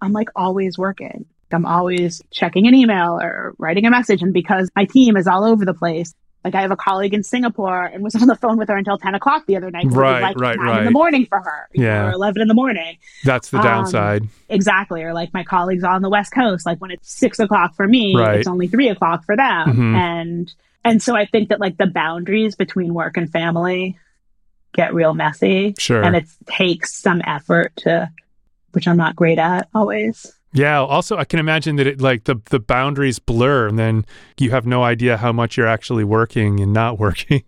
I'm 0.01 0.12
like 0.12 0.28
always 0.36 0.76
working. 0.76 1.24
I'm 1.53 1.64
always 1.64 2.20
checking 2.32 2.66
an 2.66 2.74
email 2.74 3.18
or 3.20 3.55
writing 3.59 3.86
a 3.86 3.90
message, 3.90 4.20
and 4.22 4.32
because 4.34 4.68
my 4.76 4.84
team 4.84 5.16
is 5.16 5.26
all 5.26 5.44
over 5.44 5.64
the 5.64 5.74
place. 5.74 6.12
Like 6.47 6.55
I 6.55 6.61
have 6.62 6.70
a 6.70 6.76
colleague 6.76 7.12
in 7.12 7.24
Singapore 7.24 7.84
and 7.86 8.05
was 8.05 8.14
on 8.22 8.28
the 8.28 8.36
phone 8.36 8.57
with 8.57 8.68
her 8.68 8.76
until 8.76 8.99
ten 8.99 9.16
o'clock 9.16 9.47
the 9.47 9.57
other 9.57 9.68
night. 9.68 9.86
Right, 9.88 10.22
like 10.22 10.38
right, 10.38 10.57
right. 10.57 10.78
in 10.78 10.84
the 10.84 10.90
morning 10.92 11.26
for 11.26 11.40
her, 11.40 11.68
you 11.72 11.82
know, 11.82 11.88
Yeah. 11.88 12.07
or 12.07 12.12
eleven 12.12 12.40
in 12.40 12.47
the 12.47 12.55
morning. 12.55 12.99
That's 13.24 13.51
the 13.51 13.59
Um, 13.59 13.64
downside. 13.64 14.22
Exactly. 14.49 15.03
Or 15.03 15.12
like 15.12 15.34
my 15.34 15.42
colleagues 15.42 15.82
on 15.82 16.03
the 16.03 16.09
West 16.09 16.30
Coast, 16.32 16.64
like 16.64 16.78
when 16.80 16.92
it's 16.92 17.11
six 17.12 17.40
o'clock 17.40 17.74
for 17.74 17.88
me, 17.88 18.16
Right. 18.16 18.38
it's 18.38 18.47
only 18.47 18.68
three 18.68 18.88
o'clock 18.88 19.24
for 19.24 19.34
them. 19.36 19.72
Mhm. 19.76 19.97
And 19.97 20.55
and 20.84 21.03
so 21.03 21.16
I 21.16 21.24
think 21.26 21.49
that 21.49 21.59
like 21.59 21.78
the 21.78 21.88
boundaries 21.88 22.55
between 22.55 22.94
work 22.94 23.16
and 23.16 23.28
family 23.28 23.99
get 24.72 24.94
real 24.94 25.14
messy. 25.14 25.74
Sure. 25.78 26.01
And 26.01 26.14
it 26.14 26.26
takes 26.47 26.94
some 26.94 27.20
effort 27.26 27.74
to 27.78 28.09
which 28.70 28.86
I'm 28.86 28.97
not 28.99 29.16
great 29.16 29.38
at 29.38 29.68
always. 29.74 30.32
Yeah. 30.57 30.80
Also, 30.80 31.16
I 31.18 31.24
can 31.24 31.38
imagine 31.38 31.76
that 31.76 31.86
it 31.86 32.00
like 32.00 32.24
the 32.24 32.36
the 32.50 32.59
boundaries 32.59 33.18
blur, 33.18 33.68
and 33.68 33.78
then 33.78 34.04
you 34.40 34.50
have 34.50 34.66
no 34.66 34.82
idea 34.82 35.16
how 35.18 35.30
much 35.32 35.57
you're 35.57 35.66
actually 35.66 36.04
working 36.04 36.61
and 36.61 36.72
not 36.72 36.98
working. 37.07 37.42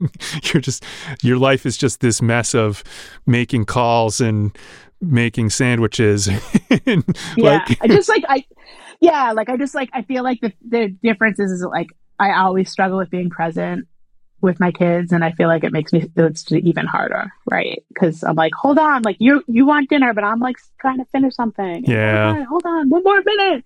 you're 0.45 0.61
just 0.61 0.85
your 1.23 1.39
life 1.39 1.65
is 1.67 1.77
just 1.77 2.01
this 2.01 2.21
mess 2.21 2.55
of 2.55 2.85
making 3.27 3.65
calls 3.65 4.21
and 4.21 4.57
making 5.01 5.49
sandwiches. 5.51 6.29
and, 6.87 7.05
Yeah. 7.37 7.65
like- 7.69 7.79
I 7.81 7.87
just 7.89 8.09
like 8.09 8.25
I 8.29 8.45
yeah, 9.01 9.33
like 9.33 9.49
I 9.49 9.57
just 9.57 9.75
like 9.75 9.89
I 9.93 10.03
feel 10.03 10.23
like 10.23 10.41
the 10.41 10.53
the 10.69 10.89
difference 11.03 11.39
is, 11.41 11.51
is 11.51 11.65
like 11.65 11.89
I 12.19 12.33
always 12.33 12.71
struggle 12.71 12.99
with 12.99 13.11
being 13.11 13.31
present 13.31 13.87
with 14.41 14.61
my 14.61 14.71
kids 14.71 15.13
and 15.13 15.25
I 15.25 15.33
feel 15.33 15.49
like 15.49 15.65
it 15.65 15.73
makes 15.73 15.93
me 15.93 16.11
it's 16.17 16.51
even 16.53 16.87
harder, 16.87 17.33
right? 17.51 17.83
Cuz 17.99 18.23
I'm 18.23 18.37
like, 18.37 18.55
"Hold 18.55 18.79
on, 18.79 19.03
like 19.03 19.17
you 19.19 19.43
you 19.47 19.67
want 19.67 19.89
dinner, 19.89 20.15
but 20.15 20.25
I'm 20.25 20.41
like 20.41 20.57
trying 20.81 20.99
to 20.99 21.05
finish 21.07 21.35
something." 21.35 21.85
Yeah. 21.85 22.35
Hold 22.35 22.37
on, 22.37 22.45
hold 22.47 22.67
on, 22.67 22.91
one 22.91 23.05
more 23.05 23.23
minute. 23.25 23.65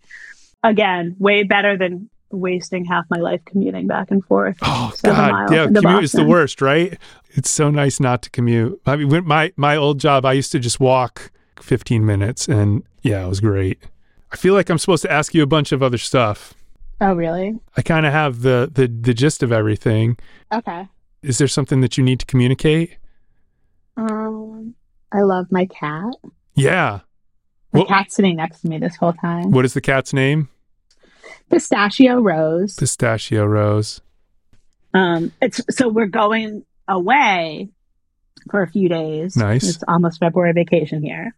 Again, 0.64 1.16
way 1.18 1.42
better 1.42 1.76
than 1.76 2.08
wasting 2.30 2.84
half 2.84 3.04
my 3.10 3.18
life 3.18 3.40
commuting 3.44 3.86
back 3.86 4.10
and 4.10 4.24
forth. 4.24 4.56
Oh 4.62 4.92
God, 5.02 5.52
yeah, 5.52 5.66
commute 5.66 6.04
is 6.04 6.12
the 6.12 6.24
worst, 6.24 6.62
right? 6.62 6.98
It's 7.30 7.50
so 7.50 7.70
nice 7.70 8.00
not 8.00 8.22
to 8.22 8.30
commute. 8.30 8.80
I 8.86 8.96
mean, 8.96 9.08
when 9.08 9.26
my 9.26 9.52
my 9.56 9.76
old 9.76 10.00
job, 10.00 10.24
I 10.24 10.32
used 10.32 10.52
to 10.52 10.58
just 10.58 10.80
walk 10.80 11.30
15 11.60 12.04
minutes, 12.04 12.48
and 12.48 12.82
yeah, 13.02 13.24
it 13.24 13.28
was 13.28 13.40
great. 13.40 13.78
I 14.32 14.36
feel 14.36 14.54
like 14.54 14.70
I'm 14.70 14.78
supposed 14.78 15.02
to 15.02 15.12
ask 15.12 15.34
you 15.34 15.42
a 15.42 15.46
bunch 15.46 15.72
of 15.72 15.82
other 15.82 15.98
stuff. 15.98 16.54
Oh, 17.04 17.14
really? 17.14 17.58
I 17.76 17.82
kind 17.82 18.06
of 18.06 18.12
have 18.12 18.42
the 18.42 18.70
the 18.72 18.86
the 18.86 19.12
gist 19.12 19.42
of 19.42 19.50
everything. 19.52 20.16
Okay. 20.52 20.88
Is 21.22 21.38
there 21.38 21.48
something 21.48 21.80
that 21.80 21.98
you 21.98 22.04
need 22.04 22.20
to 22.20 22.26
communicate? 22.26 22.96
Um 23.96 24.74
I 25.10 25.22
love 25.22 25.46
my 25.50 25.66
cat. 25.66 26.14
Yeah. 26.54 27.00
My 27.72 27.80
Well- 27.80 27.86
cat's 27.88 28.14
sitting 28.14 28.36
next 28.36 28.60
to 28.60 28.68
me 28.68 28.78
this 28.78 28.96
whole 28.96 29.12
time. 29.14 29.50
What 29.50 29.64
is 29.64 29.74
the 29.74 29.80
cat's 29.80 30.12
name? 30.12 30.48
Pistachio 31.50 32.20
Rose. 32.20 32.76
Pistachio 32.76 33.44
Rose. 33.44 34.00
Um, 34.94 35.32
it's 35.40 35.60
so 35.70 35.88
we're 35.88 36.06
going 36.06 36.64
away 36.88 37.68
for 38.50 38.62
a 38.62 38.66
few 38.68 38.88
days. 38.88 39.36
Nice. 39.36 39.68
It's 39.68 39.84
almost 39.88 40.20
February 40.20 40.52
vacation 40.52 41.02
here, 41.02 41.34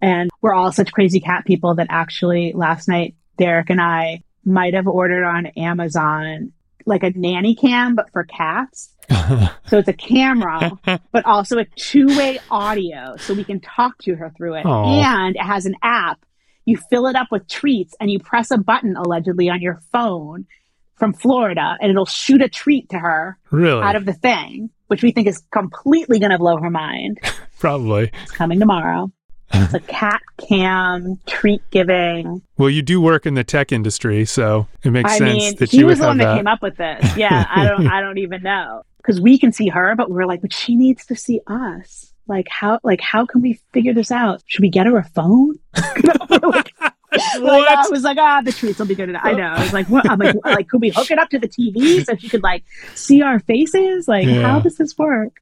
and 0.00 0.30
we're 0.42 0.54
all 0.54 0.72
such 0.72 0.92
crazy 0.92 1.20
cat 1.20 1.44
people 1.46 1.76
that 1.76 1.86
actually 1.90 2.52
last 2.54 2.88
night 2.88 3.14
Derek 3.38 3.70
and 3.70 3.80
I 3.80 4.22
might 4.46 4.74
have 4.74 4.86
ordered 4.86 5.24
on 5.24 5.46
Amazon 5.46 6.52
like 6.86 7.02
a 7.02 7.10
nanny 7.10 7.54
cam, 7.54 7.94
but 7.96 8.10
for 8.12 8.24
cats. 8.24 8.92
So 9.66 9.78
it's 9.78 9.88
a 9.88 9.92
camera, 9.92 10.70
but 11.10 11.24
also 11.24 11.58
a 11.58 11.64
two-way 11.64 12.38
audio, 12.48 13.16
so 13.16 13.34
we 13.34 13.42
can 13.42 13.58
talk 13.58 13.98
to 14.02 14.14
her 14.14 14.32
through 14.36 14.54
it, 14.54 14.64
Aw. 14.64 15.24
and 15.26 15.34
it 15.34 15.42
has 15.42 15.66
an 15.66 15.74
app. 15.82 16.24
You 16.64 16.76
fill 16.76 17.08
it 17.08 17.16
up 17.16 17.28
with 17.32 17.48
treats, 17.48 17.96
and 17.98 18.08
you 18.08 18.20
press 18.20 18.52
a 18.52 18.58
button 18.58 18.96
allegedly 18.96 19.48
on 19.48 19.60
your 19.60 19.80
phone 19.90 20.46
from 20.94 21.12
Florida, 21.12 21.76
and 21.80 21.90
it'll 21.90 22.06
shoot 22.06 22.42
a 22.42 22.48
treat 22.48 22.90
to 22.90 22.98
her 22.98 23.38
really? 23.50 23.82
out 23.82 23.96
of 23.96 24.06
the 24.06 24.12
thing, 24.12 24.70
which 24.86 25.02
we 25.02 25.10
think 25.10 25.26
is 25.26 25.42
completely 25.50 26.20
going 26.20 26.30
to 26.30 26.38
blow 26.38 26.58
her 26.58 26.70
mind. 26.70 27.18
Probably. 27.58 28.12
It's 28.22 28.32
coming 28.32 28.60
tomorrow. 28.60 29.10
It's 29.52 29.74
a 29.74 29.80
cat 29.88 30.22
cam 30.38 31.18
treat 31.26 31.62
giving. 31.70 32.42
Well, 32.58 32.70
you 32.70 32.82
do 32.82 33.00
work 33.00 33.26
in 33.26 33.34
the 33.34 33.44
tech 33.44 33.72
industry, 33.72 34.24
so 34.24 34.66
it 34.82 34.90
makes 34.90 35.12
I 35.12 35.18
sense 35.18 35.38
mean, 35.38 35.56
that 35.56 35.70
he 35.70 35.84
was 35.84 35.98
the 35.98 36.06
one 36.06 36.18
that 36.18 36.24
that. 36.24 36.36
came 36.36 36.46
up 36.46 36.62
with 36.62 36.76
this. 36.76 37.16
Yeah, 37.16 37.46
I 37.48 37.64
don't, 37.66 37.86
I 37.92 38.00
don't 38.00 38.18
even 38.18 38.42
know 38.42 38.82
because 38.98 39.20
we 39.20 39.38
can 39.38 39.52
see 39.52 39.68
her, 39.68 39.94
but 39.96 40.10
we're 40.10 40.26
like, 40.26 40.42
but 40.42 40.52
she 40.52 40.74
needs 40.74 41.06
to 41.06 41.16
see 41.16 41.40
us. 41.46 42.12
Like 42.28 42.48
how, 42.50 42.80
like 42.82 43.00
how 43.00 43.24
can 43.24 43.40
we 43.40 43.60
figure 43.72 43.94
this 43.94 44.10
out? 44.10 44.42
Should 44.46 44.62
we 44.62 44.68
get 44.70 44.86
her 44.86 44.96
a 44.98 45.04
phone? 45.04 45.54
like, 45.76 46.72
like, 46.80 47.68
I 47.68 47.84
was 47.88 48.02
like, 48.02 48.18
ah, 48.18 48.40
the 48.42 48.50
treats 48.50 48.80
will 48.80 48.86
be 48.86 48.96
good 48.96 49.08
enough. 49.08 49.22
I 49.24 49.32
know. 49.32 49.46
I 49.46 49.62
was 49.62 49.72
like, 49.72 49.88
what? 49.88 50.10
I'm 50.10 50.18
like, 50.18 50.34
like, 50.44 50.68
could 50.68 50.80
we 50.80 50.88
hook 50.90 51.10
it 51.12 51.18
up 51.20 51.30
to 51.30 51.38
the 51.38 51.46
TV 51.48 52.04
so 52.04 52.16
she 52.16 52.28
could 52.28 52.42
like 52.42 52.64
see 52.96 53.22
our 53.22 53.38
faces? 53.38 54.08
Like, 54.08 54.26
Yeah. 54.26 54.42
how 54.42 54.58
does 54.58 54.76
this 54.76 54.98
work? 54.98 55.40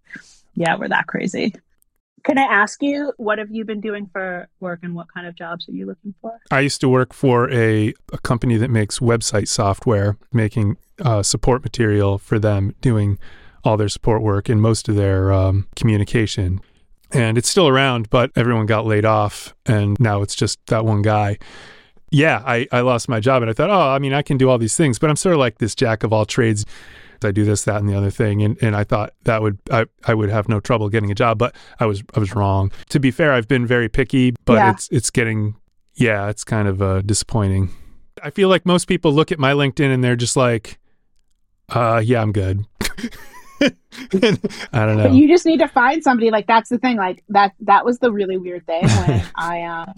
Yeah, 0.55 0.76
we're 0.76 0.88
that 0.88 1.07
crazy. 1.07 1.55
Can 2.24 2.38
I 2.38 2.42
ask 2.42 2.82
you 2.82 3.12
what 3.18 3.38
have 3.38 3.50
you 3.50 3.66
been 3.66 3.82
doing 3.82 4.08
for 4.10 4.48
work 4.58 4.80
and 4.82 4.94
what 4.94 5.12
kind 5.12 5.26
of 5.26 5.34
jobs 5.34 5.68
are 5.68 5.72
you 5.72 5.84
looking 5.84 6.14
for? 6.22 6.40
I 6.50 6.60
used 6.60 6.80
to 6.80 6.88
work 6.88 7.12
for 7.12 7.50
a, 7.50 7.92
a 8.12 8.18
company 8.18 8.56
that 8.56 8.70
makes 8.70 8.98
website 8.98 9.46
software, 9.46 10.16
making 10.32 10.78
uh, 11.02 11.22
support 11.22 11.62
material 11.62 12.16
for 12.16 12.38
them, 12.38 12.74
doing 12.80 13.18
all 13.62 13.76
their 13.76 13.90
support 13.90 14.22
work 14.22 14.48
and 14.48 14.60
most 14.60 14.88
of 14.88 14.96
their 14.96 15.32
um, 15.32 15.66
communication. 15.76 16.60
And 17.12 17.36
it's 17.36 17.48
still 17.48 17.68
around, 17.68 18.08
but 18.08 18.30
everyone 18.34 18.66
got 18.66 18.86
laid 18.86 19.04
off, 19.04 19.54
and 19.66 19.96
now 20.00 20.22
it's 20.22 20.34
just 20.34 20.58
that 20.66 20.84
one 20.84 21.02
guy. 21.02 21.38
Yeah, 22.10 22.42
I, 22.44 22.66
I 22.72 22.80
lost 22.80 23.08
my 23.08 23.20
job, 23.20 23.42
and 23.42 23.50
I 23.50 23.54
thought, 23.54 23.70
oh, 23.70 23.90
I 23.90 23.98
mean, 23.98 24.12
I 24.12 24.22
can 24.22 24.36
do 24.36 24.48
all 24.48 24.58
these 24.58 24.76
things, 24.76 24.98
but 24.98 25.10
I'm 25.10 25.16
sort 25.16 25.34
of 25.34 25.38
like 25.38 25.58
this 25.58 25.74
jack 25.74 26.02
of 26.02 26.12
all 26.12 26.24
trades. 26.24 26.64
I 27.24 27.32
do 27.32 27.44
this, 27.44 27.64
that, 27.64 27.76
and 27.80 27.88
the 27.88 27.94
other 27.96 28.10
thing, 28.10 28.42
and, 28.42 28.56
and 28.62 28.76
I 28.76 28.84
thought 28.84 29.12
that 29.24 29.42
would 29.42 29.58
I, 29.70 29.86
I 30.06 30.14
would 30.14 30.30
have 30.30 30.48
no 30.48 30.60
trouble 30.60 30.88
getting 30.88 31.10
a 31.10 31.14
job, 31.14 31.38
but 31.38 31.54
I 31.80 31.86
was 31.86 32.02
I 32.14 32.20
was 32.20 32.34
wrong. 32.34 32.70
To 32.90 33.00
be 33.00 33.10
fair, 33.10 33.32
I've 33.32 33.48
been 33.48 33.66
very 33.66 33.88
picky, 33.88 34.34
but 34.44 34.54
Yeah. 34.54 34.70
it's 34.72 34.88
it's 34.90 35.10
getting 35.10 35.56
yeah, 35.94 36.28
it's 36.28 36.44
kind 36.44 36.66
of 36.68 36.82
uh, 36.82 37.02
disappointing. 37.02 37.70
I 38.22 38.30
feel 38.30 38.48
like 38.48 38.66
most 38.66 38.86
people 38.86 39.12
look 39.12 39.30
at 39.32 39.38
my 39.38 39.52
LinkedIn 39.52 39.92
and 39.92 40.02
they're 40.02 40.16
just 40.16 40.36
like, 40.36 40.78
uh, 41.68 42.00
yeah, 42.04 42.20
I'm 42.22 42.32
good. 42.32 42.64
I 43.60 43.70
don't 44.86 44.96
know. 44.96 45.04
But 45.04 45.12
you 45.12 45.28
just 45.28 45.46
need 45.46 45.58
to 45.60 45.68
find 45.68 46.02
somebody 46.02 46.30
like 46.30 46.46
that's 46.46 46.68
the 46.68 46.78
thing. 46.78 46.96
Like 46.96 47.22
that 47.28 47.52
that 47.60 47.84
was 47.84 47.98
the 47.98 48.12
really 48.12 48.36
weird 48.36 48.66
thing 48.66 48.82
when 48.86 49.24
I 49.36 49.62
uh 49.62 49.92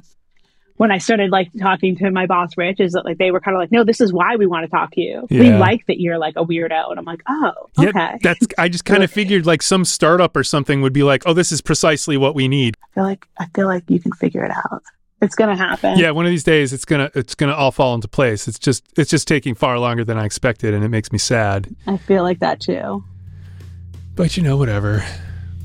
when 0.76 0.90
I 0.90 0.98
started 0.98 1.30
like 1.30 1.50
talking 1.58 1.96
to 1.96 2.10
my 2.10 2.26
boss 2.26 2.50
Rich 2.56 2.80
is 2.80 2.92
that 2.92 3.04
like 3.04 3.18
they 3.18 3.30
were 3.30 3.40
kind 3.40 3.56
of 3.56 3.60
like, 3.60 3.72
No, 3.72 3.84
this 3.84 4.00
is 4.00 4.12
why 4.12 4.36
we 4.36 4.46
want 4.46 4.64
to 4.64 4.70
talk 4.70 4.92
to 4.92 5.00
you. 5.00 5.26
We 5.30 5.50
like 5.52 5.86
that 5.86 6.00
you're 6.00 6.18
like 6.18 6.34
a 6.36 6.44
weirdo. 6.44 6.90
And 6.90 6.98
I'm 6.98 7.04
like, 7.04 7.22
Oh, 7.28 7.52
Yeah, 7.78 7.88
okay. 7.90 8.18
that's. 8.22 8.46
I 8.58 8.68
just 8.68 8.84
kind 8.86 9.02
of 9.02 9.10
figured 9.10 9.46
like 9.46 9.62
some 9.62 9.84
startup 9.84 10.36
or 10.36 10.44
something 10.44 10.82
would 10.82 10.92
be 10.92 11.02
like, 11.02 11.22
"Oh, 11.26 11.32
this 11.32 11.52
is 11.52 11.60
precisely 11.60 12.16
what 12.16 12.34
we 12.34 12.48
need." 12.48 12.76
I 12.82 12.94
feel 12.94 13.04
like 13.04 13.26
I 13.38 13.46
feel 13.54 13.66
like 13.66 13.84
you 13.88 14.00
can 14.00 14.12
figure 14.12 14.44
it 14.44 14.50
out. 14.50 14.82
It's 15.22 15.34
gonna 15.34 15.56
happen. 15.56 15.98
Yeah, 15.98 16.10
one 16.10 16.26
of 16.26 16.30
these 16.30 16.44
days 16.44 16.72
it's 16.74 16.84
gonna 16.84 17.10
it's 17.14 17.34
gonna 17.34 17.54
all 17.54 17.72
fall 17.72 17.94
into 17.94 18.06
place. 18.08 18.46
It's 18.48 18.58
just 18.58 18.84
it's 18.98 19.10
just 19.10 19.26
taking 19.26 19.54
far 19.54 19.78
longer 19.78 20.04
than 20.04 20.18
I 20.18 20.26
expected, 20.26 20.74
and 20.74 20.84
it 20.84 20.88
makes 20.88 21.10
me 21.10 21.18
sad. 21.18 21.74
I 21.86 21.96
feel 21.96 22.22
like 22.22 22.40
that 22.40 22.60
too. 22.60 23.02
But 24.14 24.36
you 24.36 24.42
know, 24.42 24.56
whatever. 24.56 25.04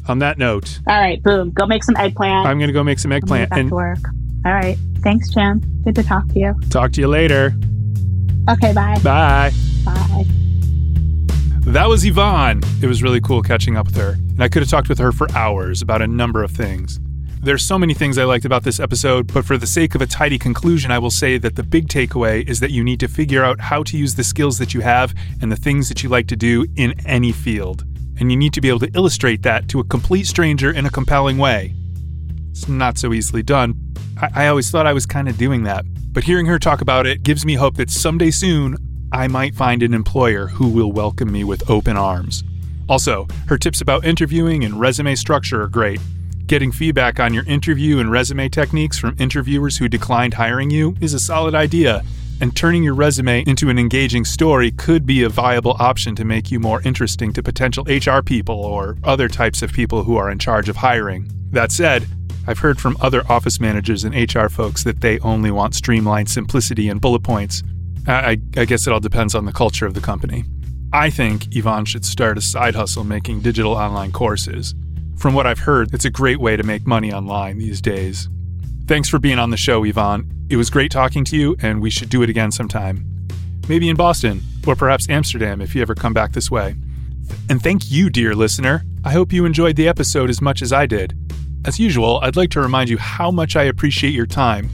On 0.08 0.20
that 0.20 0.38
note, 0.40 0.80
All 0.88 1.00
right, 1.00 1.22
boom. 1.22 1.52
Go 1.52 1.68
make 1.68 1.84
some 1.84 1.96
eggplant. 1.96 2.48
I'm 2.48 2.60
gonna 2.60 2.72
go 2.74 2.84
make 2.84 2.98
some 2.98 3.12
eggplant 3.12 3.52
and 3.52 3.70
to 3.70 3.76
work. 3.76 4.00
All 4.46 4.54
right. 4.54 4.78
Thanks, 5.02 5.30
Jim. 5.30 5.62
Good 5.84 5.96
to 5.96 6.04
talk 6.04 6.28
to 6.30 6.40
you. 6.40 6.56
talk 6.70 6.92
to 6.94 7.02
you 7.02 7.08
later. 7.08 7.54
Okay, 8.50 8.74
bye. 8.74 8.98
Bye. 9.04 9.52
Bye. 9.86 10.26
That 11.62 11.88
was 11.88 12.06
Evonne. 12.06 12.62
It 12.82 12.88
was 12.88 13.04
really 13.04 13.22
cool 13.22 13.42
catching 13.44 13.78
up 13.78 13.86
with 13.86 13.96
her, 13.96 14.12
and 14.12 14.44
I 14.44 14.50
could 14.50 14.64
have 14.64 14.70
talked 14.70 14.90
with 14.90 14.98
her 14.98 15.12
for 15.12 15.32
hours 15.34 15.82
about 15.82 16.02
a 16.02 16.08
number 16.08 16.44
of 16.44 16.52
things. 16.52 17.00
There's 17.44 17.64
so 17.64 17.78
many 17.80 17.94
things 17.94 18.18
I 18.18 18.24
liked 18.24 18.46
about 18.46 18.64
this 18.64 18.80
episode, 18.80 19.32
but 19.34 19.46
for 19.46 19.58
the 19.58 19.68
sake 19.68 19.96
of 19.96 20.02
a 20.02 20.06
tidy 20.06 20.38
conclusion, 20.38 20.92
I 20.92 21.00
will 21.00 21.12
say 21.12 21.38
that 21.40 21.56
the 21.56 21.64
big 21.64 21.88
takeaway 21.88 22.48
is 22.48 22.60
that 22.60 22.72
you 22.72 22.84
need 22.84 23.00
to 23.00 23.08
figure 23.08 23.44
out 23.44 23.60
how 23.60 23.84
to 23.84 23.98
use 23.98 24.14
the 24.16 24.24
skills 24.24 24.58
that 24.60 24.74
you 24.74 24.82
have 24.82 25.14
and 25.42 25.52
the 25.52 25.56
things 25.56 25.88
that 25.90 26.04
you 26.04 26.10
like 26.10 26.28
to 26.28 26.36
do 26.36 26.66
in 26.76 26.94
any 27.06 27.32
field. 27.32 27.84
And 28.20 28.32
you 28.32 28.38
need 28.38 28.54
to 28.54 28.62
be 28.62 28.70
able 28.70 28.80
to 28.80 28.92
illustrate 28.94 29.42
that 29.44 29.68
to 29.70 29.80
a 29.80 29.84
complete 29.84 30.28
stranger 30.28 30.72
in 30.72 30.86
a 30.86 30.92
compelling 30.92 31.40
way. 31.40 31.74
It's 32.52 32.68
not 32.68 32.98
so 32.98 33.14
easily 33.14 33.42
done. 33.42 33.74
I, 34.20 34.46
I 34.46 34.48
always 34.48 34.72
thought 34.72 34.88
I 34.88 34.94
was 34.94 35.06
kind 35.06 35.28
of 35.28 35.38
doing 35.38 35.64
that, 35.64 35.86
but 36.12 36.24
hearing 36.24 36.46
her 36.48 36.60
talk 36.60 36.82
about 36.82 37.06
it 37.06 37.24
gives 37.24 37.46
me 37.46 37.54
hope 37.54 37.78
that 37.78 37.90
someday 37.90 38.32
soon 38.32 38.78
I 39.12 39.28
might 39.28 39.56
find 39.56 39.84
an 39.84 39.94
employer 39.94 40.48
who 40.48 40.70
will 40.70 40.92
welcome 40.92 41.32
me 41.32 41.44
with 41.44 41.70
open 41.70 41.98
arms. 41.98 42.44
Also, 42.88 43.28
her 43.48 43.58
tips 43.58 43.82
about 43.82 44.06
interviewing 44.06 44.64
and 44.64 44.80
resume 44.80 45.16
structure 45.16 45.62
are 45.62 45.68
great. 45.68 46.00
Getting 46.46 46.72
feedback 46.72 47.20
on 47.20 47.34
your 47.34 47.46
interview 47.46 48.00
and 48.00 48.12
resume 48.12 48.50
techniques 48.50 48.98
from 48.98 49.16
interviewers 49.20 49.78
who 49.78 49.88
declined 49.88 50.34
hiring 50.34 50.70
you 50.70 50.96
is 51.00 51.14
a 51.14 51.20
solid 51.20 51.56
idea, 51.56 52.04
and 52.42 52.56
turning 52.56 52.84
your 52.84 52.96
resume 52.96 53.44
into 53.48 53.70
an 53.70 53.80
engaging 53.80 54.26
story 54.26 54.72
could 54.72 55.06
be 55.06 55.24
a 55.24 55.30
viable 55.30 55.78
option 55.80 56.16
to 56.16 56.26
make 56.26 56.52
you 56.52 56.60
more 56.60 56.82
interesting 56.82 57.32
to 57.34 57.44
potential 57.44 57.86
HR 57.86 58.22
people 58.22 58.56
or 58.56 58.98
other 59.04 59.30
types 59.30 59.62
of 59.62 59.72
people 59.72 60.04
who 60.04 60.18
are 60.18 60.30
in 60.30 60.40
charge 60.40 60.68
of 60.68 60.76
hiring. 60.76 61.30
That 61.52 61.72
said, 61.72 62.08
I've 62.48 62.60
heard 62.60 62.80
from 62.80 62.98
other 63.02 63.24
office 63.30 63.60
managers 63.60 64.04
and 64.04 64.16
HR 64.16 64.48
folks 64.48 64.84
that 64.84 65.02
they 65.02 65.20
only 65.20 65.52
want 65.52 65.76
streamlined 65.76 66.30
simplicity 66.30 66.90
and 66.90 67.00
bullet 67.00 67.24
points. 67.24 67.64
I, 68.08 68.40
I, 68.58 68.66
guess 68.66 68.88
it 68.88 68.94
all 68.94 69.00
depends 69.00 69.36
on 69.36 69.46
the 69.46 69.52
culture 69.52 69.86
of 69.86 69.94
the 69.94 70.02
company. 70.02 70.46
I 70.92 71.12
think 71.12 71.56
Evonne 71.56 71.86
should 71.86 72.04
start 72.04 72.38
a 72.38 72.42
side 72.42 72.74
hustle 72.74 73.04
making 73.04 73.42
digital 73.42 73.74
online 73.74 74.12
courses. 74.12 74.74
From 75.18 75.36
what 75.36 75.46
I've 75.46 75.60
heard, 75.60 75.94
it's 75.94 76.06
a 76.06 76.10
great 76.10 76.40
way 76.40 76.58
to 76.58 76.64
make 76.64 76.88
money 76.88 77.14
online 77.14 77.60
these 77.60 77.80
days. 77.80 78.28
Thanks 78.88 79.08
for 79.08 79.20
being 79.20 79.38
on 79.38 79.52
the 79.52 79.58
show, 79.58 79.86
Evonne. 79.86 80.30
It 80.50 80.58
was 80.58 80.72
great 80.72 80.92
talking 80.92 81.24
to 81.26 81.38
you, 81.38 81.56
and 81.62 81.80
we 81.80 81.92
should 81.92 82.10
do 82.10 82.24
it 82.24 82.30
again 82.30 82.52
sometime. 82.52 83.08
Maybe 83.70 83.88
in 83.88 83.96
Boston, 83.96 84.42
or 84.66 84.76
perhaps 84.76 85.08
Amsterdam 85.08 85.62
if 85.62 85.76
you 85.76 85.82
ever 85.84 85.94
come 85.94 86.14
back 86.14 86.34
this 86.34 86.50
way. 86.50 86.76
And 87.50 87.62
thank 87.62 87.92
you, 87.92 88.10
dear 88.10 88.34
listener. 88.34 88.84
I 89.06 89.12
hope 89.12 89.32
you 89.32 89.46
enjoyed 89.46 89.76
the 89.76 89.88
episode 89.88 90.30
as 90.30 90.42
much 90.42 90.62
as 90.62 90.74
I 90.74 90.88
did. 90.88 91.16
As 91.64 91.80
usual, 91.80 92.20
I'd 92.24 92.36
like 92.36 92.50
to 92.52 92.60
remind 92.60 92.90
you 92.90 92.98
how 92.98 93.30
much 93.30 93.56
I 93.56 93.64
appreciate 93.64 94.16
your 94.16 94.26
time. 94.26 94.70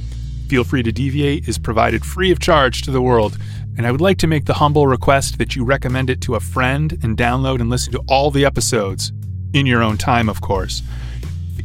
Feel 0.48 0.64
Free 0.64 0.84
to 0.84 0.92
Deviate 0.94 1.50
is 1.50 1.58
provided 1.58 2.06
free 2.06 2.32
of 2.32 2.40
charge 2.40 2.82
to 2.84 2.92
the 2.92 3.02
world, 3.02 3.38
and 3.78 3.86
I 3.86 3.92
would 3.92 4.00
like 4.00 4.18
to 4.20 4.28
make 4.28 4.46
the 4.46 4.54
humble 4.54 4.88
request 4.88 5.38
that 5.38 5.54
you 5.54 5.66
recommend 5.66 6.10
it 6.10 6.22
to 6.22 6.36
a 6.36 6.40
friend 6.40 6.98
and 7.04 7.18
download 7.18 7.60
and 7.60 7.70
listen 7.70 7.92
to 7.92 8.02
all 8.08 8.32
the 8.32 8.46
episodes 8.46 9.12
in 9.54 9.66
your 9.66 9.84
own 9.84 9.98
time, 9.98 10.30
of 10.30 10.40
course. 10.40 10.82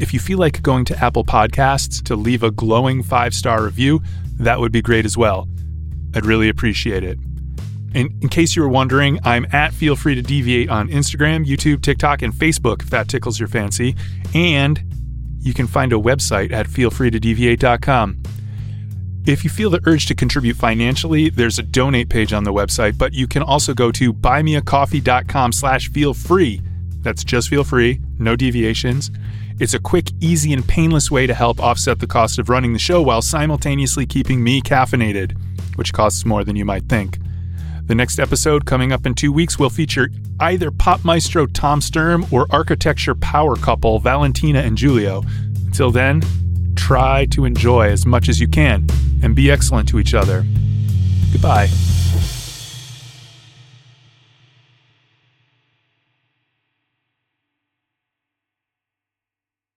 If 0.01 0.13
you 0.13 0.19
feel 0.19 0.39
like 0.39 0.61
going 0.61 0.85
to 0.87 0.99
Apple 0.99 1.25
Podcasts 1.25 2.03
to 2.07 2.17
leave 2.17 2.43
a 2.43 2.51
glowing 2.51 3.05
five 3.05 3.33
star 3.33 3.63
review, 3.63 4.03
that 4.41 4.59
would 4.59 4.73
be 4.73 4.83
great 4.83 5.05
as 5.05 5.17
well. 5.17 5.49
I'd 6.17 6.27
really 6.27 6.49
appreciate 6.49 7.05
it. 7.05 7.17
And 7.95 8.11
in 8.23 8.29
case 8.29 8.57
you 8.57 8.63
were 8.63 8.69
wondering, 8.69 9.21
I'm 9.23 9.47
at 9.53 9.73
Feel 9.73 9.95
Free 9.95 10.17
to 10.17 10.23
Deviate 10.23 10.69
on 10.69 10.89
Instagram, 10.89 11.47
YouTube, 11.47 11.81
TikTok, 11.81 12.23
and 12.23 12.33
Facebook 12.33 12.83
if 12.83 12.91
that 12.91 13.07
tickles 13.07 13.39
your 13.39 13.49
fancy. 13.49 13.95
And 14.35 14.83
you 15.43 15.53
can 15.53 15.67
find 15.67 15.93
a 15.93 15.97
website 15.97 16.53
at 16.53 16.67
feelfreetodeviate.com. 16.67 18.23
If 19.25 19.45
you 19.45 19.51
feel 19.51 19.71
the 19.71 19.81
urge 19.87 20.07
to 20.07 20.15
contribute 20.15 20.57
financially, 20.57 21.31
there's 21.31 21.59
a 21.59 21.63
donate 21.63 22.09
page 22.09 22.33
on 22.33 22.45
the 22.45 22.53
website, 22.53 22.99
but 22.99 23.13
you 23.13 23.29
can 23.29 23.43
also 23.43 23.73
go 23.75 23.93
to 23.93 24.13
buymeacoffee.com 24.13 25.53
slash 25.53 25.91
feel 25.91 26.15
free 26.15 26.61
that's 27.03 27.25
just 27.25 27.49
feel 27.49 27.65
free, 27.65 28.01
no 28.19 28.37
deviations. 28.37 29.11
It's 29.59 29.75
a 29.75 29.79
quick, 29.79 30.11
easy, 30.21 30.53
and 30.53 30.67
painless 30.67 31.11
way 31.11 31.27
to 31.27 31.35
help 31.35 31.61
offset 31.61 31.99
the 31.99 32.07
cost 32.07 32.39
of 32.39 32.49
running 32.49 32.73
the 32.73 32.79
show 32.79 33.03
while 33.03 33.23
simultaneously 33.23 34.07
keeping 34.07 34.43
me 34.43 34.63
caffeinated, 34.63 35.37
which 35.77 35.93
costs 35.93 36.25
more 36.25 36.45
than 36.45 36.57
you 36.57 36.65
might 36.65 36.89
think. 36.89 37.19
The 37.93 37.97
next 37.97 38.19
episode, 38.19 38.65
coming 38.65 38.91
up 38.91 39.05
in 39.05 39.15
two 39.15 39.31
weeks, 39.33 39.59
will 39.59 39.69
feature 39.69 40.09
either 40.41 40.71
pop 40.71 41.05
maestro 41.05 41.45
Tom 41.45 41.83
Sturm 41.83 42.25
or 42.31 42.47
architecture 42.49 43.15
power 43.15 43.55
couple 43.55 43.99
Valentina 43.99 44.61
and 44.61 44.79
Giulio. 44.79 45.23
Until 45.67 45.91
then, 45.91 46.23
try 46.75 47.27
to 47.27 47.45
enjoy 47.45 47.91
as 47.91 48.07
much 48.07 48.31
as 48.31 48.41
you 48.41 48.49
can 48.49 48.87
and 49.23 49.35
be 49.35 49.51
excellent 49.51 49.91
to 49.91 49.99
each 49.99 50.15
other. 50.15 50.43
Goodbye. 51.33 51.69